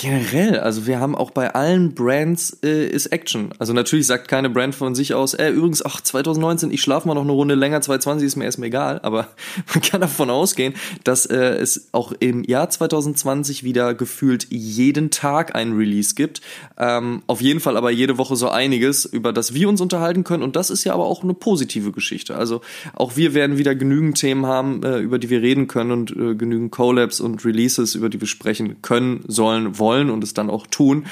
Generell, 0.00 0.60
also 0.60 0.86
wir 0.86 1.00
haben 1.00 1.16
auch 1.16 1.32
bei 1.32 1.56
allen 1.56 1.92
Brands 1.92 2.56
äh, 2.62 2.86
ist 2.86 3.06
Action. 3.06 3.50
Also 3.58 3.72
natürlich 3.72 4.06
sagt 4.06 4.28
keine 4.28 4.48
Brand 4.48 4.76
von 4.76 4.94
sich 4.94 5.12
aus, 5.12 5.34
äh, 5.34 5.48
übrigens, 5.48 5.84
ach, 5.84 6.00
2019, 6.00 6.70
ich 6.70 6.80
schlafe 6.80 7.08
mal 7.08 7.14
noch 7.14 7.22
eine 7.22 7.32
Runde 7.32 7.56
länger, 7.56 7.80
2020 7.80 8.24
ist 8.24 8.36
mir 8.36 8.44
erstmal 8.44 8.68
egal, 8.68 9.00
aber 9.02 9.26
man 9.74 9.82
kann 9.82 10.00
davon 10.00 10.30
ausgehen, 10.30 10.74
dass 11.02 11.26
äh, 11.26 11.36
es 11.36 11.88
auch 11.90 12.12
im 12.20 12.44
Jahr 12.44 12.70
2020 12.70 13.64
wieder 13.64 13.92
gefühlt 13.92 14.46
jeden 14.50 15.10
Tag 15.10 15.56
einen 15.56 15.76
Release 15.76 16.14
gibt. 16.14 16.42
Ähm, 16.78 17.24
auf 17.26 17.40
jeden 17.40 17.58
Fall 17.58 17.76
aber 17.76 17.90
jede 17.90 18.18
Woche 18.18 18.36
so 18.36 18.50
einiges, 18.50 19.04
über 19.04 19.32
das 19.32 19.52
wir 19.52 19.68
uns 19.68 19.80
unterhalten 19.80 20.22
können 20.22 20.44
und 20.44 20.54
das 20.54 20.70
ist 20.70 20.84
ja 20.84 20.94
aber 20.94 21.06
auch 21.06 21.24
eine 21.24 21.34
positive 21.34 21.90
Geschichte. 21.90 22.36
Also 22.36 22.60
auch 22.94 23.16
wir 23.16 23.34
werden 23.34 23.58
wieder 23.58 23.74
genügend 23.74 24.16
Themen 24.16 24.46
haben, 24.46 24.80
äh, 24.84 25.00
über 25.00 25.18
die 25.18 25.28
wir 25.28 25.42
reden 25.42 25.66
können 25.66 25.90
und 25.90 26.12
äh, 26.12 26.36
genügend 26.36 26.70
Collabs 26.70 27.18
und 27.18 27.44
Releases, 27.44 27.96
über 27.96 28.08
die 28.08 28.20
wir 28.20 28.28
sprechen 28.28 28.80
können, 28.80 29.24
sollen, 29.26 29.76
wollen 29.76 29.87
wollen 29.88 30.10
und 30.10 30.22
es 30.22 30.34
dann 30.34 30.50
auch 30.50 30.66
tun, 30.66 31.06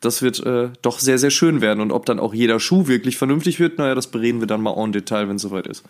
das 0.00 0.22
wird 0.22 0.44
äh, 0.46 0.70
doch 0.80 1.00
sehr, 1.00 1.18
sehr 1.18 1.30
schön 1.30 1.60
werden. 1.60 1.80
Und 1.80 1.90
ob 1.90 2.06
dann 2.06 2.20
auch 2.20 2.32
jeder 2.32 2.60
Schuh 2.60 2.86
wirklich 2.86 3.16
vernünftig 3.16 3.58
wird, 3.58 3.78
naja, 3.78 3.96
das 3.96 4.06
bereden 4.06 4.40
wir 4.40 4.46
dann 4.46 4.62
mal 4.62 4.76
en 4.76 4.92
Detail, 4.92 5.28
wenn 5.28 5.36
es 5.36 5.42
soweit 5.42 5.66
ist. 5.66 5.84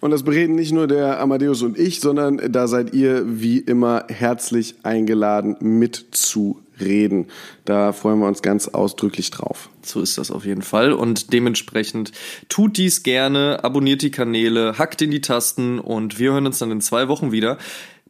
Und 0.00 0.10
das 0.10 0.22
bereden 0.22 0.54
nicht 0.54 0.72
nur 0.72 0.86
der 0.86 1.18
Amadeus 1.20 1.62
und 1.62 1.78
ich, 1.78 2.00
sondern 2.00 2.40
da 2.52 2.68
seid 2.68 2.94
ihr 2.94 3.24
wie 3.26 3.58
immer 3.58 4.04
herzlich 4.08 4.76
eingeladen 4.84 5.56
mitzureden. 5.60 7.26
Da 7.64 7.92
freuen 7.92 8.20
wir 8.20 8.28
uns 8.28 8.42
ganz 8.42 8.68
ausdrücklich 8.68 9.30
drauf. 9.30 9.70
So 9.82 10.00
ist 10.00 10.18
das 10.18 10.30
auf 10.30 10.44
jeden 10.44 10.62
Fall. 10.62 10.92
Und 10.92 11.32
dementsprechend 11.32 12.12
tut 12.48 12.76
dies 12.76 13.02
gerne, 13.02 13.64
abonniert 13.64 14.02
die 14.02 14.10
Kanäle, 14.10 14.78
hackt 14.78 15.02
in 15.02 15.10
die 15.10 15.22
Tasten 15.22 15.78
und 15.80 16.18
wir 16.18 16.32
hören 16.32 16.46
uns 16.46 16.58
dann 16.58 16.70
in 16.70 16.80
zwei 16.80 17.08
Wochen 17.08 17.32
wieder. 17.32 17.58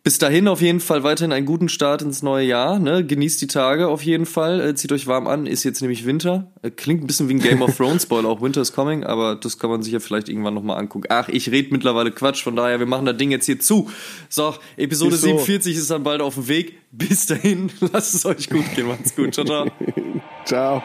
Bis 0.07 0.19
dahin 0.19 0.47
auf 0.47 0.61
jeden 0.61 0.79
Fall 0.79 1.03
weiterhin 1.03 1.33
einen 1.33 1.47
guten 1.47 1.69
Start 1.69 2.01
ins 2.01 2.23
neue 2.23 2.47
Jahr. 2.47 2.79
Ne? 2.79 3.05
Genießt 3.05 3.43
die 3.43 3.49
Tage 3.49 3.89
auf 3.89 4.03
jeden 4.03 4.25
Fall. 4.25 4.61
Äh, 4.61 4.77
zieht 4.77 4.93
euch 4.93 5.09
warm 5.09 5.27
an. 5.27 5.47
Ist 5.47 5.65
jetzt 5.65 5.81
nämlich 5.81 6.07
Winter. 6.07 6.47
Äh, 6.63 6.71
klingt 6.71 7.03
ein 7.03 7.09
bisschen 7.09 7.29
wie 7.29 7.35
ein 7.35 7.41
Game 7.41 7.61
of 7.61 7.77
Thrones 7.77 8.05
Spoiler. 8.05 8.29
Auch 8.29 8.41
Winter 8.41 8.61
is 8.61 8.73
coming, 8.73 9.03
aber 9.03 9.35
das 9.35 9.59
kann 9.59 9.69
man 9.69 9.83
sich 9.83 9.93
ja 9.93 9.99
vielleicht 9.99 10.29
irgendwann 10.29 10.55
nochmal 10.55 10.79
angucken. 10.79 11.09
Ach, 11.11 11.29
ich 11.29 11.51
rede 11.51 11.71
mittlerweile 11.73 12.13
Quatsch. 12.13 12.45
Von 12.45 12.55
daher, 12.55 12.79
wir 12.79 12.87
machen 12.87 13.05
das 13.05 13.17
Ding 13.17 13.33
jetzt 13.33 13.47
hier 13.47 13.59
zu. 13.59 13.91
So, 14.29 14.55
Episode 14.77 15.17
ist 15.17 15.23
so. 15.23 15.27
47 15.27 15.77
ist 15.77 15.91
dann 15.91 16.05
bald 16.05 16.23
auf 16.23 16.35
dem 16.35 16.47
Weg. 16.47 16.79
Bis 16.93 17.27
dahin, 17.27 17.73
lasst 17.93 18.15
es 18.15 18.25
euch 18.27 18.49
gut 18.49 18.77
gehen. 18.77 18.87
Macht's 18.87 19.17
gut. 19.17 19.35
Ciao, 19.35 19.45
ciao. 19.45 19.67
ciao. 20.45 20.85